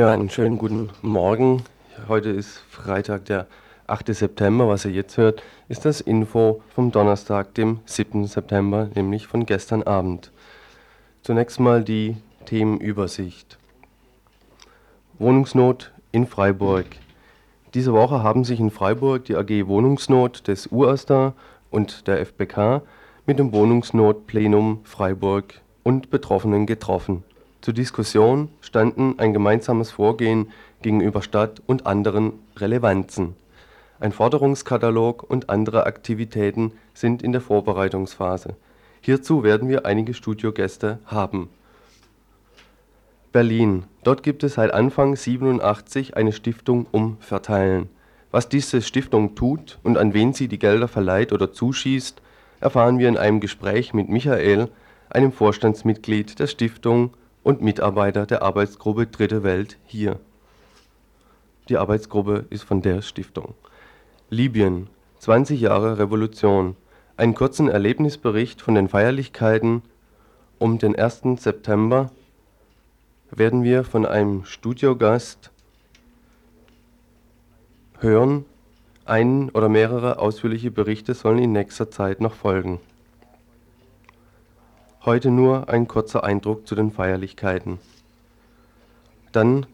Ja, 0.00 0.08
einen 0.12 0.30
schönen 0.30 0.56
guten 0.56 0.88
Morgen. 1.02 1.62
Heute 2.08 2.30
ist 2.30 2.64
Freitag, 2.70 3.26
der 3.26 3.46
8. 3.86 4.14
September. 4.14 4.66
Was 4.66 4.86
ihr 4.86 4.92
jetzt 4.92 5.18
hört, 5.18 5.42
ist 5.68 5.84
das 5.84 6.00
Info 6.00 6.62
vom 6.74 6.90
Donnerstag, 6.90 7.52
dem 7.52 7.80
7. 7.84 8.26
September, 8.26 8.88
nämlich 8.94 9.26
von 9.26 9.44
gestern 9.44 9.82
Abend. 9.82 10.32
Zunächst 11.20 11.60
mal 11.60 11.84
die 11.84 12.16
Themenübersicht. 12.46 13.58
Wohnungsnot 15.18 15.92
in 16.12 16.26
Freiburg. 16.26 16.86
Diese 17.74 17.92
Woche 17.92 18.22
haben 18.22 18.44
sich 18.44 18.58
in 18.58 18.70
Freiburg 18.70 19.26
die 19.26 19.36
AG 19.36 19.66
Wohnungsnot 19.66 20.48
des 20.48 20.72
UASTA 20.72 21.34
und 21.70 22.06
der 22.06 22.24
FBK 22.24 22.80
mit 23.26 23.38
dem 23.38 23.52
Wohnungsnotplenum 23.52 24.80
Freiburg 24.82 25.60
und 25.82 26.08
Betroffenen 26.08 26.64
getroffen. 26.64 27.22
Zur 27.60 27.74
Diskussion 27.74 28.48
standen 28.62 29.18
ein 29.18 29.32
gemeinsames 29.34 29.90
Vorgehen 29.90 30.50
gegenüber 30.80 31.20
Stadt 31.20 31.62
und 31.66 31.86
anderen 31.86 32.32
Relevanzen. 32.56 33.34
Ein 34.00 34.12
Forderungskatalog 34.12 35.28
und 35.28 35.50
andere 35.50 35.84
Aktivitäten 35.84 36.72
sind 36.94 37.22
in 37.22 37.32
der 37.32 37.42
Vorbereitungsphase. 37.42 38.56
Hierzu 39.02 39.42
werden 39.42 39.68
wir 39.68 39.84
einige 39.84 40.14
Studiogäste 40.14 41.00
haben. 41.04 41.50
Berlin. 43.32 43.84
Dort 44.04 44.22
gibt 44.22 44.42
es 44.42 44.54
seit 44.54 44.72
Anfang 44.72 45.14
87 45.14 46.16
eine 46.16 46.32
Stiftung 46.32 46.86
Umverteilen. 46.90 47.90
Was 48.30 48.48
diese 48.48 48.80
Stiftung 48.80 49.34
tut 49.34 49.78
und 49.82 49.98
an 49.98 50.14
wen 50.14 50.32
sie 50.32 50.48
die 50.48 50.58
Gelder 50.58 50.88
verleiht 50.88 51.32
oder 51.32 51.52
zuschießt, 51.52 52.22
erfahren 52.60 52.98
wir 52.98 53.08
in 53.08 53.18
einem 53.18 53.40
Gespräch 53.40 53.92
mit 53.92 54.08
Michael, 54.08 54.68
einem 55.10 55.32
Vorstandsmitglied 55.32 56.38
der 56.38 56.46
Stiftung 56.46 57.10
und 57.42 57.62
Mitarbeiter 57.62 58.26
der 58.26 58.42
Arbeitsgruppe 58.42 59.06
Dritte 59.06 59.42
Welt 59.42 59.78
hier. 59.86 60.18
Die 61.68 61.76
Arbeitsgruppe 61.76 62.46
ist 62.50 62.64
von 62.64 62.82
der 62.82 63.02
Stiftung. 63.02 63.54
Libyen, 64.28 64.88
20 65.20 65.60
Jahre 65.60 65.98
Revolution. 65.98 66.76
Einen 67.16 67.34
kurzen 67.34 67.68
Erlebnisbericht 67.68 68.62
von 68.62 68.74
den 68.74 68.88
Feierlichkeiten 68.88 69.82
um 70.58 70.78
den 70.78 70.96
1. 70.96 71.22
September 71.36 72.10
werden 73.30 73.62
wir 73.62 73.84
von 73.84 74.04
einem 74.04 74.44
Studiogast 74.44 75.50
hören. 77.98 78.44
Ein 79.04 79.50
oder 79.50 79.68
mehrere 79.68 80.18
ausführliche 80.18 80.70
Berichte 80.70 81.14
sollen 81.14 81.38
in 81.38 81.52
nächster 81.52 81.90
Zeit 81.90 82.20
noch 82.20 82.34
folgen. 82.34 82.80
Heute 85.02 85.30
nur 85.30 85.70
ein 85.70 85.88
kurzer 85.88 86.24
Eindruck 86.24 86.66
zu 86.66 86.74
den 86.74 86.90
Feierlichkeiten. 86.90 87.78
Dann 89.32 89.64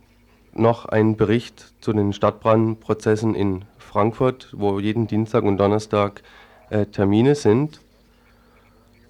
noch 0.52 0.84
ein 0.84 1.16
Bericht 1.16 1.74
zu 1.80 1.92
den 1.92 2.12
Stadtbrandprozessen 2.12 3.34
in 3.34 3.64
Frankfurt, 3.76 4.54
wo 4.56 4.78
jeden 4.78 5.08
Dienstag 5.08 5.42
und 5.42 5.58
Donnerstag 5.58 6.22
äh, 6.70 6.86
Termine 6.86 7.34
sind. 7.34 7.80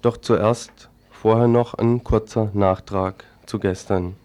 Doch 0.01 0.17
zuerst 0.17 0.89
vorher 1.11 1.47
noch 1.47 1.75
ein 1.75 2.03
kurzer 2.03 2.49
Nachtrag 2.55 3.23
zu 3.45 3.59
gestern. 3.59 4.15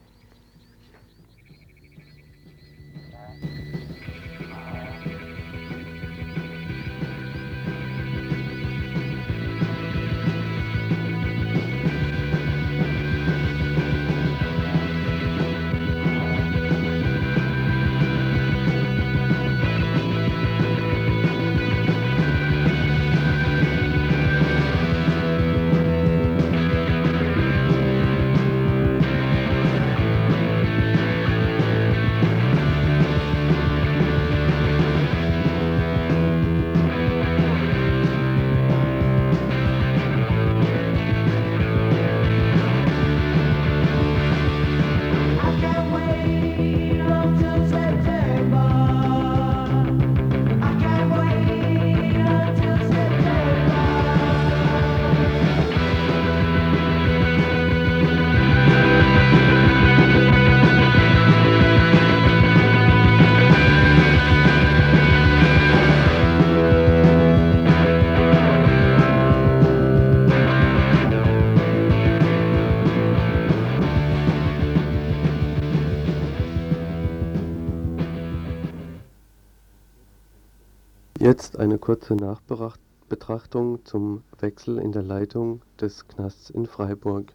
Kurze 81.83 82.15
Nachbetrachtung 82.15 83.85
zum 83.85 84.23
Wechsel 84.39 84.79
in 84.79 84.93
der 84.93 85.03
Leitung 85.03 85.63
des 85.81 86.07
Knasts 86.07 86.49
in 86.49 86.67
Freiburg. 86.67 87.33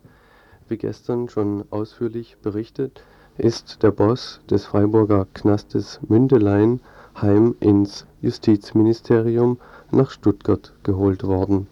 Wie 0.69 0.78
gestern 0.78 1.28
schon 1.28 1.66
ausführlich 1.69 2.38
berichtet, 2.41 3.03
ist 3.38 3.84
der 3.84 3.91
Boss 3.91 4.40
des 4.50 4.66
Freiburger 4.66 5.28
Knastes 5.34 6.00
Mündelein 6.08 6.80
heim 7.22 7.56
ins 7.59 8.06
Justizministerium 8.22 9.58
nach 9.91 10.12
Stuttgart 10.12 10.74
geholt 10.84 11.25
worden. 11.25 11.68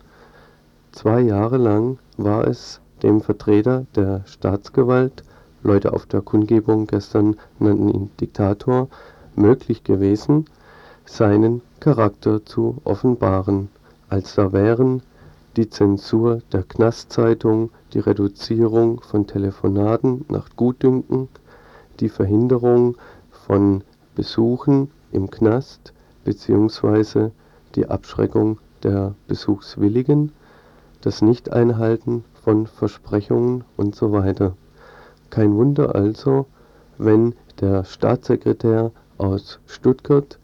Zwei 0.92 1.22
Jahre 1.22 1.58
lang 1.58 1.98
war 2.18 2.46
es 2.46 2.82
dem 3.04 3.22
Vertreter 3.22 3.86
der 3.96 4.24
Staatsgewalt, 4.26 5.24
Leute 5.64 5.94
auf 5.94 6.08
der 6.08 6.22
Kundgebung 6.22 6.88
gestern 6.88 7.38
nannten 7.58 7.88
ihn 7.88 8.12
Diktator, 8.20 8.90
möglich 9.38 9.86
gewesen 9.86 10.46
seinen 11.06 11.62
Charakter 11.80 12.46
zu 12.46 12.78
offenbaren, 12.84 13.70
als 14.10 14.36
da 14.36 14.52
wären 14.52 15.02
die 15.56 15.70
Zensur 15.70 16.42
der 16.52 16.64
Knastzeitung, 16.64 17.70
die 17.94 18.00
Reduzierung 18.00 19.02
von 19.02 19.26
Telefonaten 19.26 20.26
nach 20.28 20.50
Gutdünken, 20.56 21.30
die 22.00 22.10
Verhinderung 22.10 22.98
von 23.32 23.84
Besuchen 24.16 24.92
im 25.12 25.30
Knast 25.30 25.94
bzw. 26.26 27.30
die 27.76 27.88
Abschreckung 27.88 28.60
der 28.84 29.16
Besuchswilligen, 29.28 30.32
das 31.02 31.22
Nichteinhalten 31.22 32.26
von 32.44 32.68
Versprechungen 32.68 33.64
usw. 33.78 34.52
Kein 35.30 35.56
Wunder 35.56 35.96
also, 35.96 36.48
wenn 36.98 37.36
der 37.62 37.86
Staatssekretär 37.86 38.92
aus 39.18 39.60
Stuttgart 39.68 40.38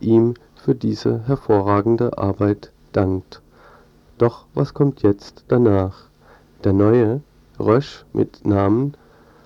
ihm 0.00 0.34
für 0.56 0.74
diese 0.74 1.26
hervorragende 1.26 2.18
Arbeit 2.18 2.72
dankt. 2.92 3.42
Doch 4.18 4.46
was 4.54 4.74
kommt 4.74 5.02
jetzt 5.02 5.44
danach? 5.48 6.04
Der 6.64 6.72
neue, 6.72 7.20
Rösch 7.58 8.04
mit 8.12 8.44
Namen, 8.44 8.94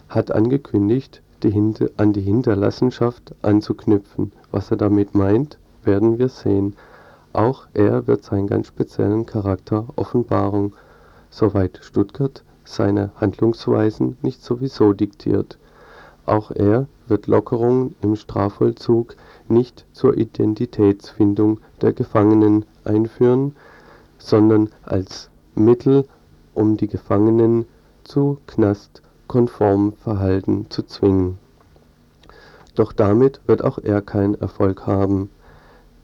hat 0.09 0.31
angekündigt, 0.31 1.23
die 1.43 1.75
an 1.97 2.13
die 2.13 2.21
Hinterlassenschaft 2.21 3.35
anzuknüpfen. 3.43 4.33
Was 4.51 4.71
er 4.71 4.77
damit 4.77 5.15
meint, 5.15 5.59
werden 5.83 6.19
wir 6.19 6.29
sehen. 6.29 6.77
Auch 7.33 7.67
er 7.75 8.07
wird 8.07 8.25
seinen 8.25 8.47
ganz 8.47 8.69
speziellen 8.69 9.27
Charakter 9.27 9.87
offenbaren, 9.97 10.75
soweit 11.31 11.81
Stuttgart 11.83 12.45
seine 12.65 13.11
Handlungsweisen 13.17 14.17
nicht 14.23 14.43
sowieso 14.43 14.93
diktiert. 14.93 15.59
Auch 16.27 16.51
er 16.53 16.87
wird 17.09 17.27
Lockerungen 17.27 17.97
im 18.03 18.15
Strafvollzug 18.15 19.17
nicht 19.51 19.87
zur 19.93 20.17
Identitätsfindung 20.17 21.61
der 21.81 21.93
Gefangenen 21.93 22.65
einführen, 22.85 23.55
sondern 24.19 24.71
als 24.83 25.31
Mittel, 25.55 26.07
um 26.55 26.77
die 26.77 26.89
Gefangenen 26.89 27.67
zu 28.05 28.39
knastkonformem 28.47 29.93
Verhalten 29.95 30.67
zu 30.71 30.83
zwingen. 30.83 31.39
Doch 32.75 32.93
damit 32.93 33.41
wird 33.47 33.63
auch 33.63 33.79
er 33.79 34.01
keinen 34.01 34.35
Erfolg 34.35 34.87
haben. 34.87 35.31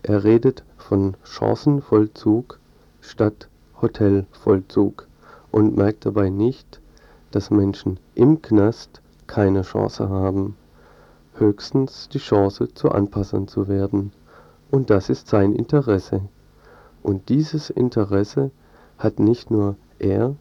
Er 0.02 0.24
redet 0.24 0.64
von 0.76 1.16
Chancenvollzug 1.22 2.58
statt 3.00 3.48
Hotelvollzug 3.80 5.06
und 5.50 5.76
merkt 5.76 6.04
dabei 6.04 6.28
nicht, 6.28 6.80
dass 7.30 7.50
Menschen 7.50 7.98
im 8.14 8.42
Knast 8.42 9.00
keine 9.26 9.62
Chance 9.62 10.08
haben 10.08 10.56
höchstens 11.40 12.08
die 12.08 12.18
Chance, 12.18 12.72
zu 12.74 12.90
Anpassern 12.90 13.48
zu 13.48 13.68
werden. 13.68 14.12
Und 14.70 14.90
das 14.90 15.08
ist 15.08 15.28
sein 15.28 15.54
Interesse. 15.54 16.20
Und 17.02 17.28
dieses 17.28 17.70
Interesse 17.70 18.50
hat 18.98 19.18
nicht 19.18 19.50
nur 19.50 19.76
er 19.98 20.34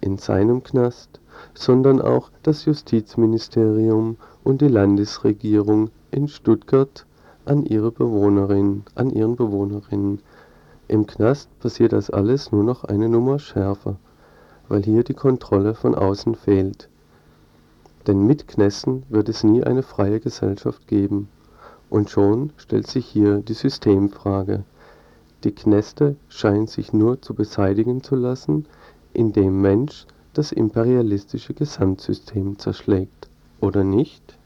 in 0.00 0.18
seinem 0.18 0.62
Knast, 0.62 1.20
sondern 1.54 2.00
auch 2.00 2.30
das 2.42 2.64
Justizministerium 2.64 4.16
und 4.42 4.60
die 4.60 4.68
Landesregierung 4.68 5.90
in 6.10 6.28
Stuttgart 6.28 7.06
an 7.44 7.64
ihre 7.64 7.90
Bewohnerinnen, 7.90 8.84
an 8.94 9.10
ihren 9.10 9.36
Bewohnerinnen. 9.36 10.20
Im 10.88 11.06
Knast 11.06 11.48
passiert 11.60 11.92
das 11.92 12.10
alles 12.10 12.52
nur 12.52 12.64
noch 12.64 12.84
eine 12.84 13.08
Nummer 13.08 13.38
schärfer, 13.38 13.96
weil 14.68 14.82
hier 14.82 15.04
die 15.04 15.14
Kontrolle 15.14 15.74
von 15.74 15.94
außen 15.94 16.34
fehlt. 16.34 16.88
Denn 18.06 18.26
mit 18.26 18.48
Knässen 18.48 19.04
wird 19.08 19.28
es 19.28 19.44
nie 19.44 19.64
eine 19.64 19.82
freie 19.82 20.20
Gesellschaft 20.20 20.86
geben. 20.86 21.28
Und 21.88 22.10
schon 22.10 22.52
stellt 22.56 22.86
sich 22.86 23.06
hier 23.06 23.38
die 23.38 23.54
Systemfrage. 23.54 24.64
Die 25.44 25.52
Knäste 25.52 26.16
scheinen 26.28 26.66
sich 26.66 26.92
nur 26.92 27.20
zu 27.20 27.34
beseitigen 27.34 28.02
zu 28.02 28.16
lassen, 28.16 28.66
indem 29.12 29.60
Mensch 29.60 30.06
das 30.32 30.52
imperialistische 30.52 31.54
Gesamtsystem 31.54 32.58
zerschlägt. 32.58 33.28
Oder 33.60 33.84
nicht? 33.84 34.36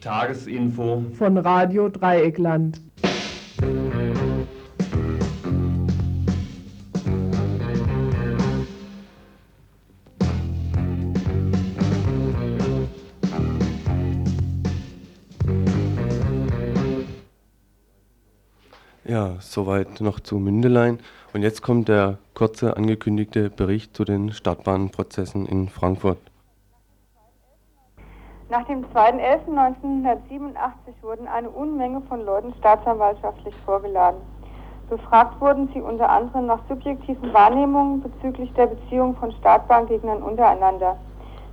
Tagesinfo 0.00 1.02
von 1.14 1.38
Radio 1.38 1.88
Dreieckland. 1.88 2.80
Ja, 19.08 19.36
soweit 19.40 20.02
noch 20.02 20.20
zu 20.20 20.36
Mündelein. 20.36 20.98
Und 21.32 21.40
jetzt 21.40 21.62
kommt 21.62 21.88
der 21.88 22.18
kurze 22.34 22.76
angekündigte 22.76 23.48
Bericht 23.48 23.96
zu 23.96 24.04
den 24.04 24.32
Stadtbahnprozessen 24.32 25.46
in 25.46 25.70
Frankfurt. 25.70 26.18
Nach 28.50 28.66
dem 28.66 28.84
2.11.1987 28.94 30.56
wurden 31.00 31.26
eine 31.26 31.48
Unmenge 31.48 32.02
von 32.02 32.22
Leuten 32.22 32.52
staatsanwaltschaftlich 32.58 33.54
vorgeladen. 33.64 34.20
Befragt 34.90 35.40
wurden 35.40 35.70
sie 35.72 35.80
unter 35.80 36.10
anderem 36.10 36.44
nach 36.44 36.60
subjektiven 36.68 37.32
Wahrnehmungen 37.32 38.02
bezüglich 38.02 38.52
der 38.52 38.66
Beziehung 38.66 39.16
von 39.16 39.32
Stadtbahngegnern 39.32 40.22
untereinander. 40.22 40.98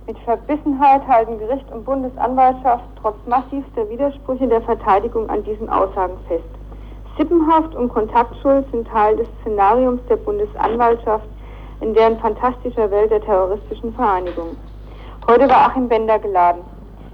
Mit 0.06 0.18
Verbissenheit 0.18 1.08
halten 1.08 1.38
Gericht 1.38 1.72
und 1.72 1.86
Bundesanwaltschaft 1.86 2.84
trotz 3.00 3.16
massivster 3.26 3.88
Widersprüche 3.88 4.46
der 4.46 4.60
Verteidigung 4.60 5.30
an 5.30 5.42
diesen 5.42 5.70
Aussagen 5.70 6.18
fest. 6.28 6.44
Sippenhaft 7.16 7.74
und 7.74 7.88
Kontaktschuld 7.88 8.70
sind 8.70 8.86
Teil 8.88 9.16
des 9.16 9.28
Szenariums 9.40 10.02
der 10.06 10.16
Bundesanwaltschaft 10.16 11.26
in 11.80 11.94
deren 11.94 12.18
fantastischer 12.18 12.90
Welt 12.90 13.10
der 13.10 13.22
terroristischen 13.22 13.94
Vereinigung. 13.94 14.56
Heute 15.26 15.48
war 15.48 15.68
Achim 15.68 15.88
Bender 15.88 16.18
geladen. 16.18 16.62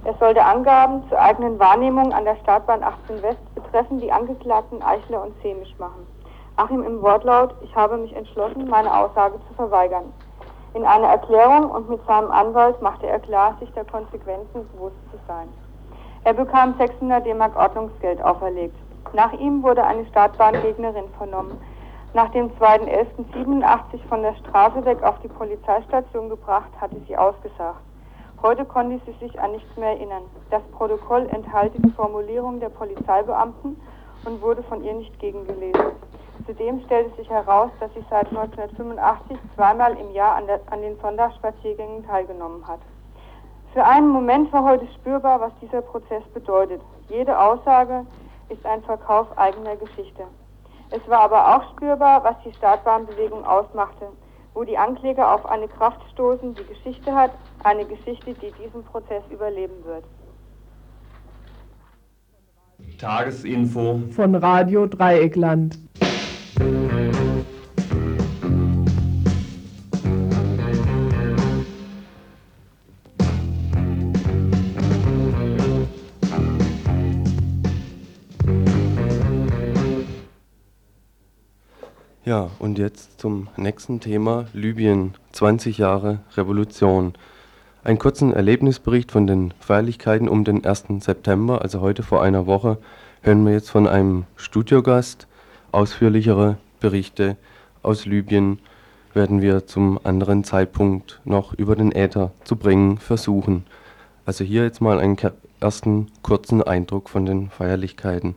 Er 0.03 0.13
sollte 0.15 0.43
Angaben 0.43 1.03
zur 1.07 1.19
eigenen 1.19 1.57
Wahrnehmung 1.57 2.11
an 2.11 2.25
der 2.25 2.35
Startbahn 2.43 2.83
18 2.83 3.23
West 3.23 3.55
betreffend 3.55 4.03
die 4.03 4.11
Angeklagten 4.11 4.81
Eichler 4.81 5.23
und 5.23 5.33
Semisch 5.41 5.73
machen. 5.79 6.05
Achim 6.57 6.83
im 6.83 7.01
Wortlaut, 7.01 7.55
ich 7.61 7.73
habe 7.73 7.95
mich 7.95 8.13
entschlossen, 8.13 8.67
meine 8.67 8.93
Aussage 8.93 9.39
zu 9.47 9.53
verweigern. 9.55 10.11
In 10.73 10.85
einer 10.85 11.07
Erklärung 11.07 11.71
und 11.71 11.89
mit 11.89 12.05
seinem 12.05 12.29
Anwalt 12.29 12.81
machte 12.81 13.07
er 13.07 13.19
klar, 13.19 13.55
sich 13.61 13.71
der 13.71 13.85
Konsequenzen 13.85 14.67
bewusst 14.73 14.97
zu 15.11 15.17
sein. 15.29 15.47
Er 16.25 16.33
bekam 16.33 16.75
600 16.77 17.25
D-Mark 17.25 17.55
Ordnungsgeld 17.55 18.21
auferlegt. 18.21 18.75
Nach 19.13 19.31
ihm 19.33 19.61
wurde 19.61 19.83
eine 19.83 20.05
Startbahngegnerin 20.07 21.09
vernommen. 21.17 21.61
Nach 22.15 22.29
dem 22.31 22.49
2.11.87 22.57 24.03
von 24.09 24.23
der 24.23 24.35
Straße 24.35 24.83
weg 24.85 25.03
auf 25.03 25.19
die 25.19 25.27
Polizeistation 25.27 26.29
gebracht, 26.29 26.69
hatte 26.81 26.99
sie 27.07 27.15
ausgesagt. 27.15 27.81
Heute 28.41 28.65
konnte 28.65 28.99
sie 29.05 29.13
sich 29.25 29.39
an 29.39 29.51
nichts 29.51 29.77
mehr 29.77 29.91
erinnern. 29.91 30.23
Das 30.49 30.63
Protokoll 30.73 31.27
enthalte 31.31 31.79
die 31.81 31.91
Formulierung 31.91 32.59
der 32.59 32.69
Polizeibeamten 32.69 33.79
und 34.25 34.41
wurde 34.41 34.63
von 34.63 34.83
ihr 34.83 34.93
nicht 34.93 35.17
gegengelesen. 35.19 35.91
Zudem 36.45 36.81
stellte 36.85 37.15
sich 37.15 37.29
heraus, 37.29 37.71
dass 37.79 37.93
sie 37.93 38.03
seit 38.09 38.27
1985 38.29 39.37
zweimal 39.55 39.95
im 39.97 40.11
Jahr 40.11 40.35
an, 40.35 40.47
der, 40.47 40.59
an 40.71 40.81
den 40.81 40.99
Sonntagsspaziergängen 40.99 42.05
teilgenommen 42.05 42.67
hat. 42.67 42.79
Für 43.73 43.85
einen 43.85 44.09
Moment 44.09 44.51
war 44.51 44.63
heute 44.63 44.87
spürbar, 44.95 45.39
was 45.39 45.51
dieser 45.61 45.81
Prozess 45.81 46.23
bedeutet. 46.33 46.81
Jede 47.09 47.39
Aussage, 47.39 48.05
ist 48.53 48.65
ein 48.65 48.83
Verkauf 48.83 49.27
eigener 49.37 49.75
Geschichte. 49.75 50.23
Es 50.91 51.01
war 51.07 51.21
aber 51.21 51.55
auch 51.55 51.71
spürbar, 51.71 52.23
was 52.23 52.35
die 52.45 52.53
Startbahnbewegung 52.53 53.43
ausmachte, 53.45 54.07
wo 54.53 54.63
die 54.63 54.77
Ankläger 54.77 55.33
auf 55.33 55.45
eine 55.45 55.67
Kraft 55.67 56.01
stoßen, 56.11 56.53
die 56.53 56.65
Geschichte 56.65 57.13
hat, 57.13 57.31
eine 57.63 57.85
Geschichte, 57.85 58.33
die 58.35 58.51
diesen 58.63 58.83
Prozess 58.83 59.23
überleben 59.31 59.83
wird. 59.85 60.03
Tagesinfo 62.99 64.01
von 64.11 64.35
Radio 64.35 64.85
Dreieckland. 64.85 65.79
Ja, 82.25 82.51
und 82.57 82.79
jetzt 82.79 83.19
zum 83.19 83.49
nächsten 83.57 83.99
Thema, 83.99 84.45
Libyen, 84.53 85.13
20 85.33 85.77
Jahre 85.77 86.19
Revolution. 86.37 87.15
Einen 87.83 87.99
kurzen 87.99 88.31
Erlebnisbericht 88.31 89.11
von 89.11 89.27
den 89.27 89.53
Feierlichkeiten 89.59 90.29
um 90.29 90.45
den 90.45 90.63
1. 90.63 90.85
September, 90.99 91.61
also 91.61 91.81
heute 91.81 92.01
vor 92.01 92.23
einer 92.23 92.45
Woche, 92.45 92.77
hören 93.23 93.45
wir 93.45 93.51
jetzt 93.51 93.69
von 93.69 93.89
einem 93.89 94.23
Studiogast. 94.37 95.27
Ausführlichere 95.73 96.55
Berichte 96.79 97.35
aus 97.81 98.05
Libyen 98.05 98.59
werden 99.13 99.41
wir 99.41 99.67
zum 99.67 99.99
anderen 100.05 100.45
Zeitpunkt 100.45 101.19
noch 101.25 101.53
über 101.53 101.75
den 101.75 101.91
Äther 101.91 102.31
zu 102.45 102.55
bringen 102.55 102.99
versuchen. 102.99 103.65
Also 104.25 104.45
hier 104.45 104.63
jetzt 104.63 104.79
mal 104.79 104.97
einen 104.97 105.17
ersten 105.59 106.07
kurzen 106.21 106.63
Eindruck 106.63 107.09
von 107.09 107.25
den 107.25 107.49
Feierlichkeiten. 107.49 108.35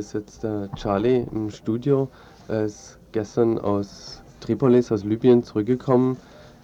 Ist 0.00 0.14
jetzt 0.14 0.42
der 0.42 0.70
Charlie 0.76 1.26
im 1.30 1.50
Studio. 1.50 2.08
Er 2.48 2.64
ist 2.64 2.98
gestern 3.12 3.58
aus 3.58 4.22
Tripolis, 4.40 4.90
aus 4.90 5.04
Libyen 5.04 5.42
zurückgekommen. 5.42 6.16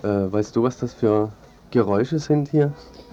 Äh, 0.03 0.09
weißt 0.09 0.57
du, 0.57 0.63
was 0.63 0.79
das 0.79 0.95
für 0.95 1.31
Geräusche 1.71 2.19
sind 2.19 2.49
hier? 2.49 2.73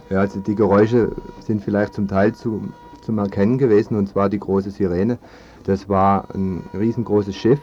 Ja, 0.10 0.22
also 0.22 0.40
die 0.40 0.56
Geräusche 0.56 1.12
sind 1.46 1.62
vielleicht 1.62 1.94
zum 1.94 2.08
Teil 2.08 2.34
zu, 2.34 2.72
zum 3.02 3.18
Erkennen 3.18 3.58
gewesen, 3.58 3.98
und 3.98 4.08
zwar 4.08 4.30
die 4.30 4.40
große 4.40 4.72
Sirene. 4.72 5.18
Das 5.66 5.90
war 5.90 6.34
ein 6.34 6.64
riesengroßes 6.74 7.36
Schiff, 7.36 7.60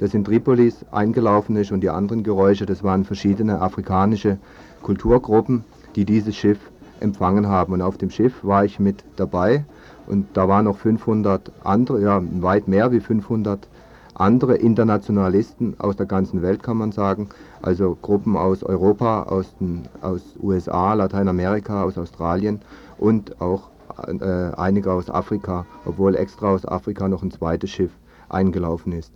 das 0.00 0.14
in 0.14 0.24
Tripolis 0.24 0.86
eingelaufen 0.92 1.56
ist, 1.56 1.72
und 1.72 1.82
die 1.82 1.90
anderen 1.90 2.22
Geräusche, 2.22 2.64
das 2.64 2.82
waren 2.82 3.04
verschiedene 3.04 3.60
afrikanische 3.60 4.38
Kulturgruppen, 4.82 5.64
die 5.94 6.06
dieses 6.06 6.36
Schiff 6.36 6.58
empfangen 7.00 7.48
haben. 7.48 7.74
Und 7.74 7.82
auf 7.82 7.98
dem 7.98 8.08
Schiff 8.08 8.42
war 8.42 8.64
ich 8.64 8.80
mit 8.80 9.04
dabei 9.16 9.66
und 10.06 10.26
da 10.34 10.48
waren 10.48 10.64
noch 10.64 10.76
500 10.76 11.52
andere, 11.64 12.00
ja 12.00 12.22
weit 12.40 12.68
mehr 12.68 12.92
wie 12.92 13.00
500 13.00 13.68
andere 14.14 14.56
Internationalisten 14.56 15.74
aus 15.78 15.96
der 15.96 16.06
ganzen 16.06 16.42
Welt, 16.42 16.62
kann 16.62 16.76
man 16.76 16.92
sagen. 16.92 17.28
Also 17.62 17.96
Gruppen 18.00 18.36
aus 18.36 18.62
Europa, 18.62 19.22
aus 19.24 19.54
den 19.58 19.88
aus 20.00 20.22
USA, 20.40 20.94
Lateinamerika, 20.94 21.82
aus 21.82 21.96
Australien 21.96 22.60
und 22.98 23.40
auch 23.40 23.70
äh, 24.06 24.54
einige 24.56 24.92
aus 24.92 25.10
Afrika, 25.10 25.66
obwohl 25.84 26.14
extra 26.16 26.52
aus 26.52 26.66
Afrika 26.66 27.08
noch 27.08 27.22
ein 27.22 27.30
zweites 27.30 27.70
Schiff 27.70 27.90
eingelaufen 28.28 28.92
ist. 28.92 29.12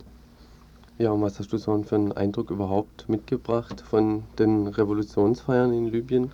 Ja, 0.97 1.11
und 1.11 1.21
was 1.21 1.39
hast 1.39 1.53
du 1.53 1.57
so 1.57 1.83
für 1.83 1.95
einen 1.95 2.11
Eindruck 2.11 2.49
überhaupt 2.49 3.07
mitgebracht 3.07 3.81
von 3.81 4.23
den 4.39 4.67
Revolutionsfeiern 4.67 5.71
in 5.71 5.85
Libyen? 5.85 6.31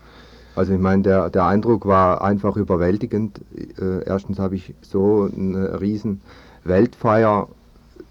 Also 0.56 0.74
ich 0.74 0.80
meine, 0.80 1.02
der, 1.02 1.30
der 1.30 1.46
Eindruck 1.46 1.86
war 1.86 2.22
einfach 2.22 2.56
überwältigend. 2.58 3.42
Äh, 3.80 4.04
erstens 4.06 4.40
habe 4.40 4.56
ich 4.56 4.74
so 4.82 5.30
eine 5.36 5.82
riesen 5.82 6.22
Weltfeier 6.64 7.48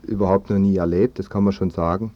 überhaupt 0.02 0.50
noch 0.50 0.58
nie 0.58 0.76
erlebt, 0.76 1.18
das 1.18 1.30
kann 1.30 1.44
man 1.44 1.52
schon 1.52 1.70
sagen. 1.70 2.12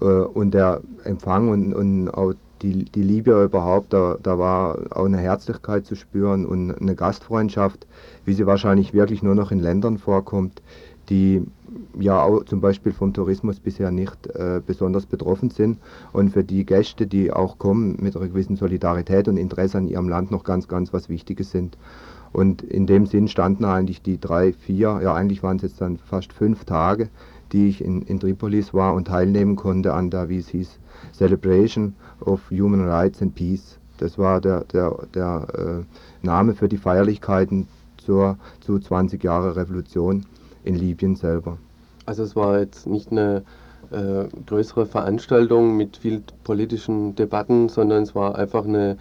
Äh, 0.00 0.04
und 0.04 0.52
der 0.52 0.80
Empfang 1.04 1.48
und, 1.48 1.74
und 1.74 2.08
auch 2.08 2.32
die, 2.62 2.84
die 2.84 3.02
Liebe 3.02 3.44
überhaupt, 3.44 3.92
da, 3.92 4.16
da 4.22 4.38
war 4.38 4.78
auch 4.90 5.04
eine 5.04 5.18
Herzlichkeit 5.18 5.84
zu 5.84 5.96
spüren 5.96 6.46
und 6.46 6.70
eine 6.80 6.94
Gastfreundschaft, 6.94 7.86
wie 8.24 8.34
sie 8.34 8.46
wahrscheinlich 8.46 8.94
wirklich 8.94 9.22
nur 9.22 9.34
noch 9.34 9.50
in 9.50 9.58
Ländern 9.58 9.98
vorkommt, 9.98 10.62
die 11.08 11.42
ja 11.98 12.22
auch 12.22 12.44
zum 12.44 12.60
Beispiel 12.60 12.92
vom 12.92 13.12
Tourismus 13.12 13.60
bisher 13.60 13.90
nicht 13.90 14.26
äh, 14.28 14.60
besonders 14.64 15.06
betroffen 15.06 15.50
sind 15.50 15.78
und 16.12 16.30
für 16.30 16.44
die 16.44 16.64
Gäste, 16.64 17.06
die 17.06 17.32
auch 17.32 17.58
kommen, 17.58 17.96
mit 18.00 18.16
einer 18.16 18.28
gewissen 18.28 18.56
Solidarität 18.56 19.28
und 19.28 19.36
Interesse 19.36 19.78
an 19.78 19.88
ihrem 19.88 20.08
Land 20.08 20.30
noch 20.30 20.44
ganz, 20.44 20.68
ganz 20.68 20.92
was 20.92 21.08
Wichtiges 21.08 21.50
sind. 21.50 21.76
Und 22.32 22.62
in 22.62 22.86
dem 22.86 23.06
Sinn 23.06 23.28
standen 23.28 23.64
eigentlich 23.64 24.00
die 24.00 24.18
drei, 24.18 24.52
vier, 24.52 25.00
ja 25.02 25.14
eigentlich 25.14 25.42
waren 25.42 25.56
es 25.56 25.62
jetzt 25.62 25.80
dann 25.80 25.98
fast 25.98 26.32
fünf 26.32 26.64
Tage, 26.64 27.10
die 27.52 27.68
ich 27.68 27.84
in, 27.84 28.02
in 28.02 28.20
Tripolis 28.20 28.72
war 28.72 28.94
und 28.94 29.08
teilnehmen 29.08 29.56
konnte 29.56 29.92
an 29.92 30.10
der, 30.10 30.28
wie 30.28 30.38
es 30.38 30.48
hieß, 30.48 30.78
Celebration 31.12 31.94
of 32.20 32.40
Human 32.50 32.88
Rights 32.88 33.20
and 33.20 33.34
Peace. 33.34 33.78
Das 33.98 34.16
war 34.18 34.40
der, 34.40 34.64
der, 34.64 34.96
der 35.14 35.46
äh, 35.54 36.26
Name 36.26 36.54
für 36.54 36.68
die 36.68 36.78
Feierlichkeiten 36.78 37.68
zur, 37.98 38.38
zu 38.60 38.78
20 38.78 39.22
Jahre 39.22 39.54
Revolution 39.56 40.24
in 40.64 40.74
Libyen 40.74 41.16
selber. 41.16 41.58
Also 42.06 42.22
es 42.22 42.34
war 42.34 42.58
jetzt 42.58 42.86
nicht 42.86 43.10
eine 43.10 43.44
äh, 43.90 44.24
größere 44.46 44.86
Veranstaltung 44.86 45.76
mit 45.76 45.98
vielen 45.98 46.24
politischen 46.44 47.14
Debatten, 47.14 47.68
sondern 47.68 48.02
es 48.02 48.14
war 48.14 48.36
einfach 48.36 48.64
eine, 48.64 48.96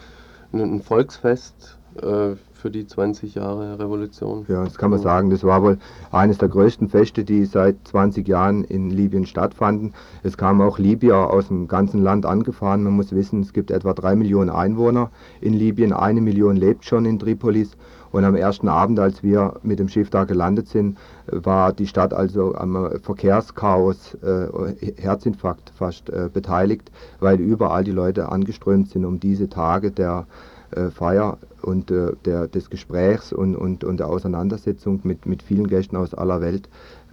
ein 0.53 0.81
Volksfest 0.81 1.77
äh, 1.95 2.35
für 2.53 2.69
die 2.69 2.85
20 2.85 3.35
Jahre 3.35 3.79
Revolution. 3.79 4.45
Ja, 4.47 4.63
das 4.63 4.77
kann 4.77 4.91
man 4.91 4.99
sagen. 4.99 5.29
Das 5.31 5.43
war 5.43 5.63
wohl 5.63 5.79
eines 6.11 6.37
der 6.37 6.47
größten 6.47 6.89
Feste, 6.89 7.23
die 7.23 7.45
seit 7.45 7.75
20 7.87 8.27
Jahren 8.27 8.63
in 8.63 8.91
Libyen 8.91 9.25
stattfanden. 9.25 9.93
Es 10.23 10.37
kamen 10.37 10.61
auch 10.61 10.77
Libyer 10.77 11.31
aus 11.31 11.47
dem 11.47 11.67
ganzen 11.67 12.03
Land 12.03 12.25
angefahren. 12.25 12.83
Man 12.83 12.93
muss 12.93 13.11
wissen, 13.13 13.41
es 13.41 13.53
gibt 13.53 13.71
etwa 13.71 13.93
drei 13.93 14.15
Millionen 14.15 14.51
Einwohner 14.51 15.09
in 15.41 15.53
Libyen. 15.53 15.91
Eine 15.91 16.21
Million 16.21 16.55
lebt 16.55 16.85
schon 16.85 17.05
in 17.05 17.17
Tripolis. 17.17 17.71
Und 18.11 18.25
am 18.25 18.35
ersten 18.35 18.67
Abend, 18.67 18.99
als 18.99 19.23
wir 19.23 19.53
mit 19.63 19.79
dem 19.79 19.87
Schiff 19.87 20.09
da 20.09 20.25
gelandet 20.25 20.67
sind, 20.67 20.97
war 21.27 21.71
die 21.71 21.87
Stadt 21.87 22.13
also 22.13 22.53
am 22.55 22.91
Verkehrschaos, 23.01 24.15
äh, 24.15 24.91
Herzinfarkt 24.97 25.71
fast 25.77 26.09
äh, 26.09 26.29
beteiligt, 26.31 26.91
weil 27.19 27.39
überall 27.39 27.83
die 27.83 27.91
Leute 27.91 28.29
angeströmt 28.29 28.89
sind, 28.89 29.05
um 29.05 29.19
diese 29.19 29.47
Tage 29.49 29.91
der 29.91 30.27
äh, 30.71 30.89
Feier 30.89 31.37
und 31.61 31.89
äh, 31.91 32.13
der, 32.25 32.47
des 32.47 32.69
Gesprächs 32.69 33.31
und, 33.31 33.55
und, 33.55 33.83
und 33.83 33.97
der 33.99 34.07
Auseinandersetzung 34.07 34.99
mit, 35.03 35.25
mit 35.25 35.41
vielen 35.41 35.67
Gästen 35.67 35.95
aus 35.95 36.13
aller 36.13 36.41
Welt. 36.41 36.67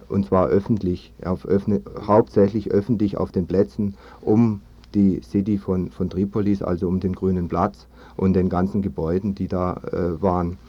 Und 0.09 0.25
zwar 0.25 0.47
öffentlich, 0.47 1.13
auf 1.23 1.45
öffne, 1.45 1.81
hauptsächlich 2.07 2.71
öffentlich 2.71 3.17
auf 3.17 3.31
den 3.31 3.45
Plätzen 3.45 3.95
um 4.21 4.61
die 4.95 5.21
City 5.21 5.59
von, 5.59 5.91
von 5.91 6.09
Tripolis, 6.09 6.63
also 6.63 6.87
um 6.87 6.99
den 6.99 7.13
Grünen 7.13 7.47
Platz 7.47 7.85
und 8.17 8.33
den 8.33 8.49
ganzen 8.49 8.81
Gebäuden, 8.81 9.35
die 9.35 9.47
da 9.47 9.73
äh, 9.91 10.21
waren. 10.21 10.53
äh, 10.53 10.68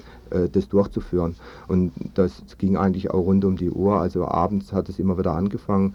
das 0.53 0.69
durchzuführen. 0.69 1.37
Und 1.69 1.93
das 2.15 2.43
ging 2.59 2.77
eigentlich 2.77 3.11
auch 3.11 3.25
rund 3.25 3.45
um 3.45 3.57
die 3.57 3.71
Uhr. 3.71 4.01
Also 4.01 4.27
abends 4.27 4.73
hat 4.73 4.89
es 4.89 4.99
immer 4.99 5.19
wieder 5.19 5.33
angefangen. 5.33 5.95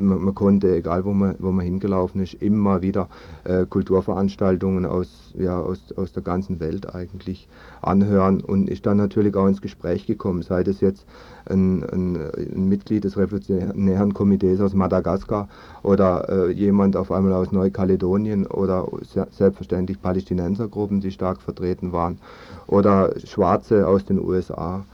Man, 0.00 0.22
man 0.24 0.34
konnte, 0.34 0.74
egal 0.74 1.04
wo 1.04 1.12
man, 1.12 1.36
wo 1.38 1.50
man 1.50 1.64
hingelaufen 1.64 2.22
ist, 2.22 2.34
immer 2.34 2.82
wieder 2.82 3.08
äh, 3.44 3.66
Kulturveranstaltungen 3.66 4.86
aus, 4.86 5.34
ja, 5.38 5.58
aus, 5.58 5.92
aus 5.96 6.12
der 6.12 6.22
ganzen 6.22 6.60
Welt 6.60 6.94
eigentlich 6.94 7.48
anhören 7.86 8.40
und 8.40 8.68
ist 8.68 8.86
dann 8.86 8.96
natürlich 8.96 9.34
auch 9.34 9.46
ins 9.46 9.60
Gespräch 9.60 10.06
gekommen, 10.06 10.42
sei 10.42 10.64
das 10.64 10.80
jetzt 10.80 11.04
ein, 11.46 11.82
ein, 11.84 12.16
ein 12.34 12.68
Mitglied 12.68 13.04
des 13.04 13.16
Revolutionären 13.16 14.14
Komitees 14.14 14.60
aus 14.60 14.74
Madagaskar 14.74 15.48
oder 15.82 16.28
äh, 16.28 16.50
jemand 16.52 16.96
auf 16.96 17.12
einmal 17.12 17.34
aus 17.34 17.52
Neukaledonien 17.52 18.46
oder 18.46 18.88
selbstverständlich 19.30 20.00
Palästinensergruppen, 20.00 21.00
die 21.00 21.10
stark 21.10 21.40
vertreten 21.40 21.92
waren 21.92 22.18
oder 22.66 23.12
Schwarze 23.24 23.86
aus 23.86 24.04
den 24.04 24.18
USA. 24.18 24.84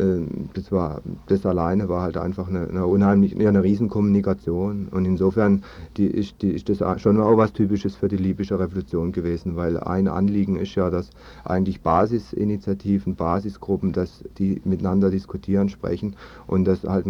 Ähm, 0.00 0.48
das 0.54 0.72
war 0.72 1.02
das 1.26 1.44
alleine 1.44 1.88
war 1.88 2.02
halt 2.02 2.16
einfach 2.16 2.48
eine, 2.48 2.68
eine 2.68 2.86
unheimlich 2.86 3.34
ja, 3.34 3.48
eine 3.48 3.62
Riesenkommunikation 3.62 4.88
und 4.90 5.04
insofern 5.04 5.62
die 5.96 6.06
ist, 6.06 6.40
die 6.42 6.50
ist 6.52 6.68
das 6.68 7.00
schon 7.00 7.20
auch 7.20 7.36
was 7.36 7.52
Typisches 7.52 7.96
für 7.96 8.08
die 8.08 8.16
libysche 8.16 8.58
Revolution 8.58 9.12
gewesen, 9.12 9.56
weil 9.56 9.78
ein 9.78 10.08
Anliegen 10.08 10.56
ist 10.56 10.74
ja, 10.74 10.90
dass 10.90 11.10
eigentlich 11.44 11.82
Basisinitiativen, 11.82 13.14
Basisgruppen, 13.14 13.92
dass 13.92 14.24
die 14.38 14.60
miteinander 14.64 15.10
diskutieren, 15.10 15.68
sprechen 15.68 16.16
und 16.46 16.64
das 16.64 16.84
halt 16.84 17.06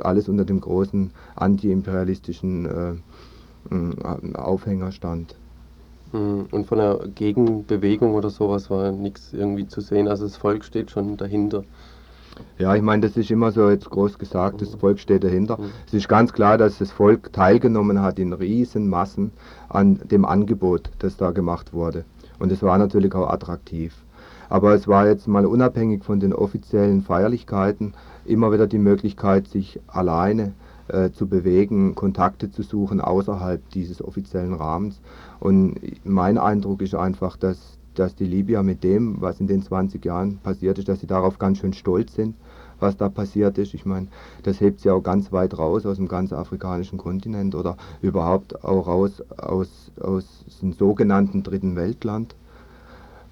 alles 0.00 0.28
unter 0.28 0.44
dem 0.44 0.60
großen 0.60 1.10
antiimperialistischen 1.36 2.66
äh, 2.66 4.34
Aufhänger 4.34 4.90
stand. 4.90 5.36
Hm, 6.12 6.46
und 6.50 6.66
von 6.66 6.78
der 6.78 7.00
Gegenbewegung 7.14 8.14
oder 8.14 8.30
sowas 8.30 8.70
war 8.70 8.92
nichts 8.92 9.32
irgendwie 9.32 9.66
zu 9.66 9.80
sehen. 9.80 10.08
Also 10.08 10.24
das 10.24 10.36
Volk 10.36 10.64
steht 10.64 10.90
schon 10.90 11.16
dahinter. 11.16 11.64
Ja, 12.58 12.74
ich 12.74 12.82
meine, 12.82 13.02
das 13.02 13.16
ist 13.16 13.30
immer 13.30 13.50
so 13.50 13.68
jetzt 13.68 13.90
groß 13.90 14.18
gesagt, 14.18 14.62
das 14.62 14.74
Volk 14.74 14.98
steht 14.98 15.24
dahinter. 15.24 15.58
Es 15.86 15.94
ist 15.94 16.08
ganz 16.08 16.32
klar, 16.32 16.58
dass 16.58 16.78
das 16.78 16.90
Volk 16.90 17.32
teilgenommen 17.32 18.00
hat 18.00 18.18
in 18.18 18.32
Riesenmassen 18.32 19.32
an 19.68 20.00
dem 20.10 20.24
Angebot, 20.24 20.90
das 20.98 21.16
da 21.16 21.30
gemacht 21.32 21.72
wurde. 21.72 22.04
Und 22.38 22.52
es 22.52 22.62
war 22.62 22.78
natürlich 22.78 23.14
auch 23.14 23.28
attraktiv. 23.28 23.94
Aber 24.48 24.74
es 24.74 24.86
war 24.86 25.06
jetzt 25.06 25.28
mal 25.28 25.46
unabhängig 25.46 26.04
von 26.04 26.20
den 26.20 26.32
offiziellen 26.32 27.02
Feierlichkeiten 27.02 27.94
immer 28.24 28.52
wieder 28.52 28.66
die 28.66 28.78
Möglichkeit, 28.78 29.48
sich 29.48 29.80
alleine 29.86 30.52
äh, 30.88 31.10
zu 31.10 31.26
bewegen, 31.26 31.94
Kontakte 31.94 32.50
zu 32.50 32.62
suchen 32.62 33.00
außerhalb 33.00 33.66
dieses 33.70 34.02
offiziellen 34.02 34.54
Rahmens. 34.54 35.00
Und 35.40 35.76
mein 36.04 36.38
Eindruck 36.38 36.82
ist 36.82 36.94
einfach, 36.94 37.36
dass 37.36 37.78
dass 37.94 38.14
die 38.14 38.26
Libyer 38.26 38.62
mit 38.62 38.82
dem, 38.84 39.20
was 39.20 39.40
in 39.40 39.46
den 39.46 39.62
20 39.62 40.04
Jahren 40.04 40.38
passiert 40.38 40.78
ist, 40.78 40.88
dass 40.88 41.00
sie 41.00 41.06
darauf 41.06 41.38
ganz 41.38 41.58
schön 41.58 41.72
stolz 41.72 42.14
sind, 42.14 42.34
was 42.80 42.96
da 42.96 43.08
passiert 43.08 43.58
ist. 43.58 43.74
Ich 43.74 43.86
meine, 43.86 44.08
das 44.42 44.60
hebt 44.60 44.80
sie 44.80 44.90
auch 44.90 45.02
ganz 45.02 45.32
weit 45.32 45.58
raus 45.58 45.86
aus 45.86 45.96
dem 45.96 46.08
ganzen 46.08 46.34
afrikanischen 46.34 46.98
Kontinent 46.98 47.54
oder 47.54 47.76
überhaupt 48.00 48.64
auch 48.64 48.86
raus 48.86 49.22
aus, 49.36 49.90
aus 50.00 50.24
dem 50.60 50.72
sogenannten 50.72 51.42
Dritten 51.42 51.76
Weltland. 51.76 52.34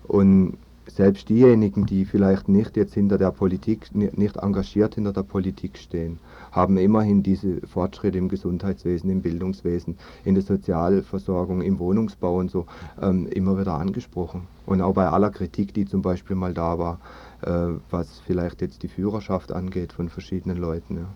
Und 0.07 0.57
selbst 0.87 1.29
diejenigen, 1.29 1.87
die 1.87 2.05
vielleicht 2.05 2.49
nicht 2.49 2.77
jetzt 2.77 2.95
hinter 2.95 3.19
der 3.19 3.31
Politik, 3.31 3.95
nicht 3.95 4.37
engagiert 4.37 4.97
hinter 4.97 5.13
der 5.13 5.23
Politik 5.23 5.79
stehen, 5.79 6.19
haben 6.53 6.77
immerhin 6.77 7.23
diese 7.23 7.61
Fortschritte 7.67 8.19
im 8.19 8.29
Gesundheitswesen, 8.29 9.11
im 9.11 9.23
Bildungswesen, 9.23 9.97
in 10.25 10.35
der 10.35 10.43
Sozialversorgung, 10.43 11.63
im 11.63 11.79
Wohnungsbau 11.79 12.37
und 12.37 12.51
so 12.51 12.67
ähm, 13.01 13.27
immer 13.27 13.59
wieder 13.59 13.75
angesprochen. 13.75 14.47
Und 14.67 14.81
auch 14.81 14.95
bei 14.95 15.09
aller 15.09 15.31
Kritik, 15.31 15.75
die 15.75 15.87
zum 15.87 16.03
Beispiel 16.03 16.37
mal 16.37 16.55
da 16.55 16.79
war, 16.79 17.01
äh, 17.43 17.75
was 17.91 18.21
vielleicht 18.21 18.61
jetzt 18.61 18.83
die 18.83 18.89
Führerschaft 18.89 19.53
angeht 19.53 19.93
von 19.93 20.09
verschiedenen 20.09 20.59
Leuten. 20.59 20.97
Ja. 20.97 21.07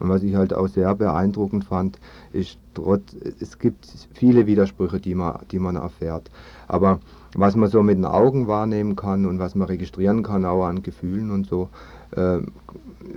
Und 0.00 0.08
was 0.08 0.22
ich 0.22 0.34
halt 0.34 0.52
auch 0.52 0.68
sehr 0.68 0.94
beeindruckend 0.94 1.64
fand, 1.64 1.98
ist, 2.32 2.58
trotz, 2.74 3.14
es 3.40 3.58
gibt 3.58 3.86
viele 4.12 4.46
Widersprüche, 4.46 5.00
die 5.00 5.14
man, 5.14 5.38
die 5.50 5.58
man 5.58 5.76
erfährt. 5.76 6.30
Aber 6.66 7.00
was 7.34 7.56
man 7.56 7.70
so 7.70 7.82
mit 7.82 7.96
den 7.96 8.04
Augen 8.04 8.46
wahrnehmen 8.46 8.96
kann 8.96 9.26
und 9.26 9.38
was 9.38 9.54
man 9.54 9.68
registrieren 9.68 10.22
kann, 10.22 10.44
auch 10.44 10.64
an 10.64 10.82
Gefühlen 10.82 11.30
und 11.30 11.46
so, 11.46 11.68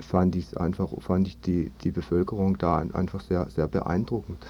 fand 0.01 0.35
ich 0.35 0.59
einfach, 0.59 0.89
fand 0.99 1.27
ich 1.27 1.39
die, 1.41 1.71
die 1.83 1.91
Bevölkerung 1.91 2.57
da 2.57 2.77
einfach 2.77 3.21
sehr, 3.21 3.47
sehr 3.49 3.67
beeindruckend. 3.67 4.45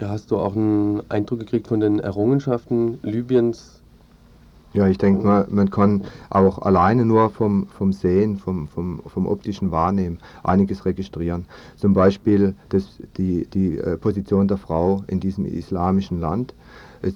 Ja, 0.00 0.08
hast 0.08 0.30
du 0.30 0.38
auch 0.38 0.56
einen 0.56 1.02
Eindruck 1.10 1.40
gekriegt 1.40 1.68
von 1.68 1.80
den 1.80 1.98
Errungenschaften 2.00 2.98
Libyens? 3.02 3.80
Ja, 4.72 4.88
ich 4.88 4.98
denke 4.98 5.24
mal, 5.24 5.46
man 5.50 5.70
kann 5.70 6.02
auch 6.30 6.58
alleine 6.58 7.04
nur 7.04 7.30
vom, 7.30 7.68
vom 7.68 7.92
Sehen, 7.92 8.38
vom, 8.38 8.66
vom, 8.66 9.00
vom 9.06 9.26
optischen 9.28 9.70
Wahrnehmen 9.70 10.18
einiges 10.42 10.84
registrieren. 10.84 11.46
Zum 11.76 11.94
Beispiel 11.94 12.56
das, 12.70 12.98
die, 13.16 13.46
die 13.46 13.78
äh, 13.78 13.96
Position 13.96 14.48
der 14.48 14.56
Frau 14.56 15.04
in 15.06 15.20
diesem 15.20 15.44
islamischen 15.44 16.18
Land 16.18 16.54
Es 17.04 17.14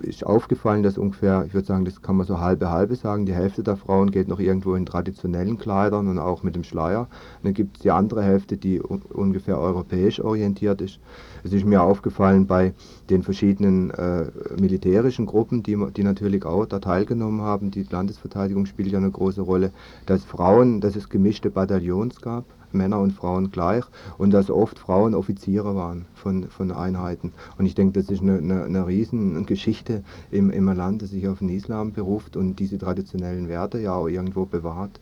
ist 0.00 0.26
aufgefallen, 0.26 0.82
dass 0.82 0.98
ungefähr, 0.98 1.44
ich 1.46 1.54
würde 1.54 1.66
sagen, 1.66 1.84
das 1.84 2.02
kann 2.02 2.16
man 2.16 2.26
so 2.26 2.40
halbe 2.40 2.70
halbe 2.70 2.96
sagen, 2.96 3.24
die 3.24 3.34
Hälfte 3.34 3.62
der 3.62 3.76
Frauen 3.76 4.10
geht 4.10 4.26
noch 4.26 4.40
irgendwo 4.40 4.74
in 4.74 4.84
traditionellen 4.84 5.58
Kleidern 5.58 6.08
und 6.08 6.18
auch 6.18 6.42
mit 6.42 6.56
dem 6.56 6.64
Schleier. 6.64 7.02
Und 7.02 7.44
dann 7.44 7.54
gibt 7.54 7.76
es 7.76 7.82
die 7.82 7.92
andere 7.92 8.22
Hälfte, 8.22 8.56
die 8.56 8.80
un 8.82 9.02
ungefähr 9.02 9.58
europäisch 9.58 10.20
orientiert 10.20 10.80
ist. 10.80 10.98
Es 11.44 11.52
ist 11.52 11.64
mir 11.64 11.82
aufgefallen 11.82 12.46
bei 12.48 12.74
den 13.10 13.22
verschiedenen 13.22 13.90
äh, 13.90 14.24
militärischen 14.60 15.26
Gruppen, 15.26 15.62
die, 15.62 15.78
die 15.96 16.02
natürlich 16.02 16.44
auch 16.44 16.66
da 16.66 16.80
teilgenommen 16.80 17.42
haben. 17.42 17.70
Die 17.70 17.86
Landesverteidigung 17.88 18.66
spielt 18.66 18.90
ja 18.90 18.98
eine 18.98 19.10
große 19.10 19.42
Rolle, 19.42 19.70
dass 20.06 20.24
Frauen, 20.24 20.80
dass 20.80 20.96
es 20.96 21.08
gemischte 21.08 21.50
Bataillons 21.50 22.20
gab 22.20 22.44
Männer 22.74 23.00
und 23.00 23.12
Frauen 23.12 23.50
gleich 23.50 23.84
und 24.18 24.32
dass 24.32 24.50
oft 24.50 24.78
Frauen 24.78 25.14
Offiziere 25.14 25.74
waren 25.74 26.06
von, 26.14 26.44
von 26.48 26.70
Einheiten. 26.72 27.32
Und 27.58 27.66
ich 27.66 27.74
denke, 27.74 28.00
das 28.00 28.10
ist 28.10 28.22
eine, 28.22 28.38
eine, 28.38 28.64
eine 28.64 28.86
Riesengeschichte 28.86 30.02
im, 30.30 30.50
im 30.50 30.66
Land, 30.66 31.02
das 31.02 31.10
sich 31.10 31.28
auf 31.28 31.38
den 31.38 31.48
Islam 31.48 31.92
beruft 31.92 32.36
und 32.36 32.56
diese 32.56 32.78
traditionellen 32.78 33.48
Werte 33.48 33.78
ja 33.78 33.94
auch 33.94 34.08
irgendwo 34.08 34.46
bewahrt. 34.46 35.00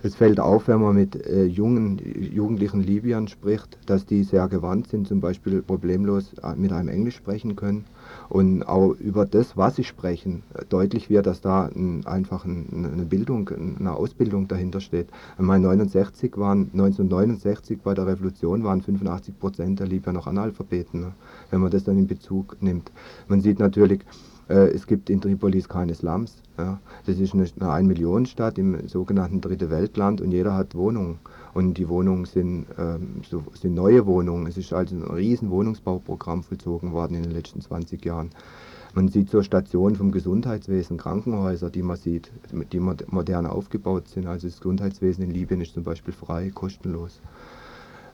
Es 0.00 0.14
fällt 0.14 0.38
auf, 0.38 0.68
wenn 0.68 0.80
man 0.80 0.94
mit 0.94 1.16
äh, 1.26 1.44
jungen, 1.44 2.00
jugendlichen 2.32 2.80
Libyern 2.80 3.26
spricht, 3.26 3.78
dass 3.86 4.06
die 4.06 4.22
sehr 4.22 4.46
gewandt 4.46 4.88
sind, 4.88 5.08
zum 5.08 5.20
Beispiel 5.20 5.60
problemlos 5.60 6.34
äh, 6.42 6.54
mit 6.54 6.72
einem 6.72 6.88
Englisch 6.88 7.16
sprechen 7.16 7.56
können 7.56 7.84
und 8.28 8.62
auch 8.62 8.92
über 8.92 9.26
das, 9.26 9.56
was 9.56 9.76
sie 9.76 9.84
sprechen, 9.84 10.42
deutlich 10.68 11.08
wird, 11.10 11.26
dass 11.26 11.40
da 11.40 11.66
ein, 11.66 12.06
einfach 12.06 12.44
ein, 12.44 12.90
eine 12.92 13.04
Bildung, 13.04 13.48
eine 13.48 13.92
Ausbildung 13.92 14.48
dahinter 14.48 14.80
steht. 14.80 15.08
Einmal 15.38 15.58
69 15.60 16.36
waren, 16.36 16.70
1969 16.72 17.80
bei 17.82 17.94
der 17.94 18.06
Revolution 18.06 18.64
waren 18.64 18.82
85 18.82 19.38
Prozent 19.38 19.80
der 19.80 19.86
Libyer 19.86 20.12
noch 20.12 20.26
Analphabeten, 20.26 21.00
ne? 21.00 21.12
wenn 21.50 21.60
man 21.60 21.70
das 21.70 21.84
dann 21.84 21.98
in 21.98 22.06
Bezug 22.06 22.56
nimmt. 22.60 22.92
Man 23.28 23.40
sieht 23.40 23.58
natürlich, 23.58 24.00
äh, 24.48 24.68
es 24.70 24.86
gibt 24.86 25.10
in 25.10 25.20
Tripolis 25.20 25.68
keine 25.68 25.94
Slums. 25.94 26.42
Ja. 26.58 26.80
Das 27.06 27.18
ist 27.18 27.34
eine, 27.34 27.46
eine 27.60 27.70
Ein-Millionen-Stadt 27.70 28.58
im 28.58 28.88
sogenannten 28.88 29.40
Dritte 29.40 29.70
Weltland 29.70 30.20
und 30.20 30.32
jeder 30.32 30.54
hat 30.54 30.74
Wohnungen. 30.74 31.18
Und 31.58 31.74
die 31.74 31.88
Wohnungen 31.88 32.24
sind, 32.24 32.66
ähm, 32.78 33.22
so, 33.28 33.42
sind 33.52 33.74
neue 33.74 34.06
Wohnungen. 34.06 34.46
Es 34.46 34.56
ist 34.56 34.72
also 34.72 34.94
ein 34.94 35.02
riesen 35.02 35.50
Wohnungsbauprogramm 35.50 36.44
vollzogen 36.44 36.92
worden 36.92 37.16
in 37.16 37.24
den 37.24 37.32
letzten 37.32 37.60
20 37.60 38.04
Jahren. 38.04 38.30
Man 38.94 39.08
sieht 39.08 39.28
so 39.28 39.42
Stationen 39.42 39.96
vom 39.96 40.12
Gesundheitswesen, 40.12 40.98
Krankenhäuser, 40.98 41.68
die 41.70 41.82
man 41.82 41.96
sieht, 41.96 42.30
die 42.72 42.78
modern 42.78 43.46
aufgebaut 43.46 44.06
sind. 44.06 44.28
Also 44.28 44.46
das 44.46 44.58
Gesundheitswesen 44.58 45.24
in 45.24 45.32
Libyen 45.32 45.60
ist 45.60 45.74
zum 45.74 45.82
Beispiel 45.82 46.14
frei, 46.14 46.52
kostenlos. 46.54 47.20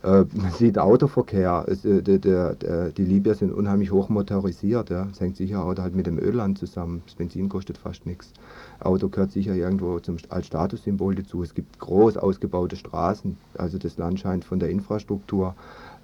Äh, 0.05 0.27
man 0.35 0.53
sieht 0.53 0.79
Autoverkehr, 0.79 1.65
äh, 1.67 2.93
die 2.93 3.05
Libyer 3.05 3.35
sind 3.35 3.53
unheimlich 3.53 3.91
hoch 3.91 4.11
motorisiert. 4.11 4.91
Ja. 4.91 5.07
Das 5.07 5.21
hängt 5.21 5.37
sicher 5.37 5.65
auch 5.65 5.75
halt 5.77 5.95
mit 5.95 6.07
dem 6.07 6.19
Ölland 6.19 6.59
zusammen. 6.59 7.03
Das 7.07 7.15
Benzin 7.15 7.49
kostet 7.49 7.79
fast 7.79 8.05
nichts. 8.05 8.33
Auto 8.81 9.09
gehört 9.09 9.33
sicher 9.33 9.55
irgendwo 9.55 9.99
zum, 10.01 10.19
als 10.29 10.47
Statussymbol 10.47 11.15
dazu. 11.15 11.43
Es 11.43 11.55
gibt 11.55 11.79
groß 11.79 12.19
ausgebaute 12.19 12.77
Straßen. 12.77 13.39
Also 13.57 13.79
das 13.79 13.97
Land 13.97 14.21
scheint 14.21 14.45
von 14.45 14.59
der 14.59 14.69
Infrastruktur 14.69 15.55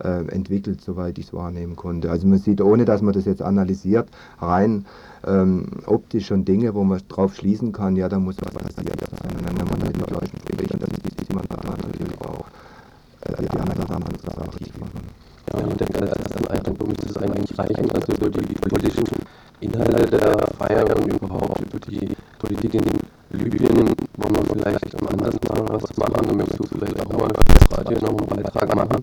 äh, 0.03 0.27
entwickelt, 0.29 0.81
soweit 0.81 1.19
ich 1.19 1.27
es 1.27 1.35
wahrnehmen 1.35 1.77
konnte. 1.77 2.11
Also 2.11 2.27
man 2.27 2.39
sieht, 2.39 2.63
ohne 2.63 2.87
dass 2.87 3.03
man 3.03 3.13
das 3.13 3.27
jetzt 3.27 3.43
analysiert, 3.43 4.09
rein 4.41 4.87
ähm, 5.27 5.67
optisch 5.85 6.27
schon 6.27 6.47
Dinge, 6.47 6.75
wo 6.75 6.85
man 6.85 7.03
drauf 7.09 7.35
schließen 7.35 7.73
kann, 7.73 7.97
ja, 7.97 8.09
da 8.09 8.19
muss 8.19 8.37
was 8.41 8.55
passiert 8.55 8.99
sein. 9.11 9.31
Und 9.37 9.47
wenn 9.47 9.69
man 9.69 9.79
mit 9.87 9.97
den 9.97 10.15
Leuten 10.15 10.39
spricht, 10.39 10.73
dann 10.73 10.91
sieht 10.91 11.35
man 11.35 11.45
da 11.51 11.70
äh, 13.41 13.49
die 13.49 13.59
anderen 13.59 13.87
Sachen 13.87 14.05
aktiv 14.49 14.73
machen. 14.79 15.09
Ja, 15.53 15.67
ich 15.69 15.75
denke, 15.75 16.03
als 16.03 16.21
ersten 16.21 16.47
Eindruck 16.49 16.89
müsste 16.89 17.07
es 17.09 17.17
eigentlich 17.17 17.59
reichen, 17.59 17.91
also 17.91 18.13
über 18.13 18.31
die 18.31 18.55
politischen 18.55 19.05
Inhalte 19.61 20.07
der 20.07 20.37
Feier 20.59 20.97
und 20.97 21.13
überhaupt 21.13 21.61
über 21.61 21.79
die 21.81 22.17
Politik 22.39 22.75
in 22.75 22.85
Libyen 23.33 23.95
wollen 24.17 24.35
wir 24.35 24.45
vielleicht 24.55 25.01
am 25.01 25.09
anderen 25.09 25.39
Mal 25.49 25.81
was 25.81 25.97
machen, 25.97 26.27
dann 26.27 26.37
möchtest 26.37 26.59
du 26.59 26.65
vielleicht 26.67 27.01
auch 27.01 27.13
mal 27.13 27.29
das 27.29 27.79
Radio 27.79 27.99
noch 28.01 28.19
einen 28.19 28.43
Beitrag 28.43 28.75
machen. 28.75 29.03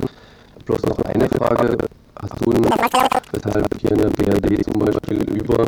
Bloß 0.65 0.81
noch 0.83 0.99
eine 1.05 1.29
Frage, 1.29 1.77
hast 2.21 2.45
du 2.45 2.51
einen, 2.51 2.65
weshalb 3.31 3.79
hier 3.79 3.91
in 3.91 3.97
der 3.99 4.09
BRD 4.09 4.63
zum 4.65 4.79
Beispiel 4.79 5.21
über 5.29 5.65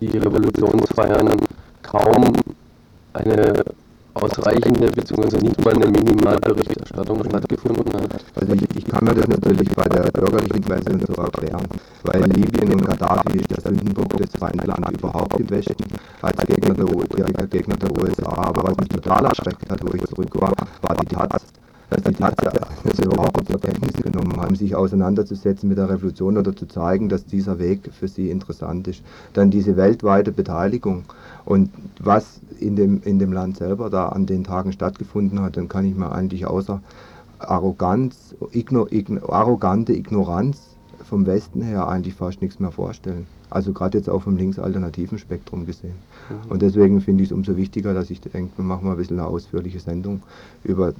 die 0.00 0.18
Revolutionsfeiern 0.18 1.36
kaum 1.82 2.32
eine 3.12 3.64
ausreichende 4.14 4.90
bzw. 4.90 5.38
nicht 5.38 5.64
mal 5.64 5.74
eine 5.74 6.30
hat. 6.30 6.46
Also 6.46 6.62
mir 9.10 9.20
das 9.20 9.28
natürlich 9.28 9.68
bei 9.74 9.88
der 9.88 10.10
bürgerlichen 10.12 10.60
Presse 10.62 10.98
so 11.06 11.14
erklären, 11.20 11.66
weil 12.04 12.22
Libyen 12.30 12.74
und 12.74 12.86
Gaddafi 12.86 13.38
ist 13.38 13.50
der 13.50 13.60
Sündenbock 13.60 14.16
des 14.16 14.30
Feindlands 14.38 14.90
überhaupt 14.92 15.38
im 15.40 15.50
Westen 15.50 15.84
als 16.22 16.36
Gegner 16.46 16.74
der, 16.74 17.46
Gegner 17.48 17.76
der 17.76 18.02
USA. 18.02 18.30
Aber 18.30 18.68
was 18.68 18.76
mich 18.76 18.88
total 18.88 19.24
erschreckt 19.24 19.70
hat, 19.70 19.82
wo 19.82 19.94
ich 19.94 20.04
zurück 20.04 20.40
war, 20.40 20.52
war 20.82 20.96
die 20.96 21.06
Taz 21.06 21.42
dass 21.90 22.04
die 22.04 22.12
Tatsache, 22.12 22.60
überhaupt 23.02 23.48
zur 23.50 23.60
Kenntnis 23.60 23.94
genommen 24.00 24.40
haben, 24.40 24.54
sich 24.54 24.76
auseinanderzusetzen 24.76 25.68
mit 25.68 25.76
der 25.76 25.88
Revolution 25.88 26.38
oder 26.38 26.54
zu 26.54 26.66
zeigen, 26.66 27.08
dass 27.08 27.26
dieser 27.26 27.58
Weg 27.58 27.90
für 27.92 28.06
sie 28.06 28.30
interessant 28.30 28.86
ist. 28.86 29.02
Dann 29.32 29.50
diese 29.50 29.76
weltweite 29.76 30.30
Beteiligung 30.30 31.02
und 31.44 31.70
was 31.98 32.38
in 32.60 32.76
dem, 32.76 33.02
in 33.04 33.18
dem 33.18 33.32
Land 33.32 33.56
selber 33.56 33.90
da 33.90 34.10
an 34.10 34.26
den 34.26 34.44
Tagen 34.44 34.70
stattgefunden 34.70 35.42
hat, 35.42 35.56
dann 35.56 35.68
kann 35.68 35.84
ich 35.84 35.96
mir 35.96 36.12
eigentlich 36.12 36.46
außer 36.46 36.80
Arroganz, 37.40 38.34
igno, 38.52 38.86
igno, 38.90 39.28
arrogante 39.30 39.92
Ignoranz 39.92 40.76
vom 41.02 41.26
Westen 41.26 41.62
her 41.62 41.88
eigentlich 41.88 42.14
fast 42.14 42.42
nichts 42.42 42.60
mehr 42.60 42.70
vorstellen. 42.70 43.26
Also 43.48 43.72
gerade 43.72 43.98
jetzt 43.98 44.08
auch 44.08 44.22
vom 44.22 44.36
linksalternativen 44.36 45.18
Spektrum 45.18 45.66
gesehen. 45.66 45.94
Mhm. 46.28 46.50
Und 46.50 46.62
deswegen 46.62 47.00
finde 47.00 47.24
ich 47.24 47.30
es 47.30 47.32
umso 47.32 47.56
wichtiger, 47.56 47.94
dass 47.94 48.10
ich 48.10 48.20
denke, 48.20 48.56
wir 48.58 48.64
machen 48.64 48.84
mal 48.84 48.92
ein 48.92 48.96
bisschen 48.96 49.18
eine 49.18 49.26
ausführliche 49.28 49.80
Sendung 49.80 50.22
über 50.62 50.92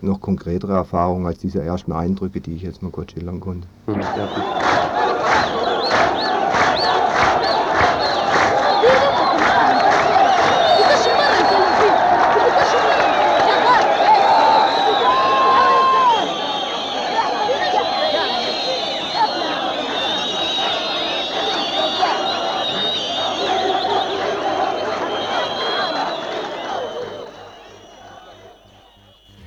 noch 0.00 0.20
konkretere 0.20 0.72
Erfahrungen 0.72 1.26
als 1.26 1.38
diese 1.38 1.62
ersten 1.62 1.92
Eindrücke, 1.92 2.40
die 2.40 2.54
ich 2.54 2.62
jetzt 2.62 2.82
mal 2.82 2.90
kurz 2.90 3.12
schildern 3.12 3.38
konnte. 3.38 3.68
Mhm. 3.86 4.00
Ja, 4.16 4.28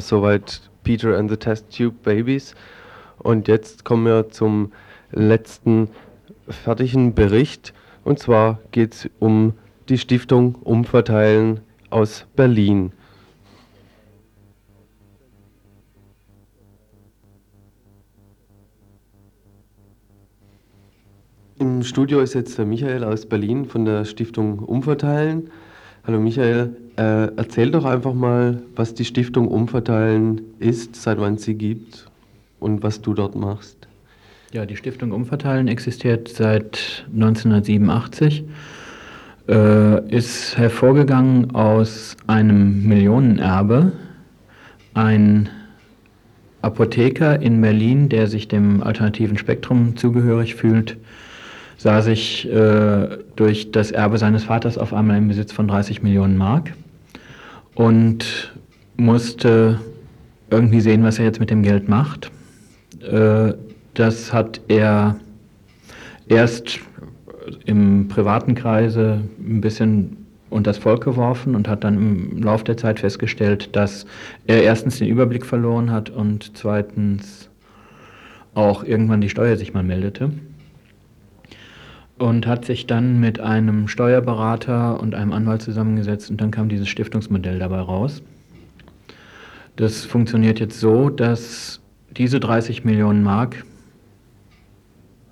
Soweit 0.00 0.60
Peter 0.84 1.16
and 1.16 1.30
the 1.30 1.36
Test 1.36 1.76
Tube 1.76 2.02
Babies. 2.02 2.54
Und 3.18 3.48
jetzt 3.48 3.84
kommen 3.84 4.04
wir 4.04 4.30
zum 4.30 4.72
letzten 5.12 5.88
fertigen 6.48 7.14
Bericht. 7.14 7.72
Und 8.04 8.18
zwar 8.18 8.60
geht 8.70 8.94
es 8.94 9.10
um 9.18 9.54
die 9.88 9.98
Stiftung 9.98 10.54
Umverteilen 10.56 11.60
aus 11.90 12.26
Berlin. 12.36 12.92
Im 21.58 21.82
Studio 21.82 22.20
ist 22.20 22.34
jetzt 22.34 22.58
der 22.58 22.66
Michael 22.66 23.02
aus 23.02 23.26
Berlin 23.26 23.64
von 23.64 23.86
der 23.86 24.04
Stiftung 24.04 24.58
Umverteilen. 24.58 25.50
Hallo 26.06 26.20
Michael, 26.20 26.76
äh, 26.96 27.28
erzähl 27.36 27.70
doch 27.70 27.84
einfach 27.84 28.14
mal, 28.14 28.62
was 28.74 28.94
die 28.94 29.04
Stiftung 29.04 29.48
Umverteilen 29.48 30.40
ist, 30.58 30.96
seit 30.96 31.20
wann 31.20 31.36
sie 31.36 31.54
gibt 31.54 32.06
und 32.58 32.82
was 32.82 33.02
du 33.02 33.12
dort 33.12 33.34
machst. 33.34 33.86
Ja, 34.52 34.64
die 34.64 34.76
Stiftung 34.76 35.12
Umverteilen 35.12 35.68
existiert 35.68 36.28
seit 36.28 37.04
1987, 37.12 38.44
äh, 39.48 40.08
ist 40.08 40.56
hervorgegangen 40.56 41.54
aus 41.54 42.16
einem 42.26 42.86
Millionenerbe. 42.86 43.92
Ein 44.94 45.50
Apotheker 46.62 47.42
in 47.42 47.60
Berlin, 47.60 48.08
der 48.08 48.26
sich 48.26 48.48
dem 48.48 48.82
alternativen 48.82 49.36
Spektrum 49.36 49.96
zugehörig 49.96 50.54
fühlt, 50.54 50.96
sah 51.76 52.00
sich 52.00 52.50
äh, 52.50 53.18
durch 53.36 53.70
das 53.70 53.90
Erbe 53.90 54.16
seines 54.16 54.44
Vaters 54.44 54.78
auf 54.78 54.94
einmal 54.94 55.18
im 55.18 55.28
Besitz 55.28 55.52
von 55.52 55.68
30 55.68 56.02
Millionen 56.02 56.38
Mark 56.38 56.72
und 57.76 58.52
musste 58.96 59.78
irgendwie 60.50 60.80
sehen, 60.80 61.04
was 61.04 61.18
er 61.18 61.26
jetzt 61.26 61.38
mit 61.38 61.50
dem 61.50 61.62
Geld 61.62 61.88
macht. 61.88 62.32
Äh, 63.00 63.52
das 63.94 64.32
hat 64.32 64.60
er 64.68 65.16
erst 66.28 66.80
im 67.64 68.08
privaten 68.08 68.54
Kreise 68.54 69.20
ein 69.38 69.60
bisschen 69.60 70.16
unter 70.50 70.70
das 70.70 70.78
Volk 70.78 71.04
geworfen 71.04 71.54
und 71.54 71.68
hat 71.68 71.84
dann 71.84 71.94
im 71.94 72.42
Laufe 72.42 72.64
der 72.64 72.76
Zeit 72.76 73.00
festgestellt, 73.00 73.74
dass 73.76 74.06
er 74.46 74.62
erstens 74.62 74.98
den 74.98 75.08
Überblick 75.08 75.44
verloren 75.44 75.90
hat 75.90 76.10
und 76.10 76.56
zweitens 76.56 77.50
auch 78.54 78.84
irgendwann 78.84 79.20
die 79.20 79.28
Steuer 79.28 79.56
sich 79.56 79.74
mal 79.74 79.82
meldete 79.82 80.30
und 82.18 82.46
hat 82.46 82.64
sich 82.64 82.86
dann 82.86 83.20
mit 83.20 83.40
einem 83.40 83.88
Steuerberater 83.88 85.00
und 85.00 85.14
einem 85.14 85.32
Anwalt 85.32 85.62
zusammengesetzt 85.62 86.30
und 86.30 86.40
dann 86.40 86.50
kam 86.50 86.68
dieses 86.68 86.88
Stiftungsmodell 86.88 87.58
dabei 87.58 87.80
raus. 87.80 88.22
Das 89.76 90.04
funktioniert 90.04 90.58
jetzt 90.58 90.80
so, 90.80 91.10
dass 91.10 91.80
diese 92.16 92.40
30 92.40 92.84
Millionen 92.84 93.22
Mark 93.22 93.64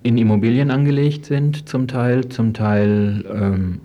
in 0.02 0.18
Immobilien 0.18 0.70
angelegt 0.70 1.24
sind, 1.24 1.66
zum 1.66 1.88
Teil, 1.88 2.28
zum 2.28 2.52
Teil 2.52 3.24
ähm, 3.32 3.80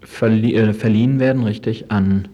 verlie 0.00 0.54
äh, 0.54 0.72
verliehen 0.72 1.20
werden, 1.20 1.44
richtig, 1.44 1.92
an 1.92 2.26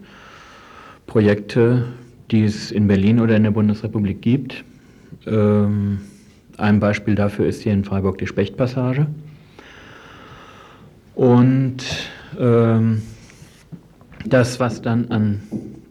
Projekte, 1.05 1.85
die 2.31 2.43
es 2.43 2.71
in 2.71 2.87
Berlin 2.87 3.19
oder 3.19 3.35
in 3.35 3.43
der 3.43 3.51
Bundesrepublik 3.51 4.23
gibt. 4.23 4.63
Ähm, 5.27 5.99
ein 6.57 6.79
Beispiel 6.79 7.13
dafür 7.13 7.45
ist 7.45 7.61
hier 7.61 7.73
in 7.73 7.83
Freiburg 7.83 8.17
die 8.17 8.27
Spechtpassage. 8.27 9.05
Und 11.21 11.83
ähm, 12.39 13.03
das, 14.25 14.59
was 14.59 14.81
dann 14.81 15.11
an 15.11 15.39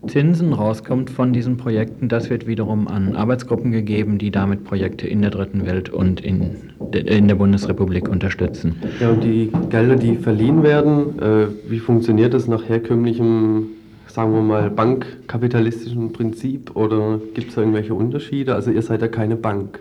Zinsen 0.08 0.52
rauskommt 0.52 1.08
von 1.08 1.32
diesen 1.32 1.56
Projekten, 1.56 2.08
das 2.08 2.30
wird 2.30 2.48
wiederum 2.48 2.88
an 2.88 3.14
Arbeitsgruppen 3.14 3.70
gegeben, 3.70 4.18
die 4.18 4.32
damit 4.32 4.64
Projekte 4.64 5.06
in 5.06 5.22
der 5.22 5.30
dritten 5.30 5.66
Welt 5.66 5.88
und 5.88 6.20
in, 6.20 6.56
in 6.92 7.28
der 7.28 7.36
Bundesrepublik 7.36 8.08
unterstützen. 8.08 8.82
Ja, 8.98 9.10
und 9.10 9.22
die 9.22 9.52
Gelder, 9.68 9.94
die 9.94 10.16
verliehen 10.16 10.64
werden, 10.64 11.20
äh, 11.20 11.46
wie 11.68 11.78
funktioniert 11.78 12.34
das 12.34 12.48
nach 12.48 12.68
herkömmlichem, 12.68 13.66
sagen 14.08 14.32
wir 14.32 14.42
mal, 14.42 14.68
bankkapitalistischen 14.68 16.12
Prinzip 16.12 16.74
oder 16.74 17.20
gibt 17.34 17.50
es 17.50 17.54
da 17.54 17.60
irgendwelche 17.60 17.94
Unterschiede? 17.94 18.56
Also 18.56 18.72
ihr 18.72 18.82
seid 18.82 19.00
ja 19.00 19.06
keine 19.06 19.36
Bank. 19.36 19.78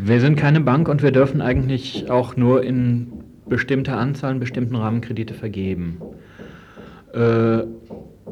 Wir 0.00 0.20
sind 0.20 0.36
keine 0.36 0.60
Bank 0.60 0.88
und 0.88 1.02
wir 1.02 1.10
dürfen 1.10 1.40
eigentlich 1.40 2.08
auch 2.08 2.36
nur 2.36 2.62
in 2.62 3.08
bestimmte 3.46 3.94
Anzahl, 3.94 4.34
bestimmten 4.36 4.76
Rahmenkredite 4.76 5.34
vergeben. 5.34 5.98
Äh, 7.12 7.62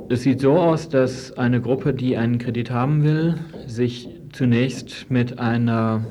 es 0.08 0.22
sieht 0.22 0.40
so 0.40 0.58
aus, 0.58 0.88
dass 0.88 1.36
eine 1.36 1.60
Gruppe, 1.60 1.94
die 1.94 2.16
einen 2.16 2.38
Kredit 2.38 2.70
haben 2.70 3.04
will, 3.04 3.36
sich 3.66 4.08
zunächst 4.32 5.10
mit 5.10 5.38
einer, 5.38 6.04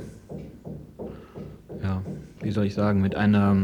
ja, 1.84 2.02
wie 2.42 2.52
soll 2.52 2.66
ich 2.66 2.74
sagen, 2.74 3.02
mit 3.02 3.16
einer, 3.16 3.56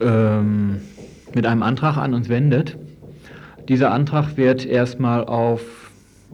ähm, 0.00 0.80
mit 1.34 1.46
einem 1.46 1.62
Antrag 1.62 1.96
an 1.96 2.14
uns 2.14 2.28
wendet. 2.28 2.76
Dieser 3.68 3.92
Antrag 3.92 4.36
wird 4.36 4.66
erstmal 4.66 5.24
auf 5.24 5.83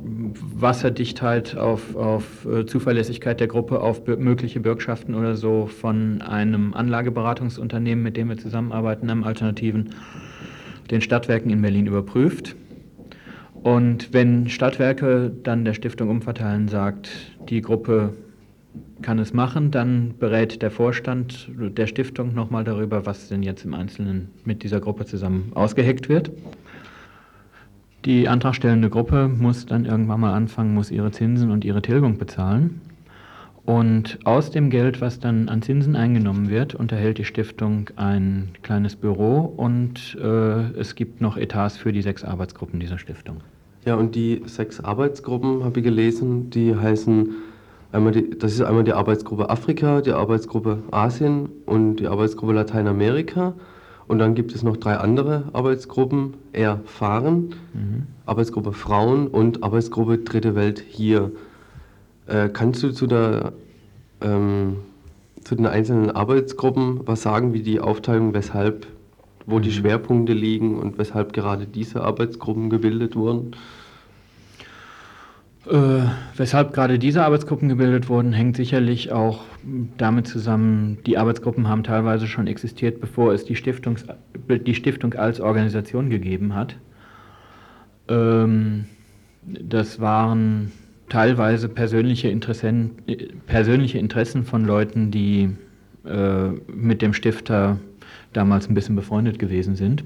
Wasserdichtheit, 0.02 1.56
auf, 1.56 1.94
auf 1.96 2.46
äh, 2.46 2.66
Zuverlässigkeit 2.66 3.40
der 3.40 3.46
Gruppe, 3.46 3.80
auf 3.80 4.06
mögliche 4.06 4.60
Bürgschaften 4.60 5.14
oder 5.14 5.36
so 5.36 5.66
von 5.66 6.22
einem 6.22 6.74
Anlageberatungsunternehmen, 6.74 8.02
mit 8.02 8.16
dem 8.16 8.28
wir 8.28 8.38
zusammenarbeiten, 8.38 9.10
einem 9.10 9.24
Alternativen, 9.24 9.90
den 10.90 11.00
Stadtwerken 11.00 11.50
in 11.50 11.62
Berlin 11.62 11.86
überprüft. 11.86 12.56
Und 13.62 14.12
wenn 14.12 14.48
Stadtwerke 14.48 15.30
dann 15.42 15.64
der 15.64 15.74
Stiftung 15.74 16.08
umverteilen 16.08 16.68
sagt, 16.68 17.10
die 17.48 17.60
Gruppe 17.60 18.14
kann 19.02 19.18
es 19.18 19.32
machen, 19.32 19.70
dann 19.70 20.14
berät 20.18 20.62
der 20.62 20.70
Vorstand 20.70 21.50
der 21.56 21.86
Stiftung 21.86 22.34
nochmal 22.34 22.64
darüber, 22.64 23.06
was 23.06 23.28
denn 23.28 23.42
jetzt 23.42 23.64
im 23.64 23.74
Einzelnen 23.74 24.30
mit 24.44 24.62
dieser 24.62 24.80
Gruppe 24.80 25.04
zusammen 25.04 25.52
ausgeheckt 25.54 26.08
wird. 26.08 26.30
Die 28.04 28.28
antragstellende 28.28 28.88
Gruppe 28.88 29.28
muss 29.28 29.66
dann 29.66 29.84
irgendwann 29.84 30.20
mal 30.20 30.32
anfangen, 30.32 30.74
muss 30.74 30.90
ihre 30.90 31.10
Zinsen 31.10 31.50
und 31.50 31.64
ihre 31.64 31.82
Tilgung 31.82 32.16
bezahlen. 32.16 32.80
Und 33.66 34.18
aus 34.24 34.50
dem 34.50 34.70
Geld, 34.70 35.02
was 35.02 35.20
dann 35.20 35.50
an 35.50 35.60
Zinsen 35.60 35.96
eingenommen 35.96 36.48
wird, 36.48 36.74
unterhält 36.74 37.18
die 37.18 37.24
Stiftung 37.24 37.90
ein 37.96 38.52
kleines 38.62 38.96
Büro 38.96 39.40
und 39.40 40.16
äh, 40.20 40.70
es 40.78 40.94
gibt 40.94 41.20
noch 41.20 41.36
Etats 41.36 41.76
für 41.76 41.92
die 41.92 42.00
sechs 42.00 42.24
Arbeitsgruppen 42.24 42.80
dieser 42.80 42.98
Stiftung. 42.98 43.42
Ja, 43.84 43.96
und 43.96 44.14
die 44.14 44.42
sechs 44.46 44.80
Arbeitsgruppen, 44.80 45.62
habe 45.62 45.80
ich 45.80 45.84
gelesen, 45.84 46.50
die 46.50 46.74
heißen, 46.74 47.34
einmal 47.92 48.12
die, 48.12 48.30
das 48.30 48.52
ist 48.52 48.62
einmal 48.62 48.84
die 48.84 48.94
Arbeitsgruppe 48.94 49.50
Afrika, 49.50 50.00
die 50.00 50.12
Arbeitsgruppe 50.12 50.82
Asien 50.90 51.50
und 51.66 51.96
die 51.96 52.06
Arbeitsgruppe 52.06 52.54
Lateinamerika. 52.54 53.54
Und 54.10 54.18
dann 54.18 54.34
gibt 54.34 54.52
es 54.56 54.64
noch 54.64 54.76
drei 54.76 54.96
andere 54.96 55.44
Arbeitsgruppen, 55.52 56.34
Erfahren, 56.52 57.54
mhm. 57.72 58.08
Arbeitsgruppe 58.26 58.72
Frauen 58.72 59.28
und 59.28 59.62
Arbeitsgruppe 59.62 60.18
Dritte 60.18 60.56
Welt 60.56 60.82
hier. 60.88 61.30
Äh, 62.26 62.48
kannst 62.48 62.82
du 62.82 62.90
zu, 62.90 63.06
der, 63.06 63.52
ähm, 64.20 64.78
zu 65.44 65.54
den 65.54 65.66
einzelnen 65.66 66.10
Arbeitsgruppen 66.10 67.02
was 67.06 67.22
sagen, 67.22 67.52
wie 67.52 67.62
die 67.62 67.78
Aufteilung, 67.78 68.34
weshalb, 68.34 68.88
wo 69.46 69.58
mhm. 69.58 69.62
die 69.62 69.70
Schwerpunkte 69.70 70.32
liegen 70.32 70.80
und 70.80 70.98
weshalb 70.98 71.32
gerade 71.32 71.66
diese 71.66 72.02
Arbeitsgruppen 72.02 72.68
gebildet 72.68 73.14
wurden? 73.14 73.52
Äh, 75.70 76.02
weshalb 76.36 76.72
gerade 76.72 76.98
diese 76.98 77.24
Arbeitsgruppen 77.24 77.68
gebildet 77.68 78.08
wurden, 78.08 78.32
hängt 78.32 78.56
sicherlich 78.56 79.12
auch 79.12 79.44
damit 79.96 80.26
zusammen, 80.26 80.98
die 81.06 81.16
Arbeitsgruppen 81.16 81.68
haben 81.68 81.84
teilweise 81.84 82.26
schon 82.26 82.48
existiert, 82.48 83.00
bevor 83.00 83.32
es 83.32 83.44
die, 83.44 83.54
Stiftungs 83.54 84.04
die 84.48 84.74
Stiftung 84.74 85.14
als 85.14 85.40
Organisation 85.40 86.10
gegeben 86.10 86.56
hat. 86.56 86.74
Ähm, 88.08 88.86
das 89.42 90.00
waren 90.00 90.72
teilweise 91.08 91.68
persönliche, 91.68 92.28
Interessen, 92.28 92.90
persönliche 93.46 93.98
Interessen 93.98 94.42
von 94.42 94.64
Leuten, 94.64 95.12
die 95.12 95.50
äh, 96.04 96.48
mit 96.66 97.00
dem 97.00 97.14
Stifter 97.14 97.78
damals 98.32 98.68
ein 98.68 98.74
bisschen 98.74 98.96
befreundet 98.96 99.38
gewesen 99.38 99.76
sind. 99.76 100.02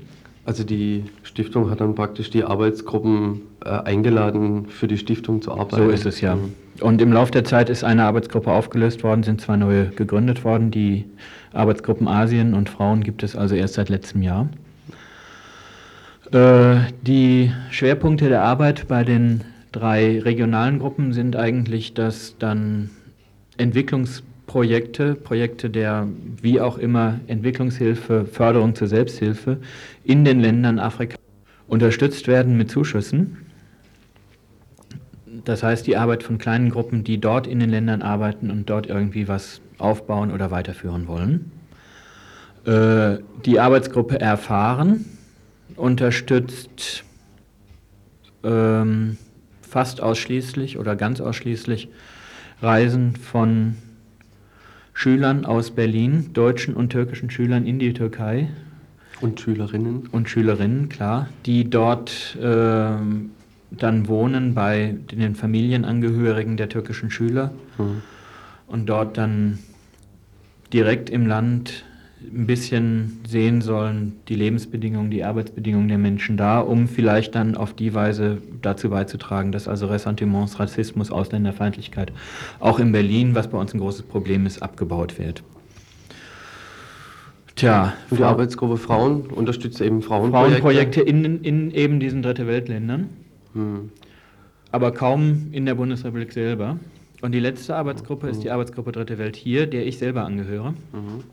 Also 0.46 0.62
die 0.62 1.04
Stiftung 1.22 1.70
hat 1.70 1.80
dann 1.80 1.94
praktisch 1.94 2.30
die 2.30 2.44
Arbeitsgruppen 2.44 3.42
äh, 3.64 3.70
eingeladen, 3.70 4.66
für 4.68 4.86
die 4.86 4.98
Stiftung 4.98 5.40
zu 5.40 5.52
arbeiten. 5.52 5.76
So 5.76 5.88
ist 5.88 6.04
es 6.04 6.20
ja. 6.20 6.36
Und 6.80 7.00
im 7.00 7.12
Laufe 7.12 7.32
der 7.32 7.44
Zeit 7.44 7.70
ist 7.70 7.82
eine 7.82 8.04
Arbeitsgruppe 8.04 8.50
aufgelöst 8.50 9.02
worden, 9.04 9.22
sind 9.22 9.40
zwei 9.40 9.56
neue 9.56 9.86
gegründet 9.86 10.44
worden. 10.44 10.70
Die 10.70 11.06
Arbeitsgruppen 11.52 12.08
Asien 12.08 12.52
und 12.52 12.68
Frauen 12.68 13.02
gibt 13.02 13.22
es 13.22 13.36
also 13.36 13.54
erst 13.54 13.74
seit 13.74 13.88
letztem 13.88 14.22
Jahr. 14.22 14.48
Äh, 16.32 16.92
die 17.02 17.52
Schwerpunkte 17.70 18.28
der 18.28 18.42
Arbeit 18.42 18.86
bei 18.88 19.04
den 19.04 19.44
drei 19.72 20.20
regionalen 20.20 20.78
Gruppen 20.78 21.12
sind 21.12 21.36
eigentlich, 21.36 21.94
dass 21.94 22.36
dann 22.38 22.90
Entwicklungs 23.56 24.22
Projekte, 24.46 25.14
Projekte 25.14 25.70
der 25.70 26.06
wie 26.40 26.60
auch 26.60 26.78
immer 26.78 27.20
Entwicklungshilfe, 27.26 28.26
Förderung 28.26 28.74
zur 28.74 28.88
Selbsthilfe 28.88 29.58
in 30.04 30.24
den 30.24 30.40
Ländern 30.40 30.78
Afrika 30.78 31.16
unterstützt 31.66 32.28
werden 32.28 32.56
mit 32.56 32.70
Zuschüssen. 32.70 33.38
das 35.44 35.62
heißt 35.62 35.86
die 35.86 35.96
Arbeit 35.96 36.22
von 36.22 36.38
kleinen 36.38 36.70
Gruppen, 36.70 37.04
die 37.04 37.18
dort 37.18 37.46
in 37.46 37.58
den 37.60 37.70
Ländern 37.70 38.02
arbeiten 38.02 38.50
und 38.50 38.70
dort 38.70 38.86
irgendwie 38.86 39.28
was 39.28 39.60
aufbauen 39.78 40.30
oder 40.30 40.50
weiterführen 40.50 41.08
wollen. 41.08 41.50
Äh, 42.64 43.18
die 43.44 43.60
Arbeitsgruppe 43.60 44.20
Erfahren 44.20 45.04
unterstützt 45.76 47.04
ähm, 48.42 49.18
fast 49.62 50.00
ausschließlich 50.00 50.78
oder 50.78 50.96
ganz 50.96 51.20
ausschließlich 51.20 51.88
Reisen 52.62 53.16
von 53.16 53.76
Schülern 54.94 55.44
aus 55.44 55.72
Berlin, 55.72 56.30
deutschen 56.32 56.74
und 56.74 56.90
türkischen 56.90 57.28
Schülern 57.28 57.66
in 57.66 57.78
die 57.78 57.92
Türkei. 57.92 58.48
Und 59.20 59.40
Schülerinnen. 59.40 60.08
Und 60.10 60.28
Schülerinnen, 60.28 60.88
klar, 60.88 61.28
die 61.44 61.68
dort 61.68 62.36
äh, 62.40 62.96
dann 63.78 64.08
wohnen 64.08 64.54
bei 64.54 64.96
den 65.10 65.34
Familienangehörigen 65.34 66.56
der 66.56 66.68
türkischen 66.68 67.10
Schüler 67.10 67.52
mhm. 67.76 68.02
und 68.66 68.86
dort 68.86 69.18
dann 69.18 69.58
direkt 70.72 71.10
im 71.10 71.26
Land 71.26 71.84
ein 72.32 72.46
bisschen 72.46 73.20
sehen 73.26 73.60
sollen, 73.60 74.16
die 74.28 74.34
Lebensbedingungen, 74.34 75.10
die 75.10 75.24
Arbeitsbedingungen 75.24 75.88
der 75.88 75.98
Menschen 75.98 76.36
da, 76.36 76.60
um 76.60 76.88
vielleicht 76.88 77.34
dann 77.34 77.56
auf 77.56 77.74
die 77.74 77.94
Weise 77.94 78.38
dazu 78.62 78.90
beizutragen, 78.90 79.52
dass 79.52 79.68
also 79.68 79.86
Ressentiments, 79.86 80.58
Rassismus, 80.58 81.10
Ausländerfeindlichkeit 81.10 82.12
auch 82.60 82.78
in 82.78 82.92
Berlin, 82.92 83.34
was 83.34 83.48
bei 83.48 83.58
uns 83.58 83.74
ein 83.74 83.80
großes 83.80 84.02
Problem 84.02 84.46
ist, 84.46 84.62
abgebaut 84.62 85.18
wird. 85.18 85.42
Tja. 87.56 87.92
Und 88.10 88.18
die 88.18 88.24
Arbeitsgruppe 88.24 88.76
Frauen 88.76 89.22
unterstützt 89.22 89.80
eben 89.80 90.02
Frauenprojekte? 90.02 90.60
Frauenprojekte 90.60 91.00
in, 91.02 91.42
in 91.42 91.70
eben 91.70 92.00
diesen 92.00 92.22
Dritte 92.22 92.46
Weltländern, 92.46 93.10
hm. 93.52 93.90
aber 94.72 94.92
kaum 94.92 95.48
in 95.52 95.66
der 95.66 95.74
Bundesrepublik 95.74 96.32
selber. 96.32 96.78
Und 97.22 97.32
die 97.32 97.40
letzte 97.40 97.74
Arbeitsgruppe 97.74 98.28
ist 98.28 98.42
die 98.42 98.50
Arbeitsgruppe 98.50 98.92
Dritte 98.92 99.16
Welt 99.18 99.36
hier, 99.36 99.66
der 99.66 99.86
ich 99.86 99.98
selber 99.98 100.24
angehöre. 100.24 100.74
Mhm. 100.92 101.24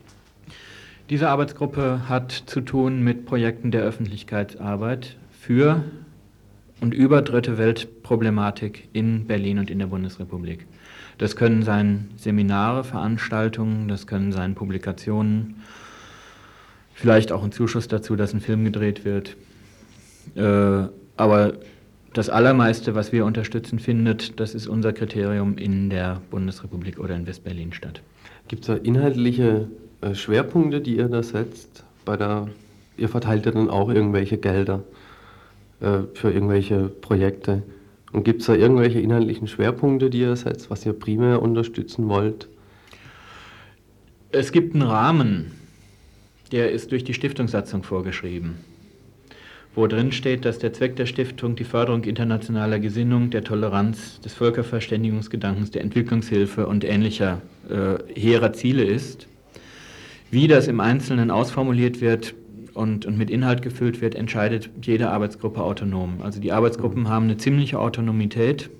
Diese 1.12 1.28
Arbeitsgruppe 1.28 2.08
hat 2.08 2.32
zu 2.32 2.62
tun 2.62 3.02
mit 3.02 3.26
Projekten 3.26 3.70
der 3.70 3.82
Öffentlichkeitsarbeit 3.82 5.18
für 5.30 5.84
und 6.80 6.94
über 6.94 7.20
dritte 7.20 7.58
Weltproblematik 7.58 8.88
in 8.94 9.26
Berlin 9.26 9.58
und 9.58 9.70
in 9.70 9.78
der 9.78 9.88
Bundesrepublik. 9.88 10.66
Das 11.18 11.36
können 11.36 11.64
sein 11.64 12.08
Seminare, 12.16 12.82
Veranstaltungen, 12.82 13.88
das 13.88 14.06
können 14.06 14.32
sein 14.32 14.54
Publikationen, 14.54 15.56
vielleicht 16.94 17.30
auch 17.30 17.44
ein 17.44 17.52
Zuschuss 17.52 17.88
dazu, 17.88 18.16
dass 18.16 18.32
ein 18.32 18.40
Film 18.40 18.64
gedreht 18.64 19.04
wird. 19.04 19.36
Äh, 20.34 20.88
aber 21.18 21.52
das 22.14 22.30
Allermeiste, 22.30 22.94
was 22.94 23.12
wir 23.12 23.26
unterstützen, 23.26 23.80
findet, 23.80 24.40
das 24.40 24.54
ist 24.54 24.66
unser 24.66 24.94
Kriterium 24.94 25.58
in 25.58 25.90
der 25.90 26.22
Bundesrepublik 26.30 26.98
oder 26.98 27.14
in 27.14 27.26
Westberlin 27.26 27.74
statt. 27.74 28.00
Gibt 28.48 28.62
es 28.62 28.68
da 28.68 28.76
inhaltliche 28.76 29.68
Schwerpunkte, 30.14 30.80
die 30.80 30.96
ihr 30.96 31.08
da 31.08 31.22
setzt? 31.22 31.84
Bei 32.04 32.16
der, 32.16 32.48
ihr 32.96 33.08
verteilt 33.08 33.46
ja 33.46 33.52
dann 33.52 33.70
auch 33.70 33.88
irgendwelche 33.88 34.38
Gelder 34.38 34.82
äh, 35.80 36.00
für 36.14 36.30
irgendwelche 36.30 36.88
Projekte. 36.88 37.62
Und 38.12 38.24
gibt 38.24 38.42
es 38.42 38.46
da 38.46 38.54
irgendwelche 38.54 39.00
inhaltlichen 39.00 39.48
Schwerpunkte, 39.48 40.10
die 40.10 40.20
ihr 40.20 40.36
setzt, 40.36 40.70
was 40.70 40.84
ihr 40.84 40.92
primär 40.92 41.40
unterstützen 41.40 42.08
wollt? 42.08 42.48
Es 44.30 44.52
gibt 44.52 44.74
einen 44.74 44.82
Rahmen, 44.82 45.52
der 46.52 46.70
ist 46.70 46.92
durch 46.92 47.04
die 47.04 47.14
Stiftungssatzung 47.14 47.82
vorgeschrieben, 47.82 48.56
wo 49.74 49.86
drin 49.86 50.12
steht, 50.12 50.44
dass 50.44 50.58
der 50.58 50.72
Zweck 50.72 50.96
der 50.96 51.06
Stiftung 51.06 51.56
die 51.56 51.64
Förderung 51.64 52.04
internationaler 52.04 52.78
Gesinnung, 52.78 53.30
der 53.30 53.44
Toleranz, 53.44 54.20
des 54.20 54.34
Völkerverständigungsgedankens, 54.34 55.70
der 55.70 55.82
Entwicklungshilfe 55.82 56.66
und 56.66 56.84
ähnlicher 56.84 57.40
äh, 57.70 57.98
hehrer 58.14 58.52
Ziele 58.52 58.84
ist. 58.84 59.26
Wie 60.32 60.48
das 60.48 60.66
im 60.66 60.80
Einzelnen 60.80 61.30
ausformuliert 61.30 62.00
wird 62.00 62.34
und, 62.72 63.04
und 63.04 63.18
mit 63.18 63.28
Inhalt 63.28 63.60
gefüllt 63.60 64.00
wird, 64.00 64.14
entscheidet 64.14 64.70
jede 64.80 65.10
Arbeitsgruppe 65.10 65.62
autonom. 65.62 66.22
Also 66.22 66.40
die 66.40 66.52
Arbeitsgruppen 66.52 67.02
mhm. 67.02 67.08
haben 67.10 67.24
eine 67.24 67.36
ziemliche 67.36 67.78
Autonomität, 67.78 68.70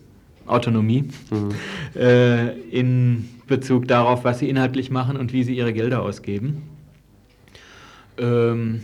Autonomie 0.46 1.10
mhm. 1.30 1.50
äh, 2.00 2.58
in 2.70 3.28
Bezug 3.48 3.86
darauf, 3.86 4.24
was 4.24 4.38
sie 4.38 4.48
inhaltlich 4.48 4.90
machen 4.90 5.18
und 5.18 5.34
wie 5.34 5.44
sie 5.44 5.54
ihre 5.54 5.74
Gelder 5.74 6.00
ausgeben. 6.00 6.62
Ähm, 8.16 8.80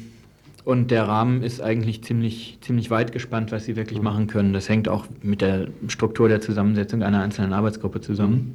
und 0.66 0.90
der 0.90 1.08
Rahmen 1.08 1.42
ist 1.42 1.62
eigentlich 1.62 2.04
ziemlich, 2.04 2.58
ziemlich 2.60 2.90
weit 2.90 3.12
gespannt, 3.12 3.50
was 3.50 3.64
sie 3.64 3.76
wirklich 3.76 4.00
mhm. 4.00 4.04
machen 4.04 4.26
können. 4.26 4.52
Das 4.52 4.68
hängt 4.68 4.90
auch 4.90 5.06
mit 5.22 5.40
der 5.40 5.68
Struktur 5.86 6.28
der 6.28 6.42
Zusammensetzung 6.42 7.02
einer 7.02 7.22
einzelnen 7.22 7.54
Arbeitsgruppe 7.54 8.02
zusammen. 8.02 8.52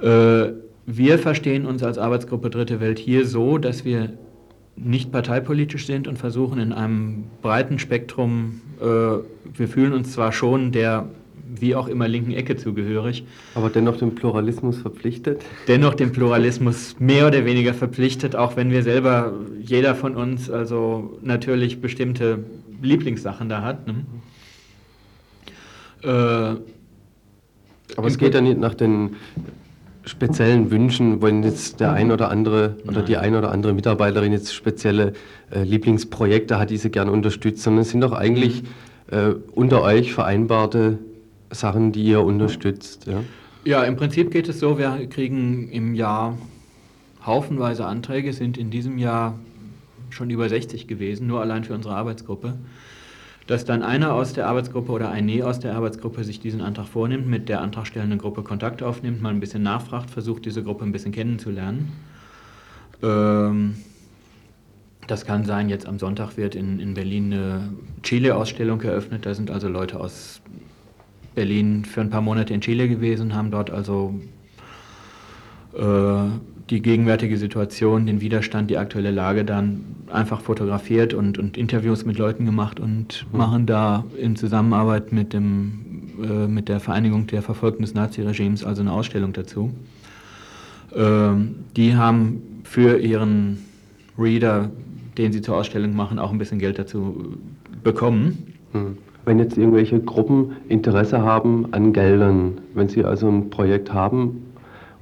Mhm. 0.00 0.08
Äh, 0.08 0.67
wir 0.90 1.18
verstehen 1.18 1.66
uns 1.66 1.82
als 1.82 1.98
Arbeitsgruppe 1.98 2.48
Dritte 2.48 2.80
Welt 2.80 2.98
hier 2.98 3.26
so, 3.26 3.58
dass 3.58 3.84
wir 3.84 4.14
nicht 4.74 5.12
parteipolitisch 5.12 5.84
sind 5.84 6.08
und 6.08 6.18
versuchen 6.18 6.58
in 6.58 6.72
einem 6.72 7.24
breiten 7.42 7.78
Spektrum, 7.78 8.62
äh, 8.80 8.84
wir 8.84 9.68
fühlen 9.68 9.92
uns 9.92 10.12
zwar 10.12 10.32
schon 10.32 10.72
der 10.72 11.10
wie 11.60 11.74
auch 11.74 11.88
immer 11.88 12.08
linken 12.08 12.32
Ecke 12.32 12.56
zugehörig. 12.56 13.24
Aber 13.54 13.68
dennoch 13.68 13.96
dem 13.96 14.14
Pluralismus 14.14 14.78
verpflichtet? 14.78 15.42
Dennoch 15.66 15.94
dem 15.94 16.12
Pluralismus 16.12 16.96
mehr 16.98 17.26
oder 17.26 17.44
weniger 17.44 17.74
verpflichtet, 17.74 18.36
auch 18.36 18.56
wenn 18.56 18.70
wir 18.70 18.82
selber, 18.82 19.32
jeder 19.60 19.94
von 19.94 20.14
uns, 20.14 20.50
also 20.50 21.18
natürlich 21.22 21.80
bestimmte 21.80 22.44
Lieblingssachen 22.82 23.48
da 23.48 23.62
hat. 23.62 23.86
Ne? 23.86 23.94
Äh, 26.02 26.56
aber 27.96 28.06
es 28.06 28.18
geht 28.18 28.34
ja 28.34 28.40
nicht 28.40 28.58
nach 28.58 28.74
den 28.74 29.16
speziellen 30.08 30.70
Wünschen, 30.70 31.20
wenn 31.22 31.42
jetzt 31.42 31.80
der 31.80 31.92
ein 31.92 32.10
oder 32.10 32.30
andere 32.30 32.76
oder 32.86 33.02
die 33.02 33.16
ein 33.16 33.34
oder 33.34 33.52
andere 33.52 33.74
Mitarbeiterin 33.74 34.32
jetzt 34.32 34.54
spezielle 34.54 35.12
äh, 35.50 35.62
Lieblingsprojekte 35.62 36.58
hat, 36.58 36.70
die 36.70 36.78
sie 36.78 36.90
gerne 36.90 37.12
unterstützt, 37.12 37.62
sondern 37.62 37.82
es 37.82 37.90
sind 37.90 38.00
doch 38.00 38.12
eigentlich 38.12 38.64
äh, 39.10 39.34
unter 39.54 39.82
euch 39.82 40.12
vereinbarte 40.12 40.98
Sachen, 41.50 41.92
die 41.92 42.04
ihr 42.04 42.22
unterstützt. 42.22 43.06
Ja? 43.06 43.22
ja, 43.64 43.84
im 43.84 43.96
Prinzip 43.96 44.30
geht 44.30 44.48
es 44.48 44.60
so, 44.60 44.78
wir 44.78 45.06
kriegen 45.08 45.68
im 45.70 45.94
Jahr 45.94 46.38
haufenweise 47.24 47.84
Anträge, 47.84 48.32
sind 48.32 48.56
in 48.56 48.70
diesem 48.70 48.98
Jahr 48.98 49.38
schon 50.10 50.30
über 50.30 50.48
60 50.48 50.86
gewesen, 50.86 51.26
nur 51.26 51.40
allein 51.40 51.64
für 51.64 51.74
unsere 51.74 51.94
Arbeitsgruppe 51.94 52.54
dass 53.48 53.64
dann 53.64 53.82
einer 53.82 54.12
aus 54.12 54.34
der 54.34 54.46
Arbeitsgruppe 54.46 54.92
oder 54.92 55.10
eine 55.10 55.44
aus 55.46 55.58
der 55.58 55.74
Arbeitsgruppe 55.74 56.22
sich 56.22 56.38
diesen 56.38 56.60
Antrag 56.60 56.86
vornimmt, 56.86 57.26
mit 57.26 57.48
der 57.48 57.62
antragstellenden 57.62 58.18
Gruppe 58.18 58.42
Kontakt 58.42 58.82
aufnimmt, 58.82 59.22
mal 59.22 59.30
ein 59.30 59.40
bisschen 59.40 59.62
nachfragt, 59.62 60.10
versucht 60.10 60.44
diese 60.44 60.62
Gruppe 60.62 60.84
ein 60.84 60.92
bisschen 60.92 61.12
kennenzulernen. 61.12 61.90
Ähm, 63.02 63.76
das 65.06 65.24
kann 65.24 65.46
sein, 65.46 65.70
jetzt 65.70 65.86
am 65.86 65.98
Sonntag 65.98 66.36
wird 66.36 66.54
in, 66.54 66.78
in 66.78 66.92
Berlin 66.92 67.32
eine 67.32 67.72
Chile-Ausstellung 68.02 68.82
eröffnet. 68.82 69.24
Da 69.24 69.32
sind 69.32 69.50
also 69.50 69.66
Leute 69.66 69.98
aus 69.98 70.42
Berlin 71.34 71.86
für 71.86 72.02
ein 72.02 72.10
paar 72.10 72.20
Monate 72.20 72.52
in 72.52 72.60
Chile 72.60 72.86
gewesen, 72.86 73.34
haben 73.34 73.50
dort 73.50 73.70
also 73.70 74.20
äh, 75.72 76.28
die 76.70 76.82
gegenwärtige 76.82 77.38
Situation, 77.38 78.06
den 78.06 78.20
Widerstand, 78.20 78.70
die 78.70 78.76
aktuelle 78.76 79.10
Lage 79.10 79.44
dann 79.44 79.84
einfach 80.12 80.40
fotografiert 80.40 81.14
und, 81.14 81.38
und 81.38 81.56
Interviews 81.56 82.04
mit 82.04 82.18
Leuten 82.18 82.44
gemacht 82.44 82.78
und 82.80 83.26
mhm. 83.32 83.38
machen 83.38 83.66
da 83.66 84.04
in 84.20 84.36
Zusammenarbeit 84.36 85.12
mit, 85.12 85.32
dem, 85.32 85.80
äh, 86.22 86.46
mit 86.46 86.68
der 86.68 86.80
Vereinigung 86.80 87.26
der 87.26 87.42
Verfolgten 87.42 87.82
des 87.82 87.94
Naziregimes 87.94 88.64
also 88.64 88.82
eine 88.82 88.92
Ausstellung 88.92 89.32
dazu. 89.32 89.72
Ähm, 90.94 91.56
die 91.76 91.96
haben 91.96 92.42
für 92.64 92.98
ihren 92.98 93.58
Reader, 94.18 94.70
den 95.16 95.32
sie 95.32 95.40
zur 95.40 95.56
Ausstellung 95.56 95.94
machen, 95.94 96.18
auch 96.18 96.32
ein 96.32 96.38
bisschen 96.38 96.58
Geld 96.58 96.78
dazu 96.78 97.38
bekommen. 97.82 98.54
Mhm. 98.72 98.98
Wenn 99.24 99.38
jetzt 99.38 99.58
irgendwelche 99.58 100.00
Gruppen 100.00 100.56
Interesse 100.68 101.20
haben 101.20 101.72
an 101.72 101.92
Geldern, 101.92 102.58
wenn 102.74 102.88
sie 102.88 103.04
also 103.04 103.28
ein 103.28 103.50
Projekt 103.50 103.92
haben, 103.92 104.42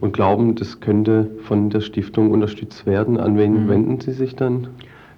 und 0.00 0.12
glauben, 0.12 0.54
das 0.54 0.80
könnte 0.80 1.30
von 1.44 1.70
der 1.70 1.80
Stiftung 1.80 2.30
unterstützt 2.30 2.86
werden. 2.86 3.18
An 3.18 3.36
wen 3.38 3.64
mhm. 3.64 3.68
wenden 3.68 4.00
Sie 4.00 4.12
sich 4.12 4.36
dann? 4.36 4.68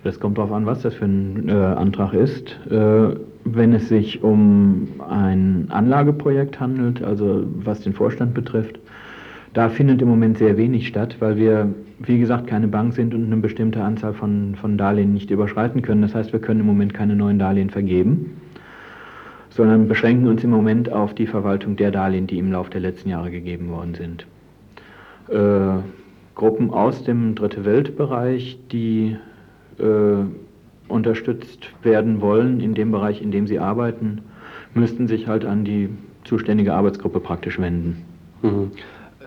Das 0.04 0.20
kommt 0.20 0.38
darauf 0.38 0.52
an, 0.52 0.66
was 0.66 0.82
das 0.82 0.94
für 0.94 1.06
ein 1.06 1.48
äh, 1.48 1.52
Antrag 1.52 2.14
ist. 2.14 2.56
Äh, 2.70 3.16
wenn 3.44 3.72
es 3.72 3.88
sich 3.88 4.22
um 4.22 4.88
ein 5.08 5.66
Anlageprojekt 5.70 6.60
handelt, 6.60 7.02
also 7.02 7.44
was 7.64 7.80
den 7.80 7.94
Vorstand 7.94 8.34
betrifft, 8.34 8.78
da 9.54 9.68
findet 9.68 10.00
im 10.02 10.08
Moment 10.08 10.38
sehr 10.38 10.56
wenig 10.56 10.86
statt, 10.86 11.16
weil 11.18 11.36
wir, 11.36 11.74
wie 11.98 12.18
gesagt, 12.18 12.46
keine 12.46 12.68
Bank 12.68 12.92
sind 12.94 13.14
und 13.14 13.24
eine 13.24 13.38
bestimmte 13.38 13.82
Anzahl 13.82 14.12
von, 14.12 14.54
von 14.54 14.78
Darlehen 14.78 15.14
nicht 15.14 15.30
überschreiten 15.30 15.82
können. 15.82 16.02
Das 16.02 16.14
heißt, 16.14 16.32
wir 16.32 16.40
können 16.40 16.60
im 16.60 16.66
Moment 16.66 16.94
keine 16.94 17.16
neuen 17.16 17.38
Darlehen 17.38 17.70
vergeben, 17.70 18.36
sondern 19.50 19.88
beschränken 19.88 20.28
uns 20.28 20.44
im 20.44 20.50
Moment 20.50 20.92
auf 20.92 21.14
die 21.14 21.26
Verwaltung 21.26 21.74
der 21.74 21.90
Darlehen, 21.90 22.28
die 22.28 22.38
im 22.38 22.52
Laufe 22.52 22.70
der 22.70 22.82
letzten 22.82 23.08
Jahre 23.08 23.30
gegeben 23.32 23.70
worden 23.70 23.94
sind 23.94 24.26
äh, 25.30 25.82
Gruppen 26.34 26.70
aus 26.70 27.02
dem 27.04 27.34
Dritte 27.34 27.64
Weltbereich, 27.64 28.58
die 28.70 29.16
äh, 29.78 30.24
unterstützt 30.88 31.68
werden 31.82 32.20
wollen 32.20 32.60
in 32.60 32.74
dem 32.74 32.92
Bereich, 32.92 33.20
in 33.22 33.30
dem 33.30 33.46
sie 33.46 33.58
arbeiten, 33.58 34.22
müssten 34.74 35.08
sich 35.08 35.26
halt 35.26 35.44
an 35.44 35.64
die 35.64 35.88
zuständige 36.24 36.74
Arbeitsgruppe 36.74 37.20
praktisch 37.20 37.58
wenden. 37.58 38.04
Mhm. 38.42 38.70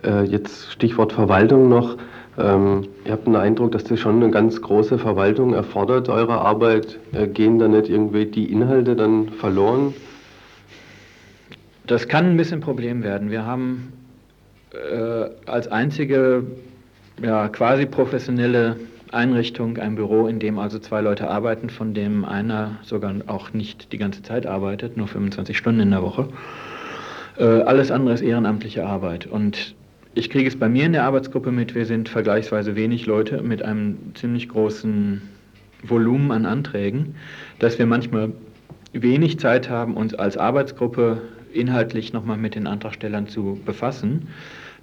Äh, 0.03 0.23
jetzt 0.23 0.71
Stichwort 0.71 1.13
Verwaltung 1.13 1.69
noch. 1.69 1.97
Ähm, 2.37 2.87
ihr 3.05 3.11
habt 3.11 3.27
den 3.27 3.35
Eindruck, 3.35 3.73
dass 3.73 3.83
das 3.83 3.99
schon 3.99 4.23
eine 4.23 4.31
ganz 4.31 4.61
große 4.61 4.97
Verwaltung 4.97 5.53
erfordert, 5.53 6.09
eure 6.09 6.39
Arbeit. 6.39 6.97
Äh, 7.11 7.27
gehen 7.27 7.59
da 7.59 7.67
nicht 7.67 7.89
irgendwie 7.89 8.25
die 8.25 8.51
Inhalte 8.51 8.95
dann 8.95 9.29
verloren? 9.29 9.93
Das 11.87 12.07
kann 12.07 12.25
ein 12.25 12.37
bisschen 12.37 12.59
ein 12.59 12.61
Problem 12.61 13.03
werden. 13.03 13.31
Wir 13.31 13.45
haben 13.45 13.91
äh, 14.73 15.29
als 15.45 15.67
einzige 15.67 16.43
ja, 17.21 17.49
quasi 17.49 17.85
professionelle 17.85 18.77
Einrichtung 19.11 19.77
ein 19.77 19.95
Büro, 19.95 20.27
in 20.27 20.39
dem 20.39 20.57
also 20.57 20.79
zwei 20.79 21.01
Leute 21.01 21.29
arbeiten, 21.29 21.69
von 21.69 21.93
dem 21.93 22.23
einer 22.23 22.77
sogar 22.83 23.13
auch 23.27 23.53
nicht 23.53 23.91
die 23.91 23.97
ganze 23.97 24.23
Zeit 24.23 24.45
arbeitet, 24.45 24.95
nur 24.95 25.07
25 25.07 25.57
Stunden 25.57 25.81
in 25.81 25.91
der 25.91 26.01
Woche. 26.01 26.29
Äh, 27.37 27.43
alles 27.43 27.91
andere 27.91 28.13
ist 28.13 28.21
ehrenamtliche 28.21 28.85
Arbeit. 28.85 29.27
Und 29.27 29.75
ich 30.13 30.29
kriege 30.29 30.47
es 30.47 30.57
bei 30.57 30.69
mir 30.69 30.85
in 30.85 30.93
der 30.93 31.03
Arbeitsgruppe 31.03 31.51
mit, 31.51 31.75
wir 31.75 31.85
sind 31.85 32.09
vergleichsweise 32.09 32.75
wenig 32.75 33.05
Leute 33.05 33.41
mit 33.41 33.63
einem 33.63 33.97
ziemlich 34.15 34.49
großen 34.49 35.21
Volumen 35.83 36.31
an 36.31 36.45
Anträgen, 36.45 37.15
dass 37.59 37.79
wir 37.79 37.85
manchmal 37.85 38.31
wenig 38.93 39.39
Zeit 39.39 39.69
haben, 39.69 39.95
uns 39.95 40.13
als 40.13 40.37
Arbeitsgruppe 40.37 41.21
inhaltlich 41.53 42.13
nochmal 42.13 42.37
mit 42.37 42.55
den 42.55 42.67
Antragstellern 42.67 43.27
zu 43.27 43.59
befassen. 43.65 44.27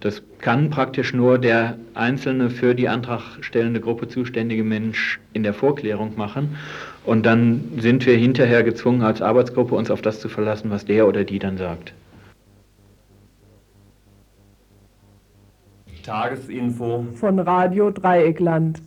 Das 0.00 0.22
kann 0.38 0.70
praktisch 0.70 1.12
nur 1.12 1.38
der 1.38 1.76
einzelne 1.94 2.50
für 2.50 2.74
die 2.74 2.88
antragstellende 2.88 3.80
Gruppe 3.80 4.06
zuständige 4.06 4.62
Mensch 4.62 5.18
in 5.32 5.42
der 5.42 5.54
Vorklärung 5.54 6.16
machen. 6.16 6.56
Und 7.04 7.26
dann 7.26 7.64
sind 7.78 8.06
wir 8.06 8.16
hinterher 8.16 8.62
gezwungen, 8.62 9.02
als 9.02 9.20
Arbeitsgruppe 9.22 9.74
uns 9.74 9.90
auf 9.90 10.02
das 10.02 10.20
zu 10.20 10.28
verlassen, 10.28 10.70
was 10.70 10.84
der 10.84 11.08
oder 11.08 11.24
die 11.24 11.38
dann 11.38 11.56
sagt. 11.56 11.92
Tagesinfo 16.04 17.06
von 17.16 17.38
Radio 17.40 17.90
Dreieckland. 17.90 18.80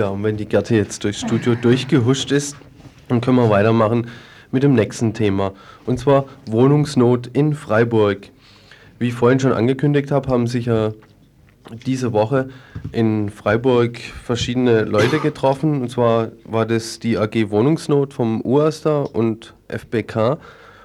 Ja, 0.00 0.08
und 0.08 0.24
wenn 0.24 0.38
die 0.38 0.46
Gerte 0.46 0.76
jetzt 0.76 1.04
durchs 1.04 1.20
Studio 1.20 1.54
durchgehuscht 1.54 2.32
ist, 2.32 2.56
dann 3.08 3.20
können 3.20 3.36
wir 3.36 3.50
weitermachen 3.50 4.06
mit 4.50 4.62
dem 4.62 4.72
nächsten 4.72 5.12
Thema. 5.12 5.52
Und 5.84 5.98
zwar 5.98 6.24
Wohnungsnot 6.46 7.26
in 7.34 7.52
Freiburg. 7.52 8.30
Wie 8.98 9.08
ich 9.08 9.12
vorhin 9.12 9.40
schon 9.40 9.52
angekündigt 9.52 10.10
habe, 10.10 10.30
haben 10.30 10.46
sich 10.46 10.64
ja 10.64 10.92
diese 11.84 12.14
Woche 12.14 12.48
in 12.92 13.28
Freiburg 13.28 13.98
verschiedene 13.98 14.84
Leute 14.84 15.18
getroffen. 15.18 15.82
Und 15.82 15.90
zwar 15.90 16.28
war 16.44 16.64
das 16.64 16.98
die 16.98 17.18
AG 17.18 17.50
Wohnungsnot 17.50 18.14
vom 18.14 18.40
UASTA 18.42 19.02
und 19.02 19.52
FBK 19.68 20.38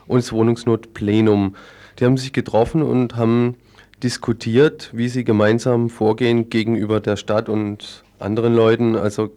und 0.07 0.17
das 0.17 0.33
Wohnungsnotplenum. 0.33 1.55
Die 1.99 2.03
haben 2.03 2.17
sich 2.17 2.33
getroffen 2.33 2.83
und 2.83 3.15
haben 3.15 3.55
diskutiert, 4.03 4.89
wie 4.91 5.07
sie 5.07 5.23
gemeinsam 5.23 5.89
vorgehen 5.89 6.49
gegenüber 6.49 6.99
der 6.99 7.15
Stadt 7.15 7.47
und 7.47 8.03
anderen 8.19 8.55
Leuten, 8.55 8.95
also 8.95 9.29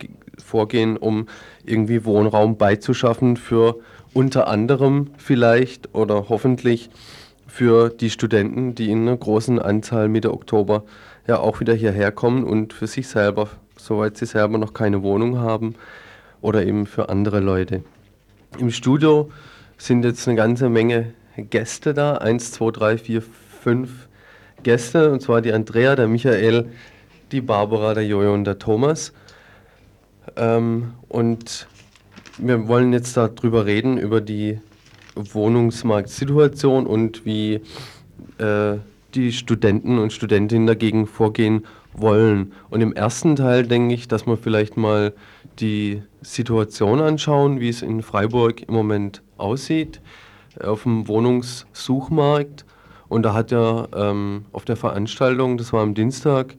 vorgehen, 0.43 0.97
um 0.97 1.27
irgendwie 1.65 2.05
Wohnraum 2.05 2.57
beizuschaffen 2.57 3.37
für 3.37 3.77
unter 4.15 4.49
anderem 4.49 5.11
vielleicht 5.17 5.95
oder 5.95 6.29
hoffentlich 6.29 6.91
für 7.47 7.89
die 7.91 8.11
Studenten, 8.11 8.75
die 8.75 8.91
in 8.91 9.03
einer 9.03 9.17
großen 9.17 9.59
Anzahl 9.59 10.09
Mitte 10.09 10.33
Oktober 10.33 10.85
ja 11.27 11.39
auch 11.39 11.61
wieder 11.61 11.75
hierher 11.75 12.13
kommen 12.13 12.45
und 12.45 12.73
für 12.73 12.87
sich 12.87 13.09
selber, 13.09 13.49
soweit 13.77 14.17
sie 14.17 14.27
selber 14.27 14.59
noch 14.59 14.75
keine 14.75 15.03
Wohnung 15.03 15.39
haben 15.39 15.75
oder 16.41 16.65
eben 16.65 16.87
für 16.87 17.09
andere 17.09 17.41
Leute. 17.41 17.83
Im 18.59 18.71
Studio 18.71 19.31
sind 19.77 20.05
jetzt 20.05 20.27
eine 20.27 20.37
ganze 20.37 20.69
Menge 20.69 21.13
Gäste 21.37 21.95
da, 21.95 22.15
eins, 22.15 22.53
zwei, 22.53 22.71
drei, 22.71 22.99
vier, 22.99 23.23
fünf 23.23 24.09
Gäste, 24.63 25.13
und 25.13 25.23
zwar 25.23 25.41
die 25.41 25.53
Andrea, 25.53 25.95
der 25.95 26.09
Michael, 26.09 26.67
die 27.33 27.41
Barbara, 27.41 27.95
der 27.95 28.07
Jojo 28.07 28.33
und 28.33 28.45
der 28.45 28.59
Thomas. 28.59 29.13
Ähm, 30.37 30.93
und 31.09 31.69
wir 32.39 32.69
wollen 32.69 32.93
jetzt 32.93 33.17
darüber 33.17 33.67
reden, 33.67 33.99
über 33.99 34.21
die 34.21 34.61
Wohnungsmarktsituation 35.15 36.87
und 36.87 37.25
wie 37.25 37.61
äh, 38.39 38.77
die 39.15 39.33
Studenten 39.33 39.99
und 39.99 40.13
Studentinnen 40.13 40.67
dagegen 40.67 41.07
vorgehen 41.07 41.65
wollen. 41.93 42.53
Und 42.71 42.81
im 42.81 42.93
ersten 42.93 43.37
Teil 43.37 43.67
denke 43.67 43.95
ich, 43.95 44.09
dass 44.09 44.27
wir 44.27 44.37
vielleicht 44.37 44.77
mal 44.77 45.13
die 45.59 46.03
Situation 46.21 47.01
anschauen, 47.01 47.61
wie 47.61 47.69
es 47.69 47.83
in 47.83 48.03
Freiburg 48.03 48.63
im 48.63 48.75
Moment 48.75 49.23
aussieht, 49.37 50.01
auf 50.63 50.85
dem 50.85 51.09
Wohnungssuchmarkt. 51.09 52.65
Und 53.09 53.23
da 53.23 53.33
hat 53.33 53.51
ja 53.51 53.89
ähm, 53.95 54.45
auf 54.53 54.65
der 54.65 54.77
Veranstaltung, 54.77 55.59
das 55.59 55.73
war 55.73 55.83
am 55.83 55.95
Dienstag, 55.95 56.55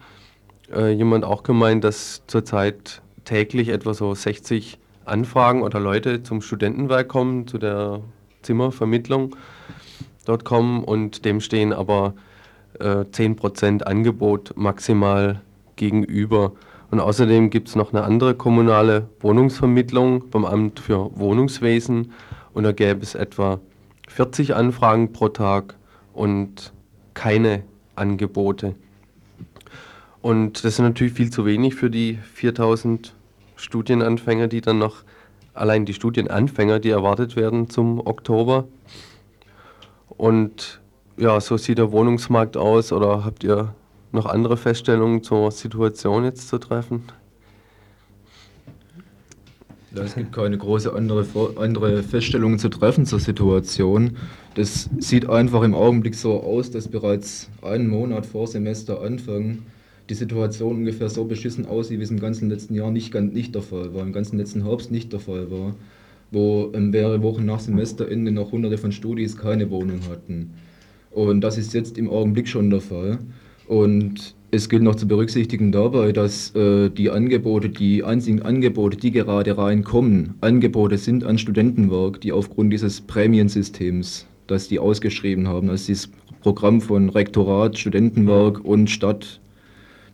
äh, 0.74 0.92
jemand 0.92 1.26
auch 1.26 1.44
gemeint, 1.44 1.84
dass 1.84 2.24
zurzeit 2.28 3.02
täglich 3.26 3.70
etwa 3.70 3.94
so 3.94 4.14
60 4.14 4.80
Anfragen 5.06 5.64
oder 5.64 5.80
Leute 5.80 6.24
zum 6.24 6.42
Studentenwerk 6.42 7.08
kommen, 7.08 7.48
zu 7.48 7.58
der 7.58 8.02
Zimmervermittlung 8.42 9.36
dort 10.26 10.46
kommen 10.46 10.84
und 10.84 11.26
dem 11.26 11.42
stehen 11.42 11.74
aber 11.74 12.14
äh, 12.80 13.04
10% 13.04 13.84
Angebot 13.84 14.54
maximal 14.56 15.42
gegenüber. 15.76 16.54
Und 16.92 17.00
außerdem 17.00 17.50
gibt 17.50 17.68
es 17.70 17.76
noch 17.76 17.94
eine 17.94 18.04
andere 18.04 18.36
kommunale 18.36 19.10
Wohnungsvermittlung 19.20 20.30
beim 20.30 20.46
Amt 20.46 20.80
für 20.80 21.12
Wohnungswesen 21.18 22.12
und 22.54 22.64
da 22.64 22.72
gäbe 22.72 23.02
es 23.02 23.16
etwa 23.16 23.60
40 24.08 24.56
Anfragen 24.56 25.14
pro 25.14 25.30
Tag 25.30 25.76
und 26.14 26.74
keine 27.14 27.64
Angebote. 27.96 28.76
Und 30.22 30.64
das 30.64 30.74
ist 30.74 30.80
natürlich 30.80 31.14
viel 31.14 31.30
zu 31.30 31.46
wenig 31.46 31.76
für 31.76 31.90
die 31.90 32.20
4000 32.34 33.14
Studienanfänger, 33.56 34.48
die 34.48 34.62
dann 34.62 34.78
noch, 34.78 35.04
allein 35.54 35.86
die 35.86 35.94
Studienanfänger, 35.94 36.80
die 36.80 36.90
erwartet 36.90 37.36
werden 37.36 37.70
zum 37.70 38.06
Oktober. 38.06 38.68
Und 40.10 40.82
ja, 41.18 41.40
so 41.40 41.58
sieht 41.58 41.78
der 41.78 41.92
Wohnungsmarkt 41.92 42.58
aus. 42.58 42.92
Oder 42.92 43.24
habt 43.24 43.44
ihr 43.44 43.74
noch 44.12 44.26
andere 44.26 44.58
Feststellungen 44.58 45.24
zur 45.24 45.52
Situation 45.52 46.26
jetzt 46.26 46.50
zu 46.50 46.58
treffen? 46.58 47.04
Es 49.96 50.16
gibt 50.16 50.34
keine 50.34 50.58
große 50.58 50.94
andere, 50.94 51.26
andere 51.58 52.04
Feststellungen 52.04 52.60
zu 52.60 52.70
treffen 52.70 53.06
zur 53.06 53.20
Situation. 53.20 54.18
Das 54.56 54.90
sieht 55.00 55.28
einfach 55.28 55.64
im 55.64 55.74
Augenblick 55.74 56.16
so 56.16 56.44
aus, 56.44 56.70
dass 56.70 56.88
bereits 56.88 57.50
einen 57.62 57.88
Monat 57.88 58.26
vor 58.26 58.48
Semesteranfang 58.48 59.64
die 60.10 60.16
Situation 60.16 60.78
ungefähr 60.78 61.10
so 61.10 61.26
beschissen 61.26 61.66
aussieht, 61.66 62.00
wie 62.00 62.04
es 62.04 62.12
im 62.12 62.20
ganzen 62.20 62.50
letzten 62.50 62.74
Jahr 62.74 62.92
nicht, 62.92 63.14
nicht 63.14 63.54
der 63.54 63.62
Fall 63.62 63.94
war, 63.94 64.02
im 64.02 64.14
ganzen 64.14 64.38
letzten 64.38 64.66
Herbst 64.66 64.92
nicht 64.92 65.14
der 65.14 65.20
Fall 65.20 65.52
war, 65.52 65.76
wo 66.32 66.72
mehrere 66.78 67.22
Wochen 67.22 67.46
nach 67.46 67.60
Semesterende 67.60 68.32
noch 68.32 68.52
hunderte 68.52 68.78
von 68.78 68.92
Studis 68.92 69.38
keine 69.38 69.70
Wohnung 69.70 70.02
hatten. 70.10 70.52
Und 71.12 71.42
das 71.42 71.58
ist 71.58 71.74
jetzt 71.74 71.98
im 71.98 72.10
Augenblick 72.10 72.48
schon 72.48 72.70
der 72.70 72.82
Fall. 72.82 73.20
Und 73.68 74.36
es 74.52 74.68
gilt 74.68 74.82
noch 74.82 74.96
zu 74.96 75.08
berücksichtigen 75.08 75.72
dabei, 75.72 76.12
dass 76.12 76.56
äh, 76.56 76.90
die 76.90 77.12
Angebote, 77.12 77.70
die 77.70 78.04
einzigen 78.04 78.42
Angebote, 78.42 78.98
die 78.98 79.12
gerade 79.12 79.58
reinkommen, 79.58 80.36
Angebote 80.42 80.98
sind 80.98 81.24
an 81.24 81.38
Studentenwerk, 81.38 82.20
die 82.22 82.32
aufgrund 82.32 82.74
dieses 82.74 83.02
Prämiensystems, 83.02 84.26
das 84.48 84.68
die 84.68 84.80
ausgeschrieben 84.80 85.48
haben, 85.48 85.70
also 85.70 85.86
dieses 85.86 86.10
Programm 86.42 86.82
von 86.82 87.10
Rektorat, 87.10 87.78
Studentenwerk 87.78 88.64
und 88.66 88.90
Stadt 88.90 89.40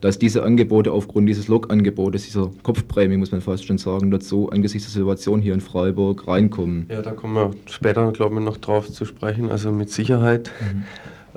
dass 0.01 0.19
diese 0.19 0.43
Angebote 0.43 0.91
aufgrund 0.91 1.27
dieses 1.29 1.47
Log-Angebotes, 1.47 2.25
dieser 2.25 2.51
Kopfprämie, 2.63 3.17
muss 3.17 3.31
man 3.31 3.41
fast 3.41 3.65
schon 3.65 3.77
sagen, 3.77 4.11
dazu 4.11 4.49
angesichts 4.49 4.91
der 4.91 5.01
Situation 5.01 5.41
hier 5.41 5.53
in 5.53 5.61
Freiburg 5.61 6.27
reinkommen. 6.27 6.87
Ja, 6.89 7.01
da 7.01 7.11
kommen 7.11 7.35
wir 7.35 7.51
später, 7.65 8.11
glaube 8.11 8.35
ich, 8.35 8.41
noch 8.41 8.57
drauf 8.57 8.91
zu 8.91 9.05
sprechen, 9.05 9.49
also 9.49 9.71
mit 9.71 9.89
Sicherheit. 9.89 10.51
Mhm. 10.61 10.83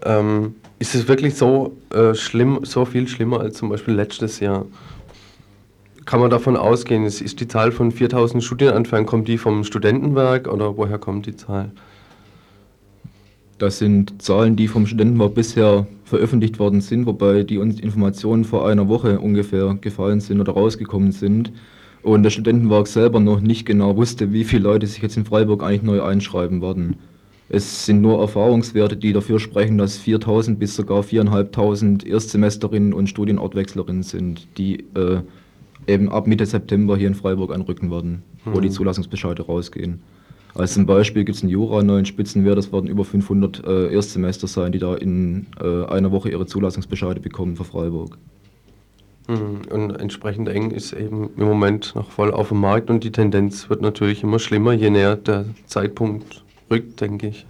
Ähm, 0.04 0.54
ist 0.78 0.94
es 0.94 1.08
wirklich 1.08 1.34
so 1.34 1.76
äh, 1.90 2.14
schlimm, 2.14 2.60
so 2.62 2.84
viel 2.84 3.08
schlimmer 3.08 3.40
als 3.40 3.56
zum 3.56 3.68
Beispiel 3.68 3.94
letztes 3.94 4.40
Jahr? 4.40 4.66
Kann 6.04 6.20
man 6.20 6.30
davon 6.30 6.56
ausgehen, 6.56 7.04
ist, 7.04 7.20
ist 7.20 7.40
die 7.40 7.48
Zahl 7.48 7.72
von 7.72 7.90
4000 7.90 8.42
Studienanfängen, 8.42 9.06
kommt 9.06 9.28
die 9.28 9.38
vom 9.38 9.64
Studentenwerk 9.64 10.48
oder 10.48 10.76
woher 10.76 10.98
kommt 10.98 11.26
die 11.26 11.36
Zahl? 11.36 11.72
Das 13.58 13.78
sind 13.78 14.22
Zahlen, 14.22 14.54
die 14.54 14.68
vom 14.68 14.86
Studentenwerk 14.86 15.34
bisher 15.34 15.86
veröffentlicht 16.04 16.58
worden 16.58 16.80
sind, 16.80 17.06
wobei 17.06 17.42
die 17.42 17.56
Informationen 17.56 18.44
vor 18.44 18.68
einer 18.68 18.88
Woche 18.88 19.18
ungefähr 19.18 19.76
gefallen 19.80 20.20
sind 20.20 20.40
oder 20.40 20.52
rausgekommen 20.52 21.10
sind. 21.10 21.52
Und 22.02 22.22
das 22.22 22.32
Studentenwerk 22.32 22.86
selber 22.86 23.18
noch 23.18 23.40
nicht 23.40 23.66
genau 23.66 23.96
wusste, 23.96 24.32
wie 24.32 24.44
viele 24.44 24.62
Leute 24.62 24.86
sich 24.86 25.02
jetzt 25.02 25.16
in 25.16 25.24
Freiburg 25.24 25.64
eigentlich 25.64 25.82
neu 25.82 26.02
einschreiben 26.02 26.62
werden. 26.62 26.96
Es 27.48 27.86
sind 27.86 28.00
nur 28.00 28.20
Erfahrungswerte, 28.20 28.96
die 28.96 29.12
dafür 29.12 29.40
sprechen, 29.40 29.78
dass 29.78 29.98
4000 29.98 30.58
bis 30.58 30.76
sogar 30.76 31.02
4500 31.02 32.06
Erstsemesterinnen 32.06 32.92
und 32.92 33.08
Studienortwechslerinnen 33.08 34.02
sind, 34.02 34.46
die 34.58 34.84
äh, 34.94 35.20
eben 35.86 36.10
ab 36.10 36.26
Mitte 36.26 36.46
September 36.46 36.96
hier 36.96 37.08
in 37.08 37.14
Freiburg 37.14 37.52
anrücken 37.52 37.90
werden, 37.90 38.22
mhm. 38.44 38.54
wo 38.54 38.60
die 38.60 38.70
Zulassungsbescheide 38.70 39.42
rausgehen. 39.42 40.00
Als 40.54 40.74
zum 40.74 40.86
Beispiel 40.86 41.24
gibt 41.24 41.36
es 41.36 41.42
einen 41.42 41.50
Jura, 41.50 41.82
neuen 41.82 42.04
Spitzenwert, 42.04 42.58
das 42.58 42.72
werden 42.72 42.88
über 42.88 43.04
500 43.04 43.64
äh, 43.66 43.92
Erstsemester 43.92 44.46
sein, 44.46 44.72
die 44.72 44.78
da 44.78 44.94
in 44.94 45.46
äh, 45.60 45.84
einer 45.84 46.10
Woche 46.10 46.30
ihre 46.30 46.46
Zulassungsbescheide 46.46 47.20
bekommen 47.20 47.56
für 47.56 47.64
Freiburg. 47.64 48.18
Mhm. 49.28 49.60
Und 49.70 49.90
entsprechend 50.00 50.48
eng 50.48 50.70
ist 50.70 50.92
eben 50.92 51.30
im 51.36 51.44
Moment 51.44 51.94
noch 51.94 52.10
voll 52.10 52.32
auf 52.32 52.48
dem 52.48 52.60
Markt 52.60 52.90
und 52.90 53.04
die 53.04 53.12
Tendenz 53.12 53.68
wird 53.68 53.82
natürlich 53.82 54.22
immer 54.22 54.38
schlimmer, 54.38 54.72
je 54.72 54.90
näher 54.90 55.16
der 55.16 55.44
Zeitpunkt 55.66 56.44
rückt, 56.70 57.00
denke 57.00 57.28
ich. 57.28 57.46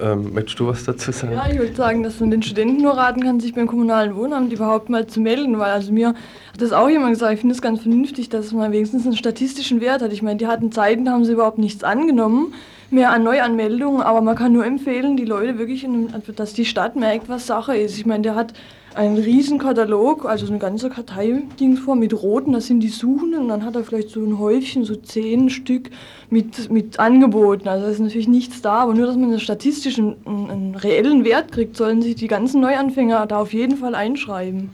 Ähm, 0.00 0.34
möchtest 0.34 0.58
du 0.58 0.66
was 0.66 0.84
dazu 0.84 1.12
sagen? 1.12 1.34
Ja, 1.34 1.46
ich 1.48 1.56
würde 1.58 1.74
sagen, 1.74 2.02
dass 2.02 2.18
man 2.18 2.30
den 2.30 2.42
Studenten 2.42 2.82
nur 2.82 2.96
raten 2.96 3.22
kann, 3.22 3.38
sich 3.38 3.54
beim 3.54 3.68
kommunalen 3.68 4.16
Wohnamt 4.16 4.52
überhaupt 4.52 4.88
mal 4.88 5.06
zu 5.06 5.20
melden, 5.20 5.56
weil 5.58 5.70
also 5.70 5.92
mir 5.92 6.08
hat 6.08 6.60
das 6.60 6.72
auch 6.72 6.88
jemand 6.88 7.12
gesagt, 7.12 7.34
ich 7.34 7.40
finde 7.40 7.54
es 7.54 7.62
ganz 7.62 7.82
vernünftig, 7.82 8.28
dass 8.28 8.50
man 8.52 8.72
wenigstens 8.72 9.06
einen 9.06 9.16
statistischen 9.16 9.80
Wert 9.80 10.02
hat. 10.02 10.12
Ich 10.12 10.22
meine, 10.22 10.38
die 10.38 10.48
hatten 10.48 10.72
Zeiten, 10.72 11.04
da 11.04 11.12
haben 11.12 11.24
sie 11.24 11.32
überhaupt 11.32 11.58
nichts 11.58 11.84
angenommen, 11.84 12.54
mehr 12.90 13.10
an 13.10 13.22
Neuanmeldungen, 13.22 14.02
aber 14.02 14.20
man 14.20 14.34
kann 14.34 14.52
nur 14.52 14.66
empfehlen, 14.66 15.16
die 15.16 15.24
Leute 15.24 15.58
wirklich, 15.58 15.84
in, 15.84 16.08
dass 16.34 16.54
die 16.54 16.64
Stadt 16.64 16.96
merkt, 16.96 17.28
was 17.28 17.46
Sache 17.46 17.76
ist. 17.76 17.96
Ich 17.96 18.04
meine, 18.04 18.22
der 18.22 18.34
hat 18.34 18.52
einen 18.94 19.16
riesen 19.16 19.58
Katalog, 19.58 20.24
also 20.24 20.46
eine 20.46 20.58
ganze 20.58 20.90
Kartei-Dings 20.90 21.80
vor 21.80 21.96
mit 21.96 22.12
roten, 22.14 22.52
das 22.52 22.66
sind 22.66 22.80
die 22.80 22.88
Suchenden 22.88 23.42
und 23.42 23.48
dann 23.48 23.64
hat 23.64 23.74
er 23.76 23.84
vielleicht 23.84 24.10
so 24.10 24.20
ein 24.20 24.38
Häufchen, 24.38 24.84
so 24.84 24.94
zehn 24.96 25.50
Stück 25.50 25.90
mit, 26.30 26.70
mit 26.70 26.98
Angeboten. 26.98 27.68
Also 27.68 27.86
da 27.86 27.90
ist 27.90 28.00
natürlich 28.00 28.28
nichts 28.28 28.62
da, 28.62 28.80
aber 28.80 28.94
nur, 28.94 29.06
dass 29.06 29.16
man 29.16 29.30
einen 29.30 29.40
statistischen, 29.40 30.16
einen, 30.24 30.50
einen 30.50 30.74
reellen 30.74 31.24
Wert 31.24 31.52
kriegt, 31.52 31.76
sollen 31.76 32.02
sich 32.02 32.14
die 32.16 32.28
ganzen 32.28 32.60
Neuanfänger 32.60 33.26
da 33.26 33.38
auf 33.38 33.52
jeden 33.52 33.76
Fall 33.76 33.94
einschreiben. 33.94 34.70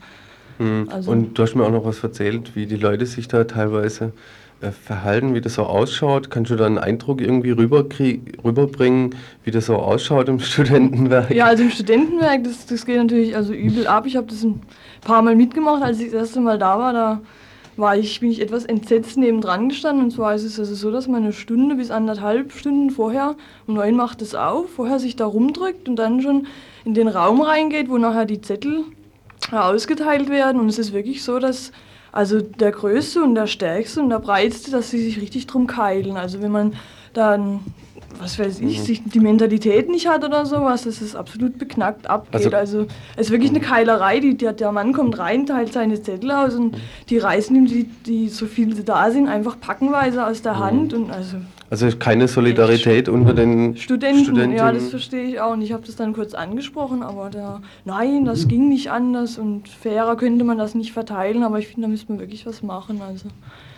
Mhm. 0.58 0.88
Also 0.90 1.10
und 1.10 1.38
du 1.38 1.42
hast 1.42 1.54
mir 1.54 1.64
auch 1.64 1.70
noch 1.70 1.84
was 1.84 2.02
erzählt, 2.02 2.54
wie 2.54 2.66
die 2.66 2.76
Leute 2.76 3.06
sich 3.06 3.28
da 3.28 3.44
teilweise 3.44 4.12
verhalten, 4.61 5.34
wie 5.34 5.40
das 5.40 5.54
so 5.54 5.64
ausschaut? 5.64 6.30
Kannst 6.30 6.50
du 6.50 6.56
da 6.56 6.66
einen 6.66 6.78
Eindruck 6.78 7.20
irgendwie 7.20 7.52
rüberbringen, 7.52 9.14
wie 9.44 9.50
das 9.50 9.66
so 9.66 9.76
ausschaut 9.76 10.28
im 10.28 10.40
Studentenwerk? 10.40 11.30
Ja, 11.30 11.46
also 11.46 11.62
im 11.62 11.70
Studentenwerk, 11.70 12.44
das, 12.44 12.66
das 12.66 12.84
geht 12.84 12.98
natürlich 12.98 13.34
also 13.34 13.52
übel 13.52 13.86
ab. 13.86 14.04
Ich 14.06 14.16
habe 14.16 14.26
das 14.26 14.42
ein 14.42 14.61
paar 15.00 15.22
Mal 15.22 15.34
mitgemacht, 15.34 15.82
als 15.82 15.98
ich 15.98 16.06
das 16.06 16.14
erste 16.14 16.40
Mal 16.40 16.58
da 16.58 16.78
war, 16.78 16.92
da 16.92 17.20
war 17.76 17.96
ich, 17.96 18.20
bin 18.20 18.30
ich 18.30 18.42
etwas 18.42 18.66
entsetzt 18.66 19.16
nebendran 19.16 19.70
gestanden. 19.70 20.04
Und 20.04 20.11
zwar 20.11 20.34
ist 20.34 20.44
es 20.44 20.58
also 20.58 20.74
so, 20.74 20.90
dass 20.90 21.08
man 21.08 21.22
eine 21.22 21.32
Stunde 21.32 21.76
bis 21.76 21.90
anderthalb 21.90 22.52
Stunden 22.52 22.90
vorher, 22.90 23.36
um 23.66 23.74
neun 23.74 23.96
macht 23.96 24.20
es 24.20 24.34
auf, 24.34 24.70
vorher 24.70 24.98
sich 24.98 25.16
da 25.16 25.24
rumdrückt 25.24 25.88
und 25.88 25.96
dann 25.96 26.20
schon 26.20 26.46
in 26.84 26.92
den 26.92 27.08
Raum 27.08 27.40
reingeht, 27.40 27.88
wo 27.88 27.96
nachher 27.96 28.26
die 28.26 28.42
Zettel 28.42 28.84
ausgeteilt 29.50 30.28
werden. 30.28 30.61
Und 30.61 30.68
es 30.68 30.78
ist 30.78 30.92
wirklich 30.92 31.24
so, 31.24 31.38
dass 31.38 31.72
also 32.12 32.40
der 32.40 32.72
Größte 32.72 33.22
und 33.22 33.34
der 33.34 33.46
Stärkste 33.46 34.00
und 34.00 34.11
der 34.11 34.18
Breitste, 34.18 34.70
dass 34.70 34.90
sie 34.90 35.02
sich 35.02 35.20
richtig 35.20 35.46
drum 35.46 35.66
keilen. 35.66 36.16
Also 36.16 36.42
wenn 36.42 36.50
man 36.50 36.74
dann, 37.12 37.61
was 38.18 38.38
weiß 38.38 38.61
ich, 38.61 38.78
mhm. 38.78 38.84
sich 38.84 39.02
die 39.04 39.20
Mentalität 39.20 39.88
nicht 39.88 40.08
hat 40.08 40.24
oder 40.24 40.46
sowas, 40.46 40.84
dass 40.84 41.00
es 41.00 41.14
absolut 41.14 41.58
beknackt 41.58 42.08
abgeht. 42.08 42.54
Also, 42.54 42.56
also 42.56 42.86
es 43.16 43.26
ist 43.26 43.30
wirklich 43.30 43.50
eine 43.50 43.61
Keilerei. 43.61 44.20
Die, 44.20 44.36
der, 44.36 44.52
der 44.52 44.72
Mann 44.72 44.92
kommt 44.92 45.18
rein, 45.18 45.46
teilt 45.46 45.72
seine 45.72 46.02
Zettel 46.02 46.30
aus 46.30 46.54
und 46.54 46.76
die 47.08 47.18
reißen 47.18 47.54
ihm, 47.54 47.66
die, 47.66 47.84
die 47.84 48.28
so 48.28 48.46
viele 48.46 48.74
da 48.82 49.11
sind, 49.11 49.28
einfach 49.28 49.58
packenweise 49.61 50.26
aus 50.26 50.42
der 50.42 50.54
mhm. 50.54 50.58
Hand. 50.58 50.94
Und 50.94 51.11
also 51.11 51.36
also 51.70 51.88
keine 51.96 52.26
Solidarität 52.26 53.08
unter 53.08 53.32
den 53.32 53.76
Studenten. 53.76 54.24
Studenten. 54.24 54.56
Ja, 54.56 54.72
das 54.72 54.88
verstehe 54.88 55.22
ich 55.22 55.40
auch. 55.40 55.52
Und 55.52 55.62
ich 55.62 55.72
habe 55.72 55.86
das 55.86 55.94
dann 55.94 56.12
kurz 56.12 56.34
angesprochen, 56.34 57.04
aber 57.04 57.30
der, 57.30 57.62
nein, 57.84 58.24
das 58.24 58.48
ging 58.48 58.68
nicht 58.68 58.90
anders 58.90 59.38
und 59.38 59.68
fairer 59.68 60.16
könnte 60.16 60.44
man 60.44 60.58
das 60.58 60.74
nicht 60.74 60.92
verteilen, 60.92 61.44
aber 61.44 61.60
ich 61.60 61.68
finde, 61.68 61.82
da 61.82 61.88
müsste 61.88 62.10
man 62.10 62.20
wirklich 62.20 62.44
was 62.44 62.64
machen. 62.64 63.00
Also. 63.00 63.28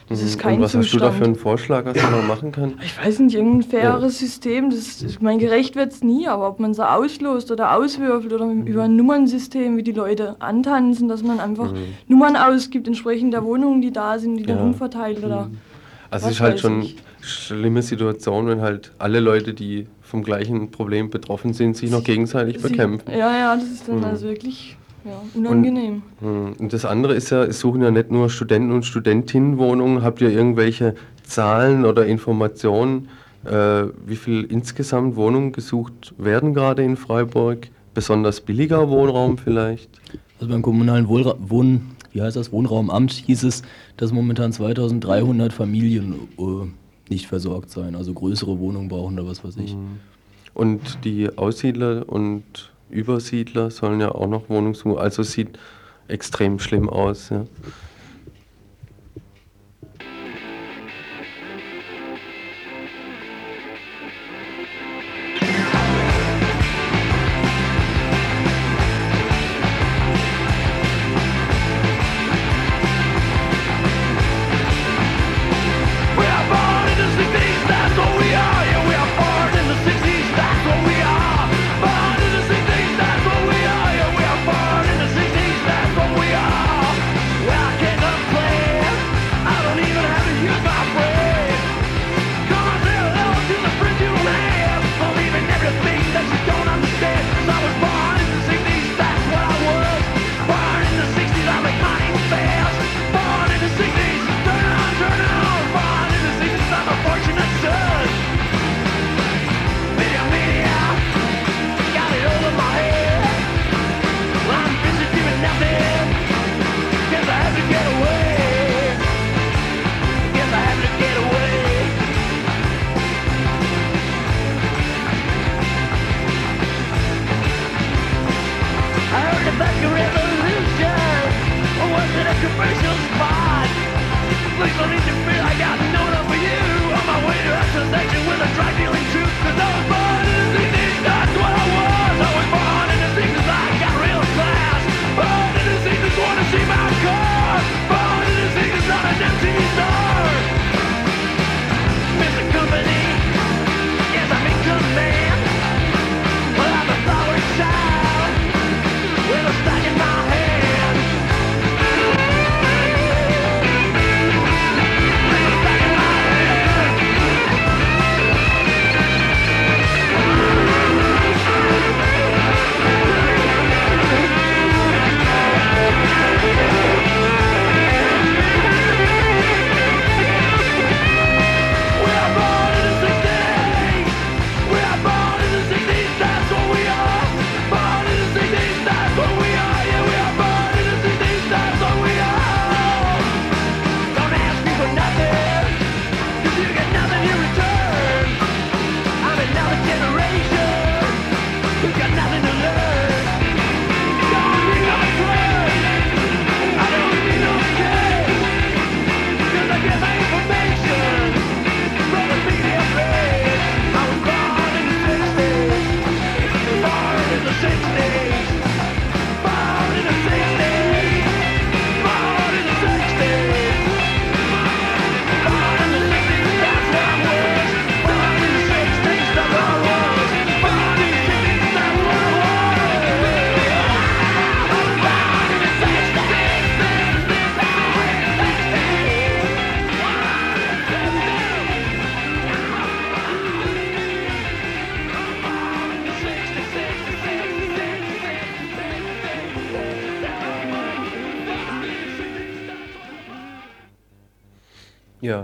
Das 0.09 0.23
ist 0.23 0.37
mhm. 0.37 0.41
kein 0.41 0.55
Und 0.57 0.63
was 0.63 0.73
Zustand. 0.73 0.85
hast 0.85 0.95
du 0.95 0.99
da 0.99 1.11
für 1.13 1.25
einen 1.25 1.37
Vorschlag, 1.37 1.85
was 1.85 2.03
man 2.03 2.27
machen 2.27 2.51
kann? 2.51 2.75
Ich 2.83 2.99
weiß 2.99 3.19
nicht, 3.21 3.35
irgendein 3.35 3.63
faires 3.63 4.21
ja. 4.21 4.27
System. 4.27 4.71
Das, 4.71 5.03
ich 5.03 5.21
meine, 5.21 5.39
gerecht 5.39 5.77
wird 5.77 5.93
es 5.93 6.03
nie, 6.03 6.29
aber 6.29 6.49
ob 6.49 6.61
man 6.61 6.73
so 6.73 6.83
auslost 6.83 7.51
oder 7.51 7.75
auswürfelt 7.75 8.33
oder 8.33 8.47
mhm. 8.47 8.67
über 8.67 8.85
ein 8.85 8.97
Nummernsystem, 8.97 9.77
wie 9.77 9.83
die 9.83 9.93
Leute 9.93 10.37
antanzen, 10.39 11.09
dass 11.09 11.23
man 11.23 11.41
einfach 11.41 11.73
mhm. 11.73 11.95
Nummern 12.09 12.37
ausgibt, 12.37 12.87
entsprechend 12.87 13.35
der 13.35 13.45
Wohnungen, 13.45 13.83
die 13.83 13.93
da 13.93 14.19
sind, 14.19 14.37
die 14.37 14.45
ja. 14.45 14.55
dann 14.55 14.65
umverteilt 14.65 15.23
oder. 15.23 15.47
Mhm. 15.47 15.59
Also 16.11 16.27
es 16.27 16.33
ist 16.33 16.41
halt 16.41 16.61
schon 16.61 16.81
eine 16.81 16.89
schlimme 17.23 17.83
Situation, 17.83 18.47
wenn 18.49 18.61
halt 18.61 18.93
alle 18.99 19.21
Leute, 19.21 19.55
die 19.55 19.87
vom 20.01 20.23
gleichen 20.23 20.71
Problem 20.71 21.11
betroffen 21.11 21.53
sind, 21.55 21.77
sich 21.77 21.91
noch 21.91 22.05
gegenseitig 22.05 22.59
Sie, 22.59 22.69
bekämpfen. 22.69 23.11
Ja, 23.11 23.37
ja, 23.37 23.57
das 23.57 23.65
ist 23.65 23.89
dann 23.89 23.99
mhm. 23.99 24.05
also 24.05 24.27
wirklich 24.27 24.77
ja, 25.05 25.23
unangenehm. 25.35 26.03
Und, 26.21 26.29
mhm. 26.29 26.53
und, 26.59 26.73
das 26.73 26.85
andere 26.85 27.15
ist 27.15 27.31
ja, 27.31 27.45
es 27.45 27.61
suchen 27.61 27.83
ja 27.83 27.91
nicht 27.91 28.11
nur 28.11 28.29
Studenten 28.29 28.73
und 28.73 28.85
Studentinnen 28.85 29.59
Wohnungen. 29.59 30.03
Habt 30.03 30.21
ihr 30.21 30.31
irgendwelche 30.31 30.95
Zahlen 31.23 31.85
oder 31.85 32.07
Informationen, 32.07 33.09
äh, 33.45 33.85
wie 34.07 34.17
viel 34.17 34.45
insgesamt 34.45 35.17
Wohnungen 35.17 35.53
gesucht 35.53 36.15
werden 36.19 36.55
gerade 36.55 36.83
in 36.83 36.97
Freiburg? 36.97 37.69
Besonders 37.95 38.41
billiger 38.41 38.89
Wohnraum 38.89 39.39
vielleicht? 39.39 39.91
Also 40.39 40.53
beim 40.53 40.63
kommunalen 40.63 41.09
Wohn 41.09 41.93
wie 42.13 42.21
heißt 42.21 42.37
das, 42.37 42.53
Wohnraumamt 42.53 43.13
hieß 43.13 43.45
es, 43.45 43.63
dass 43.97 44.13
momentan 44.13 44.53
2300 44.53 45.53
Familien 45.53 46.29
äh, 46.39 46.67
nicht 47.13 47.27
versorgt 47.27 47.71
seien, 47.71 47.95
also 47.95 48.13
größere 48.13 48.59
Wohnungen 48.59 48.89
brauchen 48.89 49.19
oder 49.19 49.29
was 49.29 49.45
weiß 49.45 49.57
ich. 49.59 49.75
Mhm. 49.75 50.01
Und 50.55 51.05
die 51.05 51.37
Aussiedler 51.37 52.09
und 52.09 52.73
Übersiedler 52.91 53.71
sollen 53.71 54.01
ja 54.01 54.13
auch 54.13 54.29
noch 54.29 54.49
Wohnungen 54.49 54.75
suchen, 54.75 54.99
also 54.99 55.23
sieht 55.23 55.59
extrem 56.09 56.59
schlimm 56.59 56.89
aus. 56.89 57.31
Ja. 57.31 57.47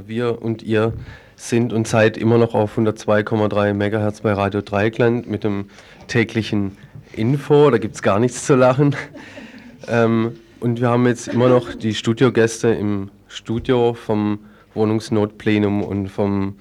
Wir 0.08 0.42
und 0.42 0.62
ihr 0.62 0.92
sind 1.36 1.72
und 1.72 1.86
seid 1.86 2.16
immer 2.16 2.38
noch 2.38 2.54
auf 2.54 2.76
102,3 2.78 3.74
MHz 3.74 4.22
bei 4.22 4.32
Radio 4.32 4.60
Dreieckland 4.60 5.28
mit 5.28 5.44
dem 5.44 5.66
täglichen 6.08 6.76
Info. 7.12 7.70
Da 7.70 7.78
gibt 7.78 7.94
es 7.94 8.02
gar 8.02 8.18
nichts 8.18 8.44
zu 8.44 8.56
lachen. 8.56 8.96
ähm, 9.88 10.32
und 10.60 10.80
wir 10.80 10.88
haben 10.88 11.06
jetzt 11.06 11.28
immer 11.28 11.48
noch 11.48 11.74
die 11.74 11.94
Studiogäste 11.94 12.68
im 12.68 13.10
Studio 13.28 13.94
vom 13.94 14.40
Wohnungsnotplenum 14.74 15.84
und 15.84 16.08
vom 16.08 16.56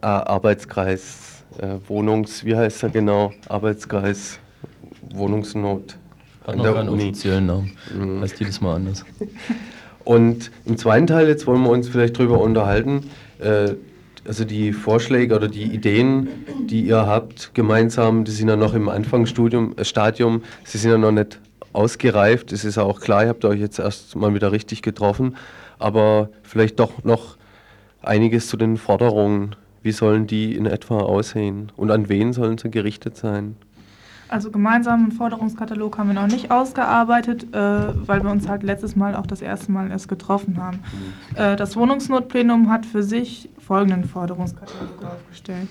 äh, 0.00 0.06
Arbeitskreis 0.06 1.44
äh, 1.58 1.76
Wohnungs, 1.86 2.44
wie 2.44 2.56
heißt 2.56 2.82
er 2.82 2.88
genau? 2.88 3.32
Arbeitskreis 3.48 4.40
Wohnungsnot. 5.14 5.96
Hat 6.44 6.56
noch 6.56 6.74
keinen 6.74 6.88
offiziellen 6.88 7.46
Namen. 7.46 7.76
Mhm. 7.94 8.20
Heißt 8.20 8.40
jedes 8.40 8.60
Mal 8.60 8.76
anders. 8.76 9.04
Und 10.04 10.50
im 10.64 10.76
zweiten 10.76 11.06
Teil, 11.06 11.28
jetzt 11.28 11.46
wollen 11.46 11.62
wir 11.62 11.70
uns 11.70 11.88
vielleicht 11.88 12.18
darüber 12.18 12.40
unterhalten, 12.40 13.10
äh, 13.38 13.74
also 14.26 14.44
die 14.44 14.72
Vorschläge 14.72 15.34
oder 15.34 15.48
die 15.48 15.64
Ideen, 15.64 16.28
die 16.68 16.82
ihr 16.82 17.06
habt, 17.06 17.54
gemeinsam, 17.54 18.24
die 18.24 18.30
sind 18.30 18.48
ja 18.48 18.56
noch 18.56 18.74
im 18.74 18.88
Anfangsstadium, 18.88 19.76
äh, 19.76 19.84
Stadium, 19.84 20.42
sie 20.64 20.78
sind 20.78 20.92
ja 20.92 20.98
noch 20.98 21.10
nicht 21.12 21.40
ausgereift. 21.72 22.52
Es 22.52 22.64
ist 22.64 22.76
ja 22.76 22.84
auch 22.84 23.00
klar, 23.00 23.24
ihr 23.24 23.30
habt 23.30 23.44
euch 23.44 23.60
jetzt 23.60 23.78
erst 23.78 24.14
mal 24.14 24.34
wieder 24.34 24.52
richtig 24.52 24.82
getroffen, 24.82 25.36
aber 25.78 26.28
vielleicht 26.42 26.78
doch 26.78 27.02
noch 27.04 27.36
einiges 28.00 28.48
zu 28.48 28.56
den 28.56 28.76
Forderungen. 28.76 29.56
Wie 29.82 29.92
sollen 29.92 30.28
die 30.28 30.54
in 30.54 30.66
etwa 30.66 31.00
aussehen 31.00 31.72
und 31.76 31.90
an 31.90 32.08
wen 32.08 32.32
sollen 32.32 32.58
sie 32.58 32.70
gerichtet 32.70 33.16
sein? 33.16 33.56
Also 34.32 34.50
gemeinsamen 34.50 35.12
Forderungskatalog 35.12 35.98
haben 35.98 36.08
wir 36.08 36.14
noch 36.14 36.26
nicht 36.26 36.50
ausgearbeitet, 36.50 37.52
äh, 37.52 37.58
weil 37.58 38.22
wir 38.22 38.30
uns 38.30 38.48
halt 38.48 38.62
letztes 38.62 38.96
Mal 38.96 39.14
auch 39.14 39.26
das 39.26 39.42
erste 39.42 39.70
Mal 39.70 39.90
erst 39.90 40.08
getroffen 40.08 40.56
haben. 40.56 40.78
Mhm. 40.78 41.36
Äh, 41.36 41.56
das 41.56 41.76
Wohnungsnotplenum 41.76 42.70
hat 42.70 42.86
für 42.86 43.02
sich 43.02 43.50
folgenden 43.58 44.04
Forderungskatalog 44.04 45.04
aufgestellt. 45.04 45.68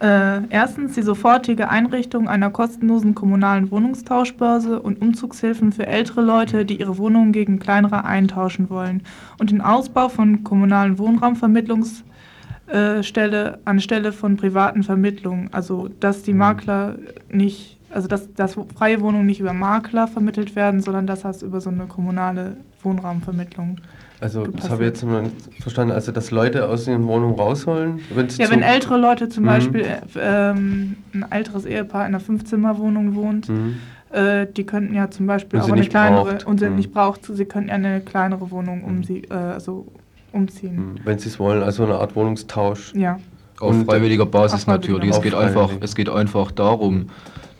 Äh, 0.00 0.40
erstens 0.48 0.94
die 0.94 1.02
sofortige 1.02 1.68
Einrichtung 1.68 2.30
einer 2.30 2.48
kostenlosen 2.48 3.14
kommunalen 3.14 3.70
Wohnungstauschbörse 3.70 4.80
und 4.80 5.02
Umzugshilfen 5.02 5.70
für 5.70 5.86
ältere 5.86 6.22
Leute, 6.22 6.64
die 6.64 6.80
ihre 6.80 6.96
Wohnungen 6.96 7.32
gegen 7.32 7.58
kleinere 7.58 8.06
eintauschen 8.06 8.70
wollen 8.70 9.02
und 9.38 9.50
den 9.50 9.60
Ausbau 9.60 10.08
von 10.08 10.44
kommunalen 10.44 10.98
Wohnraumvermittlungsstelle 10.98 13.52
äh, 13.52 13.58
anstelle 13.66 14.12
von 14.12 14.38
privaten 14.38 14.82
Vermittlungen. 14.82 15.50
Also 15.52 15.90
dass 16.00 16.22
die 16.22 16.32
mhm. 16.32 16.38
Makler 16.38 16.96
nicht 17.30 17.80
also 17.92 18.08
dass, 18.08 18.32
dass 18.34 18.56
freie 18.74 19.00
Wohnungen 19.00 19.26
nicht 19.26 19.40
über 19.40 19.52
Makler 19.52 20.08
vermittelt 20.08 20.56
werden, 20.56 20.80
sondern 20.80 21.06
dass 21.06 21.22
das 21.22 21.42
über 21.42 21.60
so 21.60 21.70
eine 21.70 21.86
kommunale 21.86 22.56
Wohnraumvermittlung. 22.82 23.78
Also 24.20 24.46
das 24.46 24.70
habe 24.70 24.84
ich 24.84 24.90
jetzt 24.90 25.04
mal 25.04 25.24
verstanden, 25.60 25.92
also 25.92 26.12
dass 26.12 26.30
Leute 26.30 26.68
aus 26.68 26.86
ihren 26.86 27.06
Wohnungen 27.08 27.34
raus 27.34 27.62
sollen? 27.62 28.00
Ja, 28.38 28.50
wenn 28.50 28.62
ältere 28.62 28.96
Leute 28.96 29.28
zum 29.28 29.42
mhm. 29.42 29.48
Beispiel, 29.48 29.86
ähm, 30.16 30.96
ein 31.12 31.26
älteres 31.30 31.64
Ehepaar 31.64 32.02
in 32.02 32.14
einer 32.14 32.20
Fünfzimmerwohnung 32.20 33.16
wohnt, 33.16 33.48
mhm. 33.48 33.78
äh, 34.10 34.46
die 34.46 34.64
könnten 34.64 34.94
ja 34.94 35.10
zum 35.10 35.26
Beispiel 35.26 35.58
und 35.58 35.64
auch 35.64 35.72
eine 35.72 35.86
kleinere, 35.86 36.24
braucht. 36.24 36.46
und 36.46 36.60
sie 36.60 36.68
mhm. 36.68 36.76
nicht 36.76 36.92
braucht, 36.92 37.24
sie 37.24 37.44
könnten 37.46 37.70
ja 37.70 37.74
eine 37.74 38.00
kleinere 38.00 38.52
Wohnung 38.52 38.84
um 38.84 39.02
sie, 39.02 39.22
äh, 39.22 39.34
also 39.34 39.88
umziehen. 40.30 40.76
Mhm. 40.76 40.94
Wenn 41.04 41.18
sie 41.18 41.28
es 41.28 41.40
wollen, 41.40 41.64
also 41.64 41.84
eine 41.84 41.96
Art 41.96 42.14
Wohnungstausch. 42.14 42.94
Ja. 42.94 43.18
Auf 43.58 43.84
freiwilliger 43.84 44.26
Basis 44.26 44.66
natürlich. 44.66 45.10
Es 45.10 45.20
geht, 45.20 45.34
einfach, 45.34 45.70
es 45.80 45.94
geht 45.94 46.08
einfach 46.08 46.50
darum, 46.50 47.06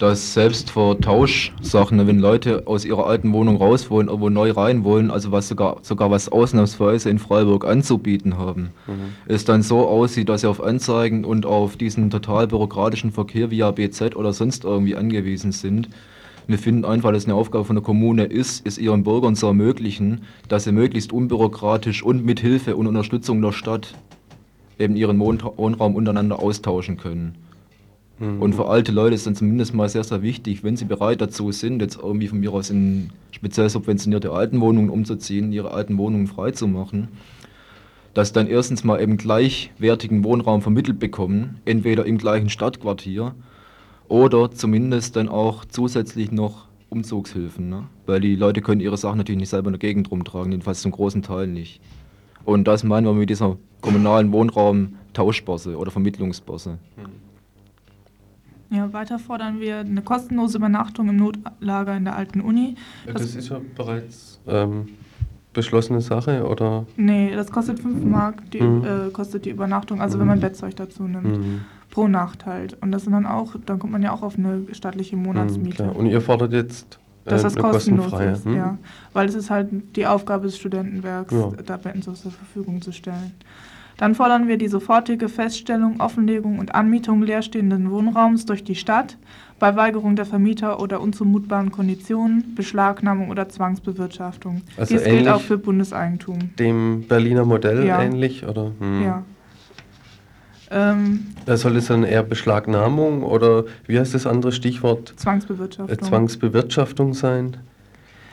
dass 0.02 0.34
selbst 0.34 0.68
vor 0.68 0.98
Tauschsachen, 0.98 2.04
wenn 2.08 2.18
Leute 2.18 2.66
aus 2.66 2.84
ihrer 2.84 3.06
alten 3.06 3.32
Wohnung 3.32 3.58
raus 3.58 3.88
wollen, 3.88 4.08
irgendwo 4.08 4.30
neu 4.30 4.50
rein 4.50 4.82
wollen, 4.82 5.12
also 5.12 5.30
was 5.30 5.46
sogar, 5.46 5.76
sogar 5.82 6.10
was 6.10 6.28
ausnahmsweise 6.28 7.08
in 7.08 7.20
Freiburg 7.20 7.64
anzubieten 7.64 8.36
haben, 8.36 8.70
mhm. 8.88 9.12
es 9.28 9.44
dann 9.44 9.62
so 9.62 9.86
aussieht, 9.86 10.28
dass 10.28 10.40
sie 10.40 10.48
auf 10.48 10.60
Anzeigen 10.60 11.24
und 11.24 11.46
auf 11.46 11.76
diesen 11.76 12.10
total 12.10 12.48
bürokratischen 12.48 13.12
Verkehr 13.12 13.52
via 13.52 13.70
BZ 13.70 14.16
oder 14.16 14.32
sonst 14.32 14.64
irgendwie 14.64 14.96
angewiesen 14.96 15.52
sind. 15.52 15.88
Wir 16.48 16.58
finden 16.58 16.84
einfach, 16.84 17.12
dass 17.12 17.26
eine 17.26 17.36
Aufgabe 17.36 17.64
von 17.64 17.76
der 17.76 17.84
Kommune 17.84 18.24
ist, 18.24 18.66
es 18.66 18.78
ihren 18.78 19.04
Bürgern 19.04 19.36
zu 19.36 19.46
ermöglichen, 19.46 20.22
dass 20.48 20.64
sie 20.64 20.72
möglichst 20.72 21.12
unbürokratisch 21.12 22.02
und 22.02 22.24
mit 22.24 22.40
Hilfe 22.40 22.74
und 22.74 22.88
Unterstützung 22.88 23.40
der 23.40 23.52
Stadt 23.52 23.94
eben 24.80 24.96
ihren 24.96 25.20
Wohnraum 25.20 25.94
untereinander 25.94 26.40
austauschen 26.40 26.96
können. 26.96 27.36
Mhm. 28.22 28.40
Und 28.40 28.54
für 28.54 28.68
alte 28.68 28.92
Leute 28.92 29.16
ist 29.16 29.26
dann 29.26 29.34
zumindest 29.34 29.74
mal 29.74 29.88
sehr, 29.88 30.04
sehr 30.04 30.22
wichtig, 30.22 30.62
wenn 30.62 30.76
sie 30.76 30.84
bereit 30.84 31.20
dazu 31.20 31.50
sind, 31.50 31.82
jetzt 31.82 31.98
irgendwie 32.00 32.28
von 32.28 32.38
mir 32.38 32.52
aus 32.52 32.70
in 32.70 33.10
speziell 33.32 33.68
subventionierte 33.68 34.30
Altenwohnungen 34.30 34.90
umzuziehen, 34.90 35.52
ihre 35.52 35.72
alten 35.72 35.98
Wohnungen 35.98 36.28
freizumachen, 36.28 37.08
dass 38.14 38.32
dann 38.32 38.46
erstens 38.46 38.84
mal 38.84 39.00
eben 39.00 39.16
gleichwertigen 39.16 40.22
Wohnraum 40.22 40.62
vermittelt 40.62 41.00
bekommen, 41.00 41.58
entweder 41.64 42.06
im 42.06 42.16
gleichen 42.16 42.48
Stadtquartier 42.48 43.34
oder 44.06 44.52
zumindest 44.52 45.16
dann 45.16 45.28
auch 45.28 45.64
zusätzlich 45.64 46.30
noch 46.30 46.68
Umzugshilfen. 46.90 47.70
Ne? 47.70 47.84
Weil 48.06 48.20
die 48.20 48.36
Leute 48.36 48.60
können 48.60 48.80
ihre 48.80 48.98
Sachen 48.98 49.18
natürlich 49.18 49.40
nicht 49.40 49.48
selber 49.48 49.68
in 49.68 49.72
der 49.72 49.80
Gegend 49.80 50.12
rumtragen, 50.12 50.52
jedenfalls 50.52 50.82
zum 50.82 50.92
großen 50.92 51.22
Teil 51.22 51.48
nicht. 51.48 51.80
Und 52.44 52.68
das 52.68 52.84
meinen 52.84 53.06
wir 53.06 53.14
mit 53.14 53.30
dieser 53.30 53.56
kommunalen 53.80 54.30
Wohnraum-Tauschbörse 54.30 55.76
oder 55.76 55.90
Vermittlungsbörse. 55.90 56.78
Mhm. 56.96 57.21
Ja, 58.72 58.92
weiter 58.92 59.18
fordern 59.18 59.60
wir 59.60 59.78
eine 59.78 60.00
kostenlose 60.00 60.56
Übernachtung 60.56 61.08
im 61.10 61.16
Notlager 61.16 61.94
in 61.94 62.04
der 62.04 62.16
alten 62.16 62.40
Uni. 62.40 62.76
Das, 63.04 63.22
das 63.22 63.36
ist 63.36 63.50
ja 63.50 63.60
bereits 63.76 64.40
ähm, 64.46 64.88
beschlossene 65.52 66.00
Sache, 66.00 66.46
oder? 66.46 66.86
Nee, 66.96 67.34
das 67.34 67.50
kostet 67.50 67.80
5 67.80 68.04
Mark, 68.04 68.50
die, 68.50 68.62
mhm. 68.62 68.84
äh, 68.84 69.10
kostet 69.10 69.44
die 69.44 69.50
Übernachtung, 69.50 70.00
also 70.00 70.16
mhm. 70.16 70.20
wenn 70.20 70.28
man 70.28 70.38
mhm. 70.38 70.42
Bettzeug 70.42 70.76
dazu 70.76 71.04
nimmt. 71.04 71.38
Mhm. 71.38 71.60
Pro 71.90 72.08
Nacht 72.08 72.46
halt. 72.46 72.78
Und 72.80 72.92
das 72.92 73.04
sind 73.04 73.12
dann 73.12 73.26
auch, 73.26 73.54
dann 73.66 73.78
kommt 73.78 73.92
man 73.92 74.02
ja 74.02 74.12
auch 74.12 74.22
auf 74.22 74.38
eine 74.38 74.62
staatliche 74.72 75.16
Monatsmiete. 75.16 75.84
Mhm, 75.84 75.90
Und 75.90 76.06
ihr 76.06 76.22
fordert 76.22 76.54
jetzt 76.54 76.98
äh, 77.26 77.30
dass 77.30 77.42
das 77.42 77.56
kostenlos 77.56 78.12
ist, 78.20 78.46
hm? 78.46 78.56
ja. 78.56 78.78
Weil 79.12 79.28
es 79.28 79.34
ist 79.34 79.50
halt 79.50 79.68
die 79.94 80.06
Aufgabe 80.06 80.46
des 80.46 80.56
Studentenwerks, 80.56 81.32
ja. 81.32 81.52
da 81.64 81.76
Betten 81.76 82.02
zur 82.02 82.14
Verfügung 82.14 82.80
zu 82.80 82.92
stellen. 82.92 83.32
Dann 83.96 84.14
fordern 84.14 84.48
wir 84.48 84.56
die 84.58 84.68
sofortige 84.68 85.28
Feststellung, 85.28 86.00
Offenlegung 86.00 86.58
und 86.58 86.74
Anmietung 86.74 87.22
leerstehenden 87.22 87.90
Wohnraums 87.90 88.46
durch 88.46 88.64
die 88.64 88.74
Stadt 88.74 89.16
bei 89.58 89.76
Weigerung 89.76 90.16
der 90.16 90.26
Vermieter 90.26 90.80
oder 90.80 91.00
unzumutbaren 91.00 91.70
Konditionen, 91.70 92.54
Beschlagnahmung 92.56 93.30
oder 93.30 93.48
Zwangsbewirtschaftung. 93.48 94.62
Also 94.76 94.96
Dies 94.96 95.04
gilt 95.04 95.28
auch 95.28 95.40
für 95.40 95.56
Bundeseigentum. 95.56 96.50
Dem 96.58 97.04
Berliner 97.06 97.44
Modell 97.44 97.86
ja. 97.86 98.02
ähnlich? 98.02 98.44
Oder? 98.44 98.72
Hm. 98.80 99.02
Ja. 99.04 99.22
Ähm, 100.72 101.26
soll 101.46 101.76
es 101.76 101.86
dann 101.86 102.02
eher 102.02 102.22
Beschlagnahmung 102.22 103.22
oder 103.22 103.64
wie 103.86 103.98
heißt 103.98 104.14
das 104.14 104.26
andere 104.26 104.52
Stichwort? 104.52 105.12
Zwangsbewirtschaftung. 105.16 106.02
Zwangsbewirtschaftung 106.02 107.14
sein? 107.14 107.58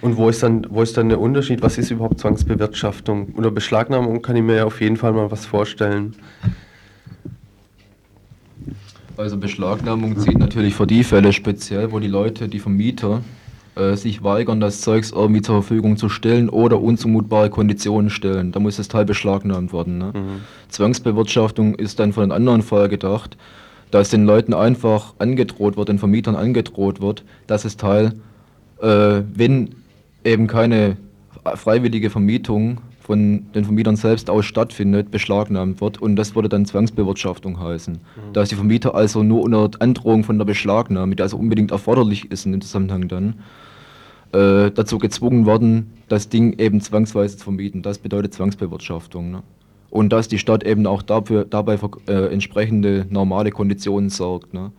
Und 0.02 0.16
wo 0.16 0.30
ist, 0.30 0.44
dann, 0.44 0.66
wo 0.70 0.82
ist 0.82 0.96
dann 0.98 1.10
der 1.10 1.20
Unterschied? 1.20 1.62
Was 1.62 1.78
ist 1.78 1.92
überhaupt 1.92 2.20
Zwangsbewirtschaftung? 2.20 3.34
Oder 3.36 3.52
Beschlagnahmung 3.52 4.22
kann 4.22 4.36
ich 4.36 4.44
mir 4.44 4.56
ja 4.56 4.66
auf 4.66 4.80
jeden 4.80 4.98
Fall 4.98 5.12
mal 5.12 5.30
was 5.30 5.46
vorstellen. 5.46 6.16
Also 9.18 9.36
Beschlagnahmung 9.38 10.18
zieht 10.18 10.40
natürlich 10.40 10.76
für 10.76 10.88
die 10.88 11.04
Fälle 11.04 11.34
speziell, 11.34 11.92
wo 11.92 12.00
die 12.00 12.08
Leute, 12.08 12.48
die 12.48 12.60
Vermieter, 12.60 13.22
äh, 13.76 13.98
sich 13.98 14.24
weigern, 14.24 14.62
das 14.62 14.80
Zeugs 14.80 15.12
irgendwie 15.12 15.42
zur 15.42 15.62
Verfügung 15.62 15.98
zu 15.98 16.08
stellen 16.08 16.48
oder 16.48 16.82
unzumutbare 16.82 17.50
Konditionen 17.50 18.10
stellen. 18.10 18.54
Da 18.54 18.62
muss 18.62 18.78
das 18.78 18.88
Teil 18.88 19.04
beschlagnahmt 19.04 19.74
werden. 19.74 19.98
Ne? 19.98 20.14
Mhm. 20.16 20.42
Zwangsbewirtschaftung 20.70 21.76
ist 21.76 22.00
dann 22.00 22.14
von 22.14 22.24
einem 22.24 22.32
anderen 22.32 22.62
Fall 22.62 22.88
gedacht, 22.88 23.36
dass 23.92 24.10
den 24.10 24.26
Leuten 24.26 24.54
einfach 24.54 25.16
angedroht 25.20 25.76
wird, 25.76 25.90
den 25.90 26.00
Vermietern 26.00 26.36
angedroht 26.36 27.02
wird, 27.02 27.24
dass 27.48 27.64
das 27.64 27.76
Teil, 27.76 28.14
äh, 28.82 29.22
wenn 29.34 29.76
eben 30.24 30.48
keine 30.48 30.98
freiwillige 31.56 32.10
Vermietung 32.10 32.82
von 33.10 33.52
den 33.54 33.64
Vermietern 33.64 33.96
selbst 33.96 34.30
aus 34.30 34.46
stattfindet, 34.46 35.10
beschlagnahmt 35.10 35.82
wird 35.82 36.00
und 36.00 36.16
das 36.16 36.36
würde 36.36 36.48
dann 36.48 36.66
Zwangsbewirtschaftung 36.66 37.60
heißen. 37.60 37.96
Mhm. 37.96 38.34
Da 38.34 38.44
ist 38.44 38.52
die 38.52 38.56
Vermieter 38.56 38.94
also 38.94 39.24
nur 39.24 39.42
unter 39.42 39.82
Androhung 39.82 40.24
von 40.24 40.38
der 40.38 40.46
Beschlagnahme, 40.46 41.16
die 41.16 41.24
also 41.24 41.38
unbedingt 41.38 41.72
erforderlich 41.72 42.32
ist 42.32 42.46
in 42.46 42.52
dem 42.52 42.62
Zusammenhang 42.62 43.08
dann, 43.08 43.36
äh, 44.32 44.70
dazu 44.70 45.00
gezwungen 45.00 45.48
worden, 45.48 45.92
das 46.08 46.30
Ding 46.30 46.60
eben 46.60 46.82
zwangsweise 46.82 47.38
zu 47.38 47.46
vermieten. 47.46 47.82
Das 47.82 47.98
bedeutet 47.98 48.34
Zwangsbewirtschaftung. 48.36 49.32
Ne? 49.32 49.42
Und 49.90 50.14
dass 50.14 50.28
die 50.28 50.38
Stadt 50.38 50.64
eben 50.64 50.86
auch 50.86 51.02
dafür, 51.02 51.46
dabei 51.46 51.80
für 51.80 51.90
äh, 52.08 52.32
entsprechende 52.32 53.08
normale 53.10 53.50
Konditionen 53.50 54.12
sorgt. 54.12 54.54
Ne? 54.54 54.72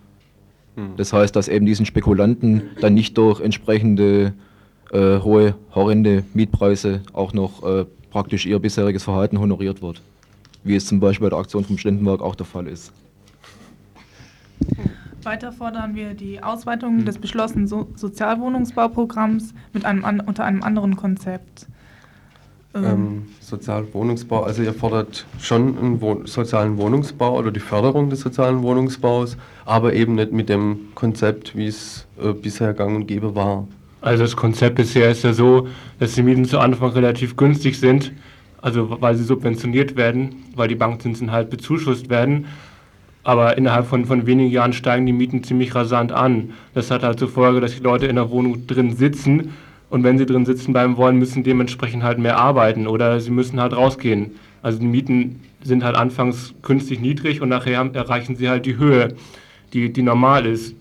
Mhm. 0.77 0.93
Das 0.97 1.13
heißt, 1.13 1.35
dass 1.35 1.49
eben 1.49 1.67
diesen 1.67 1.85
Spekulanten 1.85 2.63
dann 2.81 2.95
nicht 2.95 3.19
durch 3.19 3.41
entsprechende 3.41 4.35
äh, 4.93 5.21
hohe, 5.21 5.55
horrende 5.75 6.25
Mietpreise 6.35 7.03
auch 7.13 7.33
noch 7.33 7.63
äh, 7.63 7.87
praktisch 8.11 8.47
ihr 8.47 8.59
bisheriges 8.59 9.05
Verhalten 9.05 9.39
honoriert 9.39 9.83
wird. 9.83 10.03
Wie 10.65 10.77
es 10.77 10.87
zum 10.87 11.01
Beispiel 11.01 11.27
bei 11.27 11.31
der 11.31 11.39
Aktion 11.39 11.65
vom 11.65 11.79
Ständenwerk 11.79 12.21
auch 12.21 12.35
der 12.35 12.47
Fall 12.47 12.67
ist. 12.67 12.93
Weiter 15.23 15.53
fordern 15.53 15.95
wir 15.95 16.15
die 16.15 16.43
Ausweitung 16.43 17.05
des 17.05 17.19
beschlossenen 17.19 17.67
so 17.67 17.89
Sozialwohnungsbauprogramms 17.95 19.55
mit 19.73 19.85
einem 19.85 20.23
unter 20.27 20.45
einem 20.45 20.63
anderen 20.63 20.97
Konzept. 20.97 21.67
Ähm, 22.73 22.85
ähm, 22.85 23.27
Sozialwohnungsbau, 23.41 24.45
also 24.45 24.63
ihr 24.63 24.73
fordert 24.73 25.27
schon 25.41 25.77
einen 25.77 26.01
Wohn 26.01 26.27
sozialen 26.27 26.79
Wohnungsbau 26.79 27.37
oder 27.37 27.51
die 27.51 27.61
Förderung 27.61 28.11
des 28.11 28.21
sozialen 28.21 28.63
Wohnungsbaus, 28.63 29.37
aber 29.65 29.93
eben 29.93 30.15
nicht 30.15 30.33
mit 30.33 30.49
dem 30.49 30.89
Konzept, 30.95 31.57
wie 31.57 31.67
es 31.67 32.07
äh, 32.23 32.33
bisher 32.33 32.73
gang 32.73 32.95
und 32.95 33.07
gäbe 33.07 33.35
war. 33.35 33.67
Also 34.01 34.25
das 34.25 34.37
Konzept 34.37 34.77
bisher 34.77 35.11
ist 35.11 35.25
ja 35.25 35.33
so, 35.33 35.69
dass 35.99 36.15
die 36.15 36.23
Mieten 36.23 36.45
zu 36.45 36.59
Anfang 36.59 36.91
relativ 36.91 37.37
günstig 37.37 37.79
sind, 37.79 38.13
also 38.63 38.97
weil 39.01 39.15
sie 39.15 39.25
subventioniert 39.25 39.97
werden, 39.97 40.45
weil 40.55 40.69
die 40.69 40.75
Bankzinsen 40.75 41.31
halt 41.31 41.51
bezuschusst 41.51 42.09
werden. 42.09 42.47
Aber 43.23 43.59
innerhalb 43.59 43.87
von, 43.87 44.07
von 44.07 44.27
wenigen 44.27 44.51
Jahren 44.51 44.73
steigen 44.73 45.05
die 45.05 45.13
Mieten 45.13 45.45
ziemlich 45.45 45.75
rasant 45.75 46.13
an. 46.13 46.55
Das 46.73 46.91
hat 46.91 47.03
halt 47.03 47.19
zur 47.19 47.29
Folge, 47.29 47.61
dass 47.61 47.77
die 47.77 47.83
Leute 47.83 48.07
in 48.07 48.17
der 48.17 48.31
Wohnung 48.31 48.67
drin 48.67 48.97
sitzen 48.97 49.53
und 49.91 50.05
wenn 50.05 50.17
sie 50.17 50.25
drin 50.25 50.47
sitzen 50.47 50.73
bleiben 50.73 50.97
wollen, 50.97 51.19
müssen 51.19 51.43
dementsprechend 51.43 52.03
halt 52.03 52.19
mehr 52.19 52.39
arbeiten 52.39 52.87
oder 52.87 53.21
sie 53.21 53.31
müssen 53.31 53.61
halt 53.61 53.77
rausgehen. 53.77 54.37
Also 54.63 54.79
die 54.79 54.87
Mieten 54.87 55.41
sind 55.63 55.85
halt 55.85 55.97
anfangs 55.97 56.55
künstlich 56.63 57.01
niedrig 57.01 57.43
und 57.43 57.51
nachher 57.51 57.91
erreichen 57.93 58.37
sie 58.37 58.49
halt 58.49 58.65
die 58.65 58.79
Höhe, 58.79 59.15
die, 59.73 59.93
die 59.93 60.03
normal 60.03 60.47
ist. 60.47 60.75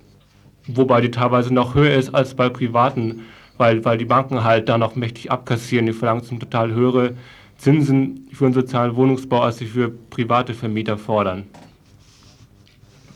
Wobei 0.76 1.01
die 1.01 1.11
teilweise 1.11 1.53
noch 1.53 1.76
höher 1.76 1.95
ist 1.95 2.13
als 2.13 2.36
bei 2.36 2.49
privaten, 2.49 3.22
weil, 3.57 3.84
weil 3.86 3.97
die 3.97 4.05
Banken 4.05 4.43
halt 4.43 4.70
da 4.70 4.78
noch 4.78 4.95
mächtig 4.95 5.32
abkassieren. 5.32 5.86
Die 5.86 5.93
verlangen 5.93 6.24
zum 6.24 6.39
total 6.39 6.72
höhere 6.74 7.15
Zinsen 7.57 8.28
für 8.32 8.45
einen 8.45 8.53
sozialen 8.53 8.95
Wohnungsbau, 8.95 9.41
als 9.41 9.57
sie 9.57 9.65
für 9.65 9.89
private 9.89 10.53
Vermieter 10.53 10.97
fordern. 10.97 11.45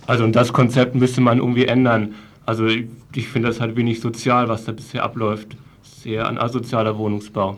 Also 0.05 0.23
und 0.23 0.35
das 0.35 0.51
Konzept 0.51 0.95
müsste 0.95 1.21
man 1.21 1.37
irgendwie 1.37 1.65
ändern. 1.65 2.15
Also 2.45 2.65
ich, 2.65 2.87
ich 3.15 3.27
finde 3.27 3.47
das 3.47 3.61
halt 3.61 3.75
wenig 3.75 4.01
sozial, 4.01 4.49
was 4.49 4.65
da 4.65 4.73
bisher 4.73 5.03
abläuft 5.03 5.55
sehr 6.03 6.27
an 6.27 6.37
asozialer 6.37 6.97
Wohnungsbau. 6.97 7.57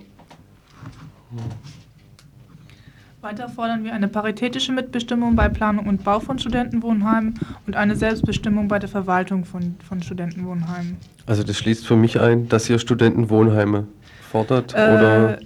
Weiter 3.26 3.50
fordern 3.50 3.84
wir 3.84 3.92
eine 3.92 4.08
paritätische 4.08 4.72
Mitbestimmung 4.72 5.36
bei 5.36 5.50
Planung 5.50 5.88
und 5.88 6.04
Bau 6.04 6.20
von 6.20 6.38
Studentenwohnheimen 6.38 7.34
und 7.66 7.76
eine 7.76 7.96
Selbstbestimmung 7.96 8.68
bei 8.68 8.78
der 8.78 8.88
Verwaltung 8.88 9.46
von, 9.46 9.78
von 9.90 10.04
Studentenwohnheimen. 10.04 10.98
Also 11.26 11.42
das 11.42 11.58
schließt 11.58 11.88
für 11.88 11.96
mich 11.96 12.22
ein, 12.22 12.48
dass 12.50 12.70
ihr 12.70 12.78
Studentenwohnheime 12.78 13.88
fordert, 14.32 14.76
äh, 14.76 14.78
oder? 14.78 15.40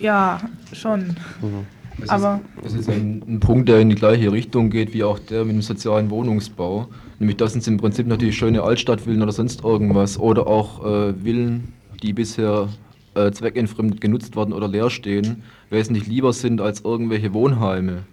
Ja, 0.00 0.40
schon. 0.72 1.00
Mhm. 1.42 1.66
Das 2.00 2.08
Aber 2.08 2.40
ist, 2.56 2.64
das 2.64 2.80
ist 2.80 2.88
ein, 2.88 3.22
ein, 3.28 3.40
Punkt, 3.40 3.68
der 3.68 3.80
in 3.80 3.90
die 3.90 3.94
gleiche 3.94 4.32
Richtung 4.32 4.70
geht 4.70 4.94
wie 4.94 5.04
auch 5.04 5.18
der 5.18 5.44
mit 5.44 5.54
dem 5.54 5.60
sozialen 5.60 6.08
Wohnungsbau. 6.08 6.88
Nämlich, 7.18 7.36
dass 7.36 7.54
uns 7.54 7.68
im 7.68 7.76
Prinzip 7.76 8.06
natürlich 8.06 8.38
schöne 8.38 8.62
Altstadtvillen 8.62 9.20
oder 9.20 9.32
sonst 9.32 9.62
irgendwas 9.62 10.18
oder 10.18 10.46
auch 10.46 10.82
äh, 10.82 11.12
Villen 11.12 11.74
die 12.02 12.14
bisher 12.14 12.68
äh, 13.14 13.30
zweckentfremdet 13.30 14.00
genutzt 14.00 14.36
werden 14.36 14.52
oder 14.52 14.68
leer 14.68 14.90
stehen, 14.90 15.42
wesentlich 15.70 16.06
lieber 16.06 16.32
sind 16.32 16.60
als 16.60 16.80
irgendwelche 16.80 17.32
Wohnheime. 17.34 18.04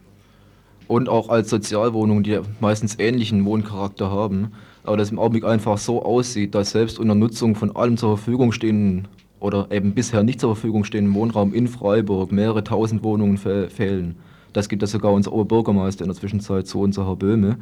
Und 0.88 1.08
auch 1.08 1.30
als 1.30 1.50
Sozialwohnungen, 1.50 2.24
die 2.24 2.40
meistens 2.60 2.98
ähnlichen 2.98 3.46
Wohncharakter 3.46 4.10
haben. 4.10 4.54
Aber 4.84 4.98
das 4.98 5.12
im 5.12 5.20
Augenblick 5.20 5.46
einfach 5.46 5.78
so 5.78 6.04
aussieht, 6.04 6.56
dass 6.56 6.72
selbst 6.72 6.98
unter 6.98 7.14
Nutzung 7.14 7.56
von 7.56 7.76
allem 7.76 7.96
zur 7.96 8.18
Verfügung 8.18 8.52
stehenden 8.52 9.08
oder 9.40 9.68
eben 9.72 9.94
bisher 9.94 10.24
nicht 10.24 10.40
zur 10.40 10.56
Verfügung 10.56 10.84
stehenden 10.84 11.14
Wohnraum 11.14 11.54
in 11.54 11.68
Freiburg 11.68 12.32
mehrere 12.32 12.64
tausend 12.64 13.04
Wohnungen 13.04 13.38
fehlen. 13.38 14.16
Das 14.52 14.68
gibt 14.68 14.82
ja 14.82 14.88
sogar 14.88 15.12
unser 15.12 15.32
Oberbürgermeister 15.32 16.04
in 16.04 16.10
der 16.10 16.18
Zwischenzeit 16.18 16.66
zu, 16.66 16.82
unser 16.82 17.06
Herr 17.06 17.16
Böhme 17.16 17.58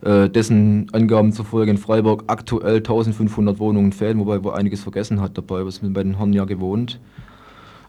dessen 0.00 0.86
Angaben 0.92 1.32
zufolge 1.32 1.72
in 1.72 1.76
Freiburg 1.76 2.24
aktuell 2.28 2.76
1500 2.76 3.58
Wohnungen 3.58 3.92
fehlen, 3.92 4.18
wobei 4.20 4.36
er 4.36 4.54
einiges 4.54 4.82
vergessen 4.82 5.20
hat 5.20 5.36
dabei, 5.36 5.66
was 5.66 5.82
wir 5.82 5.90
bei 5.90 6.04
den 6.04 6.18
Herren 6.18 6.32
ja 6.32 6.44
gewohnt. 6.44 7.00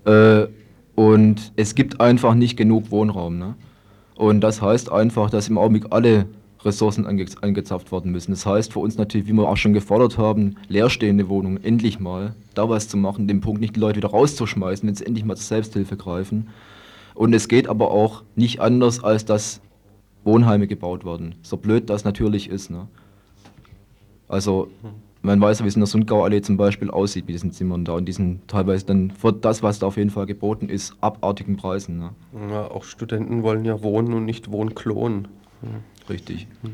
Äh, 0.06 0.48
und 0.96 1.54
es 1.56 1.76
gibt 1.76 2.02
einfach 2.02 2.34
nicht 2.34 2.58
genug 2.58 2.92
Wohnraum. 2.92 3.38
Ne? 3.38 3.56
Und 4.16 4.42
das 4.42 4.62
heißt 4.62 4.92
einfach, 4.92 5.30
dass 5.30 5.48
im 5.48 5.58
Augenblick 5.58 5.86
alle 5.92 6.26
Ressourcen 6.66 7.06
ange 7.06 7.26
angezapft 7.42 7.92
werden 7.92 8.12
müssen. 8.12 8.32
Das 8.32 8.46
heißt 8.46 8.74
für 8.74 8.80
uns 8.80 8.98
natürlich, 8.98 9.28
wie 9.28 9.34
wir 9.34 9.48
auch 9.48 9.56
schon 9.56 9.72
gefordert 9.72 10.18
haben, 10.18 10.56
leerstehende 10.68 11.30
Wohnungen 11.30 11.64
endlich 11.64 12.00
mal 12.02 12.36
da 12.54 12.68
was 12.68 12.90
zu 12.90 12.98
machen, 12.98 13.30
den 13.30 13.40
Punkt 13.40 13.62
nicht 13.62 13.78
die 13.78 13.80
Leute 13.80 13.98
wieder 13.98 14.10
rauszuschmeißen, 14.10 14.86
wenn 14.86 14.96
sie 14.96 15.06
endlich 15.06 15.24
mal 15.24 15.38
zur 15.38 15.46
Selbsthilfe 15.46 15.96
greifen. 15.96 16.50
Und 17.16 17.34
es 17.34 17.48
geht 17.48 17.70
aber 17.70 17.92
auch 17.92 18.24
nicht 18.36 18.60
anders, 18.60 19.02
als 19.02 19.24
dass 19.24 19.62
Wohnheime 20.30 20.68
gebaut 20.68 21.06
werden. 21.06 21.36
So 21.42 21.58
blöd 21.58 21.90
das 21.90 22.06
natürlich 22.06 22.50
ist. 22.50 22.70
Ne? 22.70 22.88
Also 24.28 24.70
man 25.24 25.42
weiß 25.42 25.60
ja, 25.60 25.66
wie 25.66 25.70
es 25.70 25.76
in 25.76 25.82
der 25.82 25.88
Sundgauallee 25.88 26.42
zum 26.42 26.56
Beispiel 26.56 26.92
aussieht 26.92 27.26
mit 27.26 27.34
diesen 27.34 27.52
Zimmern 27.52 27.84
da 27.84 27.94
und 27.94 28.06
diesen 28.06 28.46
teilweise 28.48 28.86
dann 28.86 29.12
für 29.12 29.34
das, 29.34 29.64
was 29.64 29.80
da 29.80 29.88
auf 29.88 29.98
jeden 29.98 30.12
Fall 30.12 30.28
geboten 30.28 30.70
ist, 30.70 30.96
abartigen 31.02 31.58
Preisen. 31.58 31.98
Ne? 31.98 32.12
Ja, 32.52 32.70
auch 32.70 32.84
Studenten 32.84 33.42
wollen 33.44 33.66
ja 33.66 33.82
wohnen 33.82 34.14
und 34.14 34.26
nicht 34.26 34.52
Wohnklonen. 34.52 35.28
Ja. 35.64 35.70
Richtig. 36.10 36.48
Hm. 36.62 36.74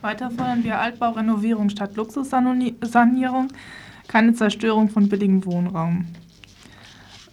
Weiter 0.00 0.30
fordern 0.30 0.64
wir 0.64 0.80
Altbaurenovierung 0.80 1.70
statt 1.70 1.96
Luxussanierung, 1.96 3.48
keine 4.06 4.34
Zerstörung 4.34 4.88
von 4.88 5.08
billigem 5.08 5.44
Wohnraum. 5.44 6.06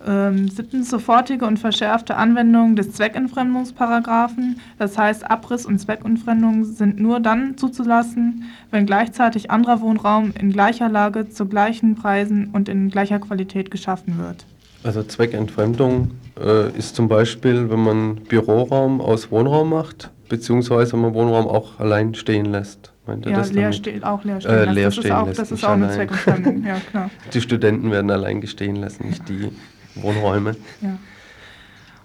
Ähm, 0.05 0.47
siebtens 0.49 0.89
sofortige 0.89 1.45
und 1.45 1.57
verschärfte 1.57 2.15
Anwendung 2.15 2.75
des 2.75 2.91
Zweckentfremdungsparagraphen. 2.93 4.59
Das 4.77 4.97
heißt, 4.97 5.29
Abriss 5.29 5.65
und 5.65 5.79
Zweckentfremdung 5.79 6.65
sind 6.65 6.99
nur 6.99 7.19
dann 7.19 7.57
zuzulassen, 7.57 8.43
wenn 8.71 8.85
gleichzeitig 8.85 9.51
anderer 9.51 9.81
Wohnraum 9.81 10.33
in 10.39 10.51
gleicher 10.51 10.89
Lage 10.89 11.29
zu 11.29 11.45
gleichen 11.45 11.95
Preisen 11.95 12.49
und 12.51 12.69
in 12.69 12.89
gleicher 12.89 13.19
Qualität 13.19 13.71
geschaffen 13.71 14.17
wird. 14.17 14.45
Also 14.83 15.01
Zweckentfremdung 15.01 16.11
äh, 16.39 16.69
ist 16.77 16.95
zum 16.95 17.07
Beispiel, 17.07 17.69
wenn 17.71 17.83
man 17.83 18.15
Büroraum 18.15 19.01
aus 19.01 19.31
Wohnraum 19.31 19.71
macht, 19.71 20.11
beziehungsweise 20.29 20.93
wenn 20.93 21.01
man 21.01 21.13
Wohnraum 21.15 21.47
auch 21.47 21.79
allein 21.79 22.13
stehen 22.13 22.45
lässt. 22.45 22.91
Meint 23.07 23.25
ja, 23.25 23.43
leer 23.43 23.71
ste 23.71 23.99
auch 24.01 24.23
leer 24.23 24.41
stehen 24.41 24.51
äh, 24.51 24.71
leer 24.71 24.85
das 24.85 24.95
stehen 24.95 25.05
ist 25.05 25.11
auch, 25.11 25.27
lässt. 25.27 25.39
Das 25.39 25.51
ist 25.51 25.63
auch 25.63 25.69
eine 25.71 25.89
Zweckentfremdung, 25.89 26.63
ja 26.63 26.75
klar. 26.91 27.09
Die 27.33 27.41
Studenten 27.41 27.91
werden 27.91 28.11
allein 28.11 28.41
gestehen 28.41 28.75
lassen, 28.75 29.09
nicht 29.09 29.27
die 29.29 29.49
Wohnräume. 29.95 30.55
Ja. 30.81 30.97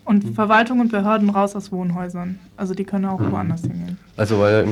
Und 0.05 0.25
mhm. 0.25 0.35
Verwaltung 0.35 0.81
und 0.81 0.91
Behörden 0.91 1.31
raus 1.31 1.55
aus 1.55 1.71
Wohnhäusern. 1.71 2.39
Also 2.57 2.75
die 2.75 2.85
können 2.85 3.05
auch 3.05 3.21
mhm. 3.21 3.33
woanders 3.33 3.63
hingehen. 3.63 3.99
Also 4.17 4.41
weil 4.41 4.67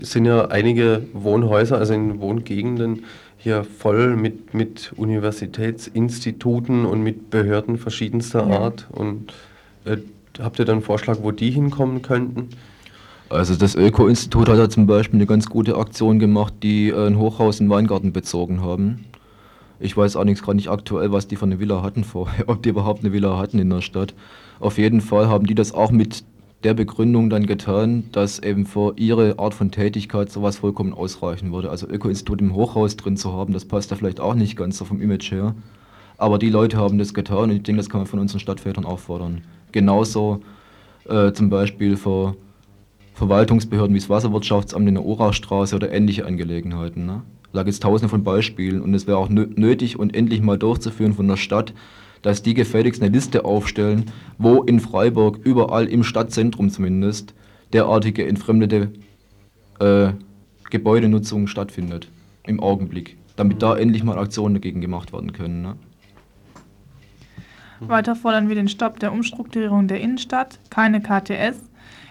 es 0.00 0.12
sind 0.12 0.24
ja 0.24 0.46
einige 0.46 1.06
Wohnhäuser, 1.12 1.78
also 1.78 1.94
in 1.94 2.20
Wohngegenden, 2.20 3.04
hier 3.36 3.64
voll 3.64 4.16
mit, 4.16 4.54
mit 4.54 4.92
Universitätsinstituten 4.96 6.84
und 6.84 7.02
mit 7.02 7.30
Behörden 7.30 7.76
verschiedenster 7.76 8.48
ja. 8.48 8.60
Art. 8.60 8.86
Und 8.90 9.32
äh, 9.84 9.98
habt 10.40 10.58
ihr 10.58 10.64
dann 10.64 10.76
einen 10.76 10.84
Vorschlag, 10.84 11.18
wo 11.22 11.32
die 11.32 11.50
hinkommen 11.50 12.02
könnten? 12.02 12.50
Also 13.28 13.54
das 13.56 13.74
Öko-Institut 13.74 14.48
hat 14.48 14.58
ja 14.58 14.68
zum 14.68 14.86
Beispiel 14.86 15.18
eine 15.18 15.26
ganz 15.26 15.48
gute 15.48 15.76
Aktion 15.76 16.18
gemacht, 16.18 16.54
die 16.62 16.90
äh, 16.90 17.06
ein 17.06 17.18
Hochhaus 17.18 17.60
in 17.60 17.70
Weingarten 17.70 18.12
bezogen 18.12 18.62
haben. 18.62 19.06
Ich 19.82 19.96
weiß 19.96 20.14
allerdings 20.14 20.42
gerade 20.42 20.56
nicht 20.56 20.70
aktuell, 20.70 21.10
was 21.10 21.26
die 21.26 21.34
von 21.34 21.50
eine 21.50 21.58
Villa 21.58 21.82
hatten 21.82 22.04
vorher, 22.04 22.44
ob 22.48 22.62
die 22.62 22.68
überhaupt 22.68 23.00
eine 23.00 23.12
Villa 23.12 23.36
hatten 23.36 23.58
in 23.58 23.68
der 23.68 23.80
Stadt. 23.80 24.14
Auf 24.60 24.78
jeden 24.78 25.00
Fall 25.00 25.28
haben 25.28 25.46
die 25.46 25.56
das 25.56 25.74
auch 25.74 25.90
mit 25.90 26.24
der 26.62 26.74
Begründung 26.74 27.28
dann 27.28 27.46
getan, 27.46 28.04
dass 28.12 28.38
eben 28.38 28.64
für 28.64 28.94
ihre 28.96 29.40
Art 29.40 29.54
von 29.54 29.72
Tätigkeit 29.72 30.30
sowas 30.30 30.58
vollkommen 30.58 30.92
ausreichen 30.92 31.52
würde. 31.52 31.70
Also 31.70 31.88
Öko-Institut 31.88 32.40
im 32.40 32.54
Hochhaus 32.54 32.96
drin 32.96 33.16
zu 33.16 33.32
haben, 33.32 33.52
das 33.52 33.64
passt 33.64 33.90
da 33.90 33.96
vielleicht 33.96 34.20
auch 34.20 34.34
nicht 34.34 34.56
ganz 34.56 34.78
so 34.78 34.84
vom 34.84 35.02
Image 35.02 35.32
her. 35.32 35.56
Aber 36.16 36.38
die 36.38 36.50
Leute 36.50 36.76
haben 36.76 36.98
das 36.98 37.12
getan 37.12 37.50
und 37.50 37.56
ich 37.56 37.62
denke, 37.64 37.80
das 37.80 37.90
kann 37.90 38.02
man 38.02 38.06
von 38.06 38.20
unseren 38.20 38.38
Stadtvätern 38.38 38.84
auch 38.84 39.00
fordern. 39.00 39.42
Genauso 39.72 40.42
äh, 41.08 41.32
zum 41.32 41.50
Beispiel 41.50 41.96
für 41.96 42.36
Verwaltungsbehörden 43.14 43.92
wie 43.96 43.98
das 43.98 44.08
Wasserwirtschaftsamt 44.08 44.86
in 44.86 44.94
der 44.94 45.04
Orachstraße 45.04 45.74
oder 45.74 45.90
ähnliche 45.90 46.24
Angelegenheiten. 46.24 47.04
Ne? 47.04 47.22
Da 47.52 47.62
gibt 47.62 47.74
es 47.74 47.80
tausende 47.80 48.08
von 48.08 48.24
Beispielen 48.24 48.80
und 48.80 48.94
es 48.94 49.06
wäre 49.06 49.18
auch 49.18 49.28
nötig 49.28 49.98
und 49.98 50.14
endlich 50.14 50.40
mal 50.40 50.58
durchzuführen 50.58 51.12
von 51.12 51.28
der 51.28 51.36
Stadt, 51.36 51.74
dass 52.22 52.42
die 52.42 52.54
gefälligst 52.54 53.02
eine 53.02 53.12
Liste 53.12 53.44
aufstellen, 53.44 54.06
wo 54.38 54.62
in 54.62 54.80
Freiburg 54.80 55.40
überall 55.44 55.86
im 55.86 56.04
Stadtzentrum 56.04 56.70
zumindest 56.70 57.34
derartige 57.72 58.26
entfremdete 58.26 58.92
äh, 59.80 60.12
Gebäudenutzung 60.70 61.48
stattfindet 61.48 62.08
im 62.46 62.60
Augenblick, 62.60 63.16
damit 63.36 63.62
da 63.62 63.76
endlich 63.76 64.04
mal 64.04 64.18
Aktionen 64.18 64.54
dagegen 64.54 64.80
gemacht 64.80 65.12
werden 65.12 65.32
können. 65.32 65.62
Ne? 65.62 65.76
Weiter 67.80 68.14
fordern 68.14 68.48
wir 68.48 68.54
den 68.54 68.68
Stopp 68.68 69.00
der 69.00 69.12
Umstrukturierung 69.12 69.88
der 69.88 70.00
Innenstadt, 70.00 70.60
keine 70.70 71.00
KTS, 71.00 71.58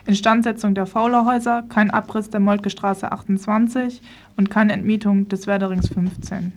Instandsetzung 0.06 0.76
der 0.76 0.86
Faulerhäuser, 0.86 1.64
kein 1.70 1.92
Abriss 1.92 2.30
der 2.30 2.40
Moltke 2.40 2.70
Straße 2.70 3.12
28 3.12 4.02
und 4.38 4.50
keine 4.50 4.74
Entmietung 4.74 5.28
des 5.28 5.48
Werderings 5.48 5.90
15. 5.90 6.54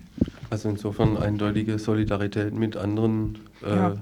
Also 0.51 0.69
insofern 0.69 1.17
eindeutige 1.17 1.79
Solidarität 1.79 2.55
mit 2.55 2.77
anderen 2.77 3.39
äh, 3.65 3.75
ja. 3.75 3.95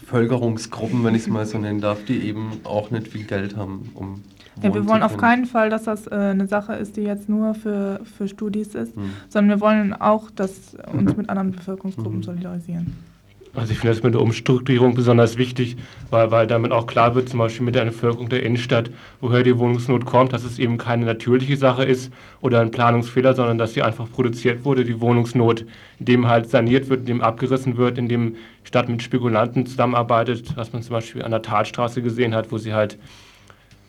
Bevölkerungsgruppen, 0.00 1.04
wenn 1.04 1.14
ich 1.14 1.22
es 1.22 1.28
mal 1.28 1.46
so 1.46 1.58
nennen 1.58 1.80
darf, 1.80 2.04
die 2.04 2.18
eben 2.22 2.60
auch 2.64 2.90
nicht 2.90 3.08
viel 3.08 3.24
Geld 3.24 3.56
haben, 3.56 3.90
um 3.94 4.22
ja, 4.62 4.74
wir 4.74 4.86
wollen 4.86 5.02
auf 5.02 5.16
keinen 5.16 5.46
Fall, 5.46 5.70
dass 5.70 5.84
das 5.84 6.06
äh, 6.06 6.14
eine 6.14 6.46
Sache 6.46 6.74
ist, 6.74 6.96
die 6.96 7.02
jetzt 7.02 7.28
nur 7.28 7.54
für, 7.54 8.00
für 8.04 8.28
Studis 8.28 8.74
ist, 8.74 8.96
mhm. 8.96 9.12
sondern 9.28 9.58
wir 9.58 9.60
wollen 9.62 9.94
auch, 9.94 10.30
dass 10.30 10.74
uns 10.92 11.16
mit 11.16 11.30
anderen 11.30 11.52
Bevölkerungsgruppen 11.52 12.18
mhm. 12.18 12.22
solidarisieren. 12.22 13.11
Also 13.54 13.72
ich 13.72 13.80
finde 13.80 13.94
das 13.94 14.02
mit 14.02 14.14
der 14.14 14.22
Umstrukturierung 14.22 14.94
besonders 14.94 15.36
wichtig, 15.36 15.76
weil, 16.08 16.30
weil 16.30 16.46
damit 16.46 16.72
auch 16.72 16.86
klar 16.86 17.14
wird, 17.14 17.28
zum 17.28 17.38
Beispiel 17.38 17.66
mit 17.66 17.74
der 17.74 17.84
Bevölkerung 17.84 18.30
der 18.30 18.42
Innenstadt, 18.42 18.90
woher 19.20 19.42
die 19.42 19.58
Wohnungsnot 19.58 20.06
kommt, 20.06 20.32
dass 20.32 20.42
es 20.42 20.58
eben 20.58 20.78
keine 20.78 21.04
natürliche 21.04 21.58
Sache 21.58 21.84
ist 21.84 22.10
oder 22.40 22.60
ein 22.60 22.70
Planungsfehler, 22.70 23.34
sondern 23.34 23.58
dass 23.58 23.74
sie 23.74 23.82
einfach 23.82 24.10
produziert 24.10 24.64
wurde, 24.64 24.84
die 24.84 25.02
Wohnungsnot, 25.02 25.66
indem 25.98 26.28
halt 26.28 26.48
saniert 26.48 26.88
wird, 26.88 27.00
indem 27.00 27.20
abgerissen 27.20 27.76
wird, 27.76 27.98
indem 27.98 28.36
Stadt 28.64 28.88
mit 28.88 29.02
Spekulanten 29.02 29.66
zusammenarbeitet, 29.66 30.56
was 30.56 30.72
man 30.72 30.82
zum 30.82 30.94
Beispiel 30.94 31.22
an 31.22 31.30
der 31.30 31.42
Talstraße 31.42 32.00
gesehen 32.00 32.34
hat, 32.34 32.52
wo 32.52 32.56
sie 32.56 32.72
halt 32.72 32.96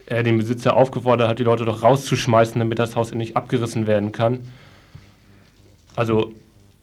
äh, 0.08 0.24
den 0.24 0.40
Besitzer 0.40 0.76
aufgefordert 0.76 1.30
hat, 1.30 1.40
die 1.40 1.44
Leute 1.44 1.64
doch 1.64 1.84
rauszuschmeißen, 1.84 2.60
damit 2.60 2.80
das 2.80 2.98
Haus 2.98 3.12
endlich 3.12 3.38
abgerissen 3.38 3.88
werden 3.88 4.12
kann. 4.12 4.40
Also, 5.96 6.34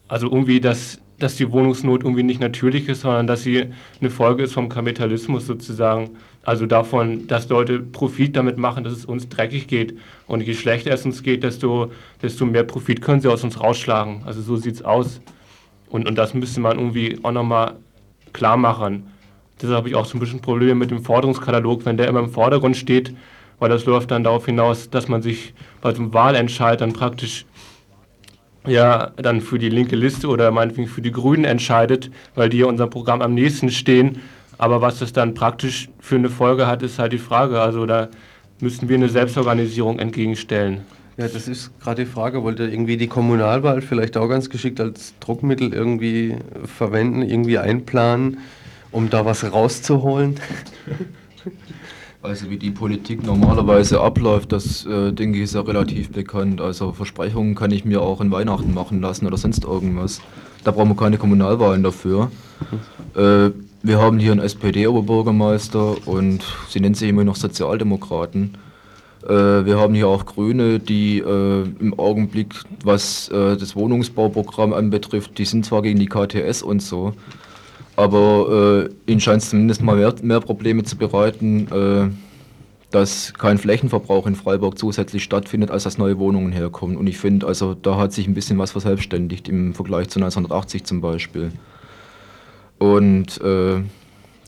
also 0.09 0.29
irgendwie 0.29 0.61
das 0.61 0.99
dass 1.23 1.37
die 1.37 1.51
Wohnungsnot 1.53 2.03
irgendwie 2.03 2.23
nicht 2.23 2.41
natürlich 2.41 2.89
ist, 2.89 3.03
sondern 3.03 3.27
dass 3.27 3.43
sie 3.43 3.67
eine 4.01 4.11
Folge 4.11 4.43
ist 4.43 4.53
vom 4.53 4.69
Kapitalismus 4.69 5.47
sozusagen. 5.47 6.11
Also 6.43 6.67
davon, 6.67 7.27
dass 7.27 7.49
Leute 7.49 7.81
Profit 7.81 8.35
damit 8.37 8.57
machen, 8.57 8.83
dass 8.83 8.95
es 8.95 9.05
uns 9.05 9.29
dreckig 9.29 9.69
geht. 9.69 9.97
Und 10.27 10.43
je 10.43 10.55
schlechter 10.55 10.93
es 10.93 11.05
uns 11.05 11.23
geht, 11.23 11.43
desto, 11.43 11.93
desto 12.23 12.47
mehr 12.47 12.65
Profit 12.65 13.03
können 13.03 13.21
sie 13.21 13.29
aus 13.29 13.45
uns 13.45 13.61
rausschlagen. 13.61 14.23
Also 14.25 14.41
so 14.41 14.57
sieht 14.57 14.77
es 14.77 14.83
aus. 14.83 15.21
Und, 15.89 16.09
und 16.09 16.17
das 16.17 16.35
müsste 16.35 16.61
man 16.61 16.79
irgendwie 16.79 17.19
auch 17.23 17.33
nochmal 17.33 17.75
klar 18.33 18.57
machen. 18.57 19.11
Deshalb 19.61 19.79
habe 19.79 19.89
ich 19.91 19.95
auch 19.95 20.07
so 20.07 20.17
ein 20.17 20.21
bisschen 20.21 20.41
Probleme 20.41 20.75
mit 20.75 20.91
dem 20.91 21.05
Forderungskatalog, 21.05 21.85
wenn 21.85 21.99
der 21.99 22.09
immer 22.09 22.21
im 22.21 22.31
Vordergrund 22.31 22.77
steht, 22.77 23.15
weil 23.59 23.69
das 23.69 23.85
läuft 23.85 24.11
dann 24.11 24.25
darauf 24.25 24.47
hinaus, 24.47 24.89
dass 24.89 25.09
man 25.09 25.21
sich 25.21 25.53
bei 25.83 25.93
so 25.93 26.01
einem 26.01 26.15
Wahlentscheid 26.15 26.81
dann 26.81 26.95
praktisch 26.95 27.45
ja 28.67 29.11
dann 29.17 29.41
für 29.41 29.59
die 29.59 29.69
linke 29.69 29.97
Liste 29.97 30.29
oder 30.29 30.51
meinetwegen 30.51 30.89
für 30.89 31.03
die 31.03 31.13
Grünen 31.13 31.45
entscheidet, 31.45 32.11
weil 32.35 32.49
die 32.49 32.59
ja 32.59 32.67
unserem 32.67 32.91
Programm 32.91 33.23
am 33.23 33.35
nächsten 33.35 33.71
stehen. 33.71 34.21
Aber 34.59 34.81
was 34.83 34.99
das 34.99 35.13
dann 35.13 35.35
praktisch 35.35 35.89
für 36.01 36.17
eine 36.17 36.29
Folge 36.29 36.67
hat, 36.67 36.83
ist 36.83 36.99
halt 36.99 37.13
die 37.13 37.19
Frage. 37.19 37.61
Also 37.61 37.87
da 37.87 38.09
müssten 38.61 38.89
wir 38.89 38.97
eine 38.97 39.09
Selbstorganisierung 39.09 39.99
entgegenstellen. 39.99 40.83
Ja, 41.17 41.29
das 41.29 41.49
ist 41.49 41.79
gerade 41.81 42.05
die 42.05 42.11
Frage. 42.11 42.43
Wollt 42.43 42.61
ihr 42.61 42.71
irgendwie 42.71 42.97
die 42.97 43.07
Kommunalwahl 43.07 43.83
vielleicht 43.83 44.17
auch 44.17 44.29
ganz 44.29 44.51
geschickt 44.51 44.81
als 44.81 45.15
Druckmittel 45.21 45.73
irgendwie 45.73 46.37
verwenden, 46.65 47.23
irgendwie 47.23 47.59
einplanen, 47.59 48.39
um 48.91 49.11
da 49.11 49.25
was 49.25 49.51
rauszuholen? 49.51 50.37
Also 52.23 52.51
wie 52.51 52.59
die 52.59 52.71
Politik 52.71 53.25
normalerweise 53.25 54.01
abläuft, 54.01 54.53
das 54.53 54.85
äh, 54.85 55.11
denke 55.11 55.39
ich 55.39 55.45
ist 55.45 55.55
ja 55.55 55.63
relativ 55.63 56.11
bekannt. 56.11 56.61
Also 56.61 56.93
Versprechungen 56.93 57.55
kann 57.55 57.71
ich 57.71 57.87
mir 57.87 58.03
auch 58.03 58.21
in 58.21 58.31
Weihnachten 58.31 58.75
machen 58.75 59.01
lassen 59.01 59.27
oder 59.27 59.39
sonst 59.39 59.65
irgendwas. 59.65 60.21
Da 60.63 60.71
brauchen 60.71 60.91
wir 60.91 60.97
keine 60.97 61.17
Kommunalwahlen 61.17 61.83
dafür. 61.83 62.31
Äh, 63.17 63.51
wir 63.83 63.99
haben 63.99 64.19
hier 64.19 64.33
einen 64.33 64.43
SPD-Oberbürgermeister 64.43 66.07
und 66.07 66.45
sie 66.69 66.81
nennen 66.81 66.95
sich 66.95 67.09
immer 67.09 67.25
noch 67.25 67.37
Sozialdemokraten. 67.37 68.57
Äh, 69.25 69.65
wir 69.65 69.79
haben 69.79 69.95
hier 69.95 70.09
auch 70.09 70.27
Grüne, 70.27 70.79
die 70.79 71.19
äh, 71.19 71.65
im 71.81 71.99
Augenblick, 71.99 72.55
was 72.85 73.29
äh, 73.31 73.57
das 73.57 73.75
Wohnungsbauprogramm 73.77 74.75
anbetrifft, 74.75 75.39
die 75.39 75.47
sind 75.47 75.65
zwar 75.65 75.83
gegen 75.83 75.99
die 75.99 76.07
KTS 76.07 76.63
und 76.63 76.83
so, 76.83 77.15
aber 78.01 78.89
äh, 79.07 79.11
ihnen 79.11 79.21
scheint 79.21 79.43
es 79.43 79.51
zumindest 79.51 79.83
mal 79.83 79.97
mehr, 79.97 80.15
mehr, 80.23 80.41
Probleme 80.41 80.83
zu 80.85 80.97
bereiten, 80.97 81.69
äh, 81.71 82.09
dass 82.91 83.35
kein 83.35 83.59
Flächenverbrauch 83.59 84.27
in 84.27 84.35
Freiburg 84.35 84.79
zusätzlich 84.79 85.23
stattfindet, 85.23 85.71
als 85.71 85.85
dass 85.85 85.99
neue 85.99 86.19
Wohnungen 86.19 86.51
herkommen. 86.51 86.97
Und 86.97 87.07
ich 87.07 87.19
finde, 87.19 87.47
also 87.47 87.75
da 87.75 87.97
hat 87.97 88.13
sich 88.13 88.27
ein 88.27 88.35
bisschen 88.35 88.59
was 88.59 88.73
verselbstständigt 88.73 89.49
im 89.49 89.75
Vergleich 89.75 90.09
zu 90.09 90.19
1980 90.19 90.85
zum 90.85 91.01
Beispiel. 91.01 91.53
Und 92.79 93.41
äh, 93.43 93.83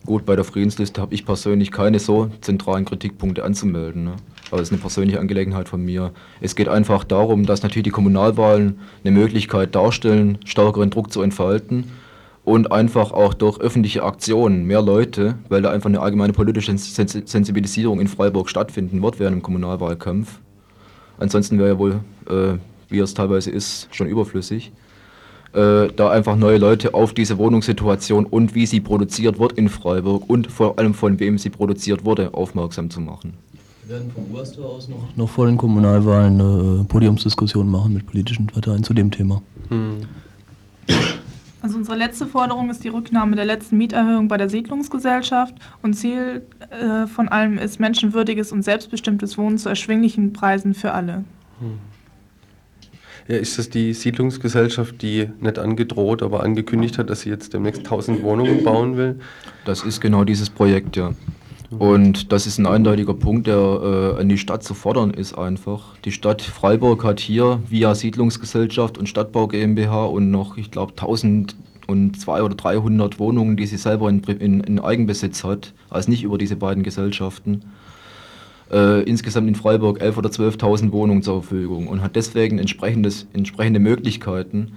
gut, 0.06 0.24
bei 0.24 0.34
der 0.34 0.44
Friedensliste 0.44 1.00
habe 1.00 1.14
ich 1.14 1.24
persönlich 1.24 1.70
keine 1.70 1.98
so 2.00 2.30
zentralen 2.40 2.84
Kritikpunkte 2.84 3.44
anzumelden. 3.44 4.04
Ne? 4.04 4.14
Aber 4.50 4.58
das 4.58 4.68
ist 4.68 4.72
eine 4.72 4.80
persönliche 4.80 5.20
Angelegenheit 5.20 5.68
von 5.68 5.84
mir. 5.84 6.12
Es 6.40 6.56
geht 6.56 6.68
einfach 6.68 7.04
darum, 7.04 7.46
dass 7.46 7.62
natürlich 7.62 7.84
die 7.84 7.90
Kommunalwahlen 7.90 8.80
eine 9.04 9.12
Möglichkeit 9.12 9.74
darstellen, 9.74 10.38
stärkeren 10.44 10.90
Druck 10.90 11.12
zu 11.12 11.22
entfalten 11.22 11.84
und 12.44 12.72
einfach 12.72 13.12
auch 13.12 13.34
durch 13.34 13.60
öffentliche 13.60 14.02
Aktionen 14.02 14.64
mehr 14.64 14.82
Leute, 14.82 15.36
weil 15.48 15.62
da 15.62 15.70
einfach 15.70 15.88
eine 15.88 16.00
allgemeine 16.00 16.32
politische 16.32 16.76
Sensibilisierung 16.76 18.00
in 18.00 18.08
Freiburg 18.08 18.48
stattfinden 18.48 19.00
wird 19.02 19.20
während 19.20 19.36
dem 19.36 19.42
Kommunalwahlkampf. 19.42 20.40
Ansonsten 21.18 21.58
wäre 21.58 21.68
ja 21.68 21.78
wohl, 21.78 22.00
äh, 22.28 22.58
wie 22.88 22.98
es 22.98 23.14
teilweise 23.14 23.50
ist, 23.50 23.88
schon 23.92 24.08
überflüssig. 24.08 24.72
Äh, 25.52 25.88
da 25.94 26.10
einfach 26.10 26.34
neue 26.34 26.56
Leute 26.56 26.94
auf 26.94 27.12
diese 27.12 27.36
Wohnungssituation 27.38 28.24
und 28.24 28.54
wie 28.54 28.66
sie 28.66 28.80
produziert 28.80 29.38
wird 29.38 29.52
in 29.52 29.68
Freiburg 29.68 30.28
und 30.28 30.50
vor 30.50 30.78
allem 30.78 30.94
von 30.94 31.20
wem 31.20 31.36
sie 31.38 31.50
produziert 31.50 32.04
wurde, 32.04 32.32
aufmerksam 32.32 32.88
zu 32.90 33.00
machen. 33.00 33.34
Wir 33.84 33.96
werden 33.96 34.10
vom 34.12 34.24
Oberster 34.32 34.62
aus 34.62 34.88
noch, 34.88 35.14
noch 35.14 35.28
vor 35.28 35.46
den 35.46 35.58
Kommunalwahlen 35.58 36.40
eine 36.40 36.84
Podiumsdiskussion 36.88 37.70
machen 37.70 37.92
mit 37.92 38.06
politischen 38.06 38.46
Parteien 38.46 38.82
zu 38.82 38.94
dem 38.94 39.10
Thema. 39.10 39.42
Hm. 39.68 40.06
Also 41.62 41.78
unsere 41.78 41.96
letzte 41.96 42.26
Forderung 42.26 42.70
ist 42.70 42.82
die 42.82 42.88
Rücknahme 42.88 43.36
der 43.36 43.44
letzten 43.44 43.76
Mieterhöhung 43.78 44.26
bei 44.26 44.36
der 44.36 44.48
Siedlungsgesellschaft 44.48 45.54
und 45.80 45.94
Ziel 45.94 46.42
äh, 46.70 47.06
von 47.06 47.28
allem 47.28 47.56
ist 47.56 47.78
menschenwürdiges 47.78 48.50
und 48.50 48.62
selbstbestimmtes 48.62 49.38
Wohnen 49.38 49.58
zu 49.58 49.68
erschwinglichen 49.68 50.32
Preisen 50.32 50.74
für 50.74 50.92
alle. 50.92 51.24
Hm. 51.60 51.78
Ja, 53.28 53.36
ist 53.36 53.56
das 53.56 53.70
die 53.70 53.94
Siedlungsgesellschaft, 53.94 55.00
die 55.00 55.30
nicht 55.40 55.60
angedroht, 55.60 56.24
aber 56.24 56.42
angekündigt 56.42 56.98
hat, 56.98 57.08
dass 57.08 57.20
sie 57.20 57.30
jetzt 57.30 57.54
demnächst 57.54 57.82
1000 57.82 58.24
Wohnungen 58.24 58.64
bauen 58.64 58.96
will? 58.96 59.20
Das 59.64 59.84
ist 59.84 60.00
genau 60.00 60.24
dieses 60.24 60.50
Projekt, 60.50 60.96
ja. 60.96 61.12
Und 61.78 62.32
das 62.32 62.46
ist 62.46 62.58
ein 62.58 62.66
eindeutiger 62.66 63.14
Punkt, 63.14 63.46
der 63.46 63.56
äh, 63.56 64.20
an 64.20 64.28
die 64.28 64.38
Stadt 64.38 64.62
zu 64.62 64.74
fordern 64.74 65.10
ist 65.10 65.38
einfach. 65.38 65.96
Die 66.04 66.12
Stadt 66.12 66.42
Freiburg 66.42 67.04
hat 67.04 67.18
hier 67.18 67.60
via 67.68 67.94
Siedlungsgesellschaft 67.94 68.98
und 68.98 69.08
Stadtbau 69.08 69.48
GmbH 69.48 70.04
und 70.04 70.30
noch, 70.30 70.58
ich 70.58 70.70
glaube, 70.70 70.92
1200 70.92 72.42
oder 72.42 72.54
300 72.54 73.18
Wohnungen, 73.18 73.56
die 73.56 73.66
sie 73.66 73.78
selber 73.78 74.10
in, 74.10 74.22
in, 74.22 74.60
in, 74.60 74.80
Eigenbesitz 74.80 75.44
hat, 75.44 75.72
also 75.88 76.10
nicht 76.10 76.24
über 76.24 76.36
diese 76.36 76.56
beiden 76.56 76.82
Gesellschaften. 76.82 77.62
Äh, 78.70 79.02
insgesamt 79.02 79.48
in 79.48 79.54
Freiburg 79.54 80.02
11.000 80.02 80.18
oder 80.18 80.28
12.000 80.28 80.92
Wohnungen 80.92 81.22
zur 81.22 81.42
Verfügung 81.42 81.88
und 81.88 82.02
hat 82.02 82.16
deswegen 82.16 82.58
entsprechende 82.58 83.80
Möglichkeiten, 83.80 84.72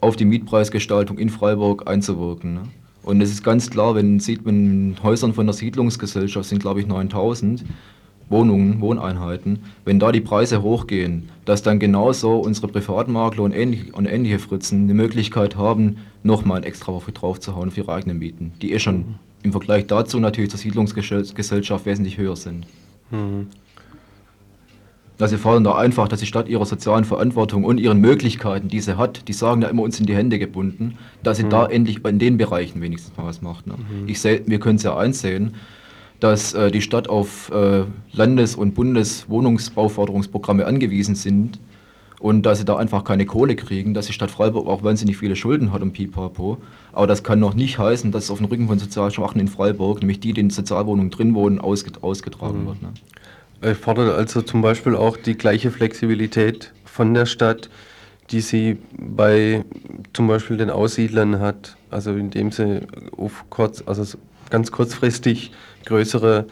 auf 0.00 0.16
die 0.16 0.24
Mietpreisgestaltung 0.24 1.18
in 1.18 1.28
Freiburg 1.28 1.86
einzuwirken. 1.86 2.54
Ne? 2.54 2.62
Und 3.02 3.20
es 3.20 3.30
ist 3.30 3.42
ganz 3.42 3.70
klar, 3.70 3.94
wenn 3.94 4.20
sieht 4.20 4.44
man 4.44 4.96
Häusern 5.02 5.32
von 5.32 5.46
der 5.46 5.54
Siedlungsgesellschaft 5.54 6.48
sind, 6.48 6.60
glaube 6.60 6.80
ich, 6.80 6.86
9000 6.86 7.64
Wohnungen, 8.28 8.80
Wohneinheiten. 8.80 9.58
Wenn 9.84 9.98
da 9.98 10.12
die 10.12 10.20
Preise 10.20 10.62
hochgehen, 10.62 11.28
dass 11.44 11.62
dann 11.62 11.80
genauso 11.80 12.38
unsere 12.38 12.68
Privatmakler 12.68 13.42
und, 13.42 13.52
ähnlich, 13.52 13.92
und 13.92 14.06
ähnliche 14.06 14.38
Fritzen 14.38 14.86
die 14.86 14.94
Möglichkeit 14.94 15.56
haben, 15.56 15.96
nochmal 16.22 16.58
ein 16.58 16.64
extra 16.64 16.94
Waffe 16.94 17.12
draufzuhauen 17.12 17.70
für 17.72 17.80
ihre 17.80 17.92
eigenen 17.92 18.18
Mieten, 18.18 18.52
die 18.62 18.72
eh 18.72 18.78
schon 18.78 19.16
im 19.42 19.52
Vergleich 19.52 19.86
dazu 19.86 20.20
natürlich 20.20 20.50
zur 20.50 20.60
Siedlungsgesellschaft 20.60 21.86
wesentlich 21.86 22.18
höher 22.18 22.36
sind. 22.36 22.66
Mhm. 23.10 23.48
Also 25.20 25.36
sie 25.36 25.42
fordern 25.42 25.64
da 25.64 25.76
einfach, 25.76 26.08
dass 26.08 26.20
die 26.20 26.26
Stadt 26.26 26.48
ihrer 26.48 26.64
sozialen 26.64 27.04
Verantwortung 27.04 27.64
und 27.64 27.78
ihren 27.78 28.00
Möglichkeiten, 28.00 28.68
die 28.68 28.80
sie 28.80 28.96
hat, 28.96 29.28
die 29.28 29.32
sagen 29.32 29.62
ja 29.62 29.68
immer 29.68 29.82
uns 29.82 30.00
in 30.00 30.06
die 30.06 30.14
Hände 30.14 30.38
gebunden, 30.38 30.96
dass 31.22 31.36
sie 31.36 31.44
mhm. 31.44 31.50
da 31.50 31.66
endlich 31.66 32.04
in 32.04 32.18
den 32.18 32.38
Bereichen 32.38 32.80
wenigstens 32.80 33.16
mal 33.16 33.26
was 33.26 33.42
macht. 33.42 33.66
Ne? 33.66 33.74
Mhm. 33.74 34.08
Ich 34.08 34.20
seh, 34.20 34.42
wir 34.46 34.60
können 34.60 34.76
es 34.76 34.82
ja 34.82 34.96
einsehen, 34.96 35.54
dass 36.20 36.54
äh, 36.54 36.70
die 36.70 36.82
Stadt 36.82 37.08
auf 37.08 37.50
äh, 37.50 37.84
Landes- 38.12 38.54
und 38.54 38.74
Bundeswohnungsbauförderungsprogramme 38.74 40.66
angewiesen 40.66 41.14
sind 41.14 41.58
und 42.20 42.44
dass 42.44 42.58
sie 42.58 42.64
da 42.66 42.76
einfach 42.76 43.04
keine 43.04 43.24
Kohle 43.24 43.56
kriegen, 43.56 43.94
dass 43.94 44.06
die 44.06 44.12
Stadt 44.12 44.30
Freiburg 44.30 44.68
auch 44.68 44.82
wahnsinnig 44.82 45.16
viele 45.16 45.36
Schulden 45.36 45.72
hat 45.72 45.80
und 45.80 45.92
pipapo. 45.92 46.58
Aber 46.92 47.06
das 47.06 47.24
kann 47.24 47.40
noch 47.40 47.54
nicht 47.54 47.78
heißen, 47.78 48.12
dass 48.12 48.24
es 48.24 48.30
auf 48.30 48.38
den 48.38 48.46
Rücken 48.46 48.68
von 48.68 48.78
sozial 48.78 49.10
Schwachen 49.10 49.40
in 49.40 49.48
Freiburg, 49.48 50.00
nämlich 50.00 50.20
die, 50.20 50.34
die 50.34 50.42
in 50.42 50.50
Sozialwohnungen 50.50 51.10
drin 51.10 51.34
wohnen, 51.34 51.58
ausget 51.58 52.02
ausgetragen 52.02 52.62
mhm. 52.62 52.66
wird. 52.66 52.82
Ne? 52.82 52.88
Er 53.62 53.74
fordert 53.74 54.16
also 54.16 54.40
zum 54.42 54.62
Beispiel 54.62 54.96
auch 54.96 55.16
die 55.16 55.36
gleiche 55.36 55.70
Flexibilität 55.70 56.72
von 56.84 57.12
der 57.12 57.26
Stadt, 57.26 57.68
die 58.30 58.40
sie 58.40 58.78
bei 58.96 59.64
zum 60.12 60.28
Beispiel 60.28 60.56
den 60.56 60.70
Aussiedlern 60.70 61.40
hat, 61.40 61.76
also 61.90 62.12
indem 62.12 62.52
sie 62.52 62.80
auf 63.16 63.44
kurz, 63.50 63.82
also 63.84 64.16
ganz 64.48 64.70
kurzfristig 64.72 65.52
größere 65.84 66.46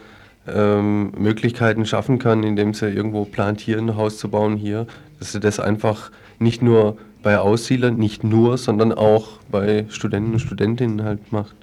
ähm, 0.47 1.13
Möglichkeiten 1.17 1.87
schaffen 1.87 2.19
kann, 2.19 2.43
indem 2.43 2.75
sie 2.75 2.89
irgendwo 2.89 3.25
plant, 3.25 3.61
hier 3.61 3.79
ein 3.79 3.97
Haus 3.97 4.19
zu 4.19 4.29
bauen, 4.29 4.57
hier, 4.57 4.87
dass 5.19 5.33
sie 5.33 5.41
das 5.41 5.61
einfach 5.61 6.11
nicht 6.39 6.63
nur 6.63 6.99
bei 7.23 7.39
Aussiedlern, 7.39 7.97
nicht 7.97 8.23
nur, 8.23 8.59
sondern 8.59 8.93
auch 8.93 9.39
bei 9.51 9.87
Studenten 9.89 10.33
und 10.35 10.39
Studentinnen 10.41 11.05
halt 11.05 11.33
macht. 11.33 11.57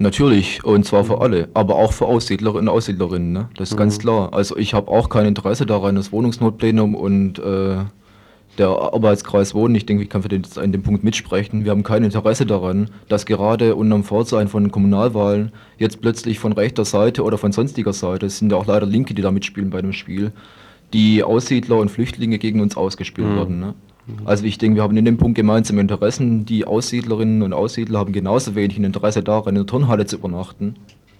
Natürlich, 0.00 0.62
und 0.62 0.84
zwar 0.84 1.04
für 1.04 1.20
alle, 1.20 1.48
aber 1.54 1.74
auch 1.74 1.92
für 1.92 2.06
Aussiedlerinnen 2.06 2.68
und 2.68 2.74
Aussiedlerinnen, 2.74 3.32
ne? 3.32 3.48
das 3.56 3.70
ist 3.70 3.74
mhm. 3.74 3.78
ganz 3.78 3.98
klar. 3.98 4.32
Also 4.32 4.56
ich 4.56 4.72
habe 4.72 4.90
auch 4.90 5.08
kein 5.08 5.26
Interesse 5.26 5.66
daran, 5.66 5.96
das 5.96 6.12
Wohnungsnotplenum 6.12 6.94
und 6.94 7.40
äh, 7.40 7.78
der 8.58 8.68
Arbeitskreis 8.68 9.54
Wohnen, 9.54 9.74
ich 9.74 9.86
denke, 9.86 10.04
ich 10.04 10.08
kann 10.08 10.22
für 10.22 10.28
den, 10.28 10.44
an 10.56 10.70
dem 10.70 10.82
Punkt 10.82 11.02
mitsprechen, 11.02 11.64
wir 11.64 11.72
haben 11.72 11.82
kein 11.82 12.04
Interesse 12.04 12.46
daran, 12.46 12.90
dass 13.08 13.26
gerade 13.26 13.74
unter 13.74 13.96
dem 13.96 14.04
Vorsein 14.04 14.46
von 14.46 14.70
Kommunalwahlen 14.70 15.52
jetzt 15.78 16.00
plötzlich 16.00 16.38
von 16.38 16.52
rechter 16.52 16.84
Seite 16.84 17.24
oder 17.24 17.38
von 17.38 17.50
sonstiger 17.50 17.92
Seite, 17.92 18.26
es 18.26 18.38
sind 18.38 18.52
ja 18.52 18.58
auch 18.58 18.66
leider 18.66 18.86
Linke, 18.86 19.14
die 19.14 19.22
da 19.22 19.32
mitspielen 19.32 19.70
bei 19.70 19.82
dem 19.82 19.92
Spiel, 19.92 20.32
die 20.92 21.24
Aussiedler 21.24 21.76
und 21.76 21.90
Flüchtlinge 21.90 22.38
gegen 22.38 22.60
uns 22.60 22.76
ausgespielt 22.76 23.28
mhm. 23.28 23.36
werden. 23.36 23.60
Ne? 23.60 23.74
Also 24.24 24.44
ich 24.44 24.58
denke, 24.58 24.76
wir 24.76 24.82
haben 24.82 24.96
in 24.96 25.04
dem 25.04 25.16
Punkt 25.16 25.36
gemeinsame 25.36 25.80
Interessen. 25.80 26.44
Die 26.44 26.64
Aussiedlerinnen 26.64 27.42
und 27.42 27.52
Aussiedler 27.52 27.98
haben 27.98 28.12
genauso 28.12 28.54
wenig 28.54 28.78
ein 28.78 28.84
Interesse 28.84 29.22
daran, 29.22 29.50
in 29.50 29.54
der 29.56 29.66
Turnhalle 29.66 30.06
zu 30.06 30.16
übernachten, 30.16 30.76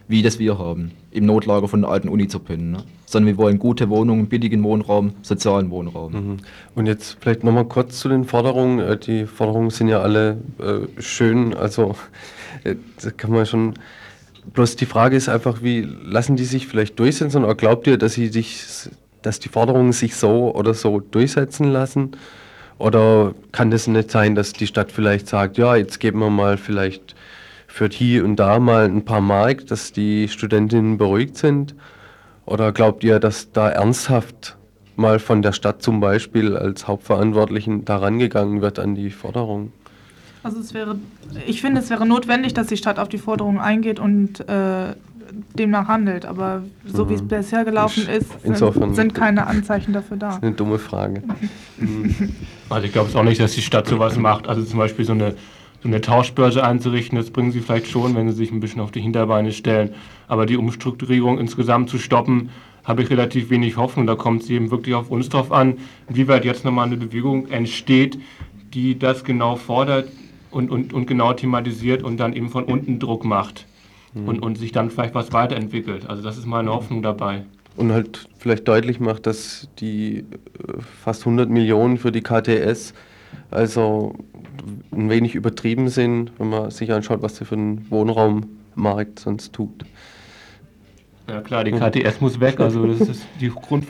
wie 0.09 0.23
das 0.23 0.39
wir 0.39 0.59
haben, 0.59 0.93
im 1.11 1.27
Notlager 1.27 1.69
von 1.69 1.83
der 1.83 1.91
alten 1.91 2.09
Uni 2.09 2.29
zu 2.29 2.39
pennen. 2.39 2.73
Ne? 2.73 2.79
Sondern 3.05 3.27
wir 3.27 3.37
wollen 3.37 3.59
gute 3.59 3.91
Wohnungen, 3.91 4.29
billigen 4.29 4.63
Wohnraum, 4.63 5.13
sozialen 5.23 5.71
Wohnraum. 5.71 6.13
Mhm. 6.13 6.37
Und 6.75 6.87
jetzt 6.87 7.19
vielleicht 7.21 7.45
nochmal 7.45 7.67
kurz 7.67 8.01
zu 8.01 8.09
den 8.09 8.25
Forderungen. 8.25 8.79
Äh, 8.79 8.97
die 8.97 9.27
Forderungen 9.27 9.71
sind 9.71 9.89
ja 9.89 10.01
alle 10.01 10.39
äh, 10.59 11.01
schön, 11.01 11.55
also 11.55 11.95
äh, 12.65 12.77
da 13.03 13.11
kann 13.11 13.31
man 13.31 13.47
schon... 13.47 13.75
Bloß 14.55 14.77
die 14.77 14.87
Frage 14.87 15.15
ist 15.15 15.29
einfach, 15.29 15.63
wie 15.63 15.83
lassen 15.83 16.37
die 16.37 16.47
sich 16.47 16.67
vielleicht 16.67 16.99
durchsetzen 16.99 17.45
oder 17.45 17.55
glaubt 17.55 17.87
ihr, 17.87 17.99
dass 17.99 18.15
sie 18.15 18.29
sich, 18.29 18.65
dass 19.21 19.41
die 19.41 19.51
Forderungen 19.51 19.93
sich 19.93 20.17
so 20.17 20.55
oder 20.55 20.73
so 20.73 21.01
durchsetzen 21.01 21.71
lassen? 21.71 22.13
Oder 22.79 23.35
kann 23.53 23.71
das 23.71 23.87
nicht 23.87 24.11
sein, 24.11 24.35
dass 24.35 24.53
die 24.53 24.67
Stadt 24.67 24.93
vielleicht 24.93 25.29
sagt, 25.29 25.59
ja, 25.59 25.75
jetzt 25.75 25.99
geben 25.99 26.21
wir 26.21 26.31
mal 26.31 26.57
vielleicht 26.57 27.15
für 27.67 27.89
hier 27.89 28.25
und 28.25 28.37
da 28.37 28.61
mal 28.61 28.85
ein 28.85 29.05
paar 29.05 29.21
Mark, 29.21 29.67
dass 29.67 29.93
die 29.93 30.29
Studentinnen 30.29 30.97
beruhigt 30.97 31.37
sind? 31.37 31.75
Oder 32.47 32.73
glaubt 32.73 33.05
ihr, 33.05 33.19
dass 33.19 33.53
da 33.53 33.69
ernsthaft 33.69 34.57
mal 34.97 35.19
von 35.19 35.43
der 35.43 35.53
Stadt 35.53 35.83
zum 35.83 36.01
Beispiel 36.01 36.57
als 36.57 36.89
Hauptverantwortlichen 36.89 37.85
daran 37.85 38.19
gegangen 38.19 38.63
wird 38.63 38.79
an 38.79 38.95
die 38.95 39.11
Forderung? 39.11 39.73
Also 40.43 40.61
es 40.61 40.73
wäre, 40.73 40.99
ich 41.47 41.61
finde, 41.61 41.81
es 41.81 41.91
wäre 41.91 42.07
notwendig, 42.07 42.55
dass 42.55 42.69
die 42.69 42.77
Stadt 42.77 42.99
auf 42.99 43.09
die 43.09 43.19
Forderung 43.19 43.61
eingeht 43.61 44.01
und 44.01 44.41
äh, 44.49 44.95
demnach 45.59 45.89
handelt. 45.89 46.25
Aber 46.27 46.63
so 46.85 47.05
mhm. 47.05 47.09
wie 47.11 47.15
es 47.15 47.23
mhm. 47.23 47.29
bisher 47.29 47.65
gelaufen 47.65 48.09
ist, 48.09 48.43
sind, 48.43 48.95
sind, 48.95 49.15
keine 49.15 49.47
Anzeichen 49.47 49.93
dafür 49.93 50.17
da. 50.17 50.27
Das 50.29 50.37
ist 50.37 50.43
eine 50.43 50.53
dumme 50.53 50.79
Frage. 50.79 51.23
Also 52.71 52.85
ich 52.85 52.93
glaube 52.93 53.09
es 53.09 53.17
auch 53.17 53.23
nicht, 53.23 53.41
dass 53.41 53.53
die 53.53 53.63
Stadt 53.63 53.89
sowas 53.89 54.19
macht. 54.19 54.47
Also 54.47 54.63
zum 54.63 54.79
Beispiel 54.79 55.05
so 55.05 55.13
eine, 55.13 55.35
so 55.83 55.89
eine 55.89 56.03
Tauschbörse 56.03 56.63
einzurichten, 56.63 57.17
das 57.17 57.31
bringen 57.31 57.51
sie 57.51 57.61
vielleicht 57.61 57.87
schon, 57.87 58.15
wenn 58.15 58.29
sie 58.29 58.37
sich 58.37 58.51
ein 58.51 58.61
bisschen 58.61 58.83
auf 58.83 58.91
die 58.91 59.01
Hinterbeine 59.01 59.53
stellen. 59.53 59.95
Aber 60.27 60.45
die 60.45 60.59
Umstrukturierung 60.59 61.39
insgesamt 61.39 61.89
zu 61.89 61.99
stoppen, 61.99 62.51
habe 62.85 63.03
ich 63.03 63.11
relativ 63.11 63.49
wenig 63.49 63.77
Hoffnung. 63.77 64.07
Da 64.07 64.17
kommt 64.17 64.43
es 64.43 64.51
eben 64.51 64.71
wirklich 64.71 64.95
auf 64.95 65.11
uns 65.11 65.29
drauf 65.29 65.51
an, 65.53 65.79
inwieweit 66.09 66.45
jetzt 66.45 66.65
nochmal 66.65 66.87
eine 66.87 66.97
Bewegung 66.97 67.49
entsteht, 67.49 68.19
die 68.75 68.99
das 68.99 69.25
genau 69.25 69.57
fordert 69.57 70.11
und, 70.51 70.71
und, 70.71 70.93
und 70.93 71.07
genau 71.07 71.33
thematisiert 71.33 72.03
und 72.03 72.19
dann 72.19 72.35
eben 72.35 72.51
von 72.51 72.65
unten 72.65 72.99
Druck 72.99 73.25
macht 73.25 73.67
mhm. 74.23 74.29
und, 74.29 74.39
und 74.41 74.59
sich 74.59 74.73
dann 74.73 74.91
vielleicht 74.91 75.15
was 75.15 75.33
weiterentwickelt. 75.33 76.09
Also 76.09 76.23
das 76.23 76.39
ist 76.39 76.47
meine 76.47 76.71
Hoffnung 76.71 77.03
dabei. 77.03 77.45
Und 77.77 77.93
halt 77.93 78.29
vielleicht 78.39 78.67
deutlich 78.67 78.99
macht, 78.99 79.27
dass 79.27 79.69
die 79.79 80.19
äh, 80.19 80.25
fast 81.03 81.23
100 81.23 81.49
Millionen 81.49 81.97
für 81.97 82.11
die 82.11 82.23
KTS 82.23 82.93
also 83.51 84.15
ein 84.93 85.09
wenig 85.11 85.35
übertrieben 85.35 85.89
sind, 85.89 86.33
wenn 86.39 86.51
man 86.51 86.71
sich 86.71 86.93
anschaut, 86.93 87.23
was 87.23 87.37
sie 87.37 87.45
für 87.45 87.55
einen 87.55 87.91
Wohnraummarkt 87.91 89.21
sonst 89.21 89.53
tut. 89.53 89.85
Ja 91.29 91.41
klar, 91.41 91.65
die 91.65 91.73
KTS 91.73 92.21
muss 92.21 92.41
weg, 92.41 92.59
also 92.59 92.87
das 92.87 93.09
ist 93.09 93.27
die 93.41 93.49
Grund. 93.49 93.87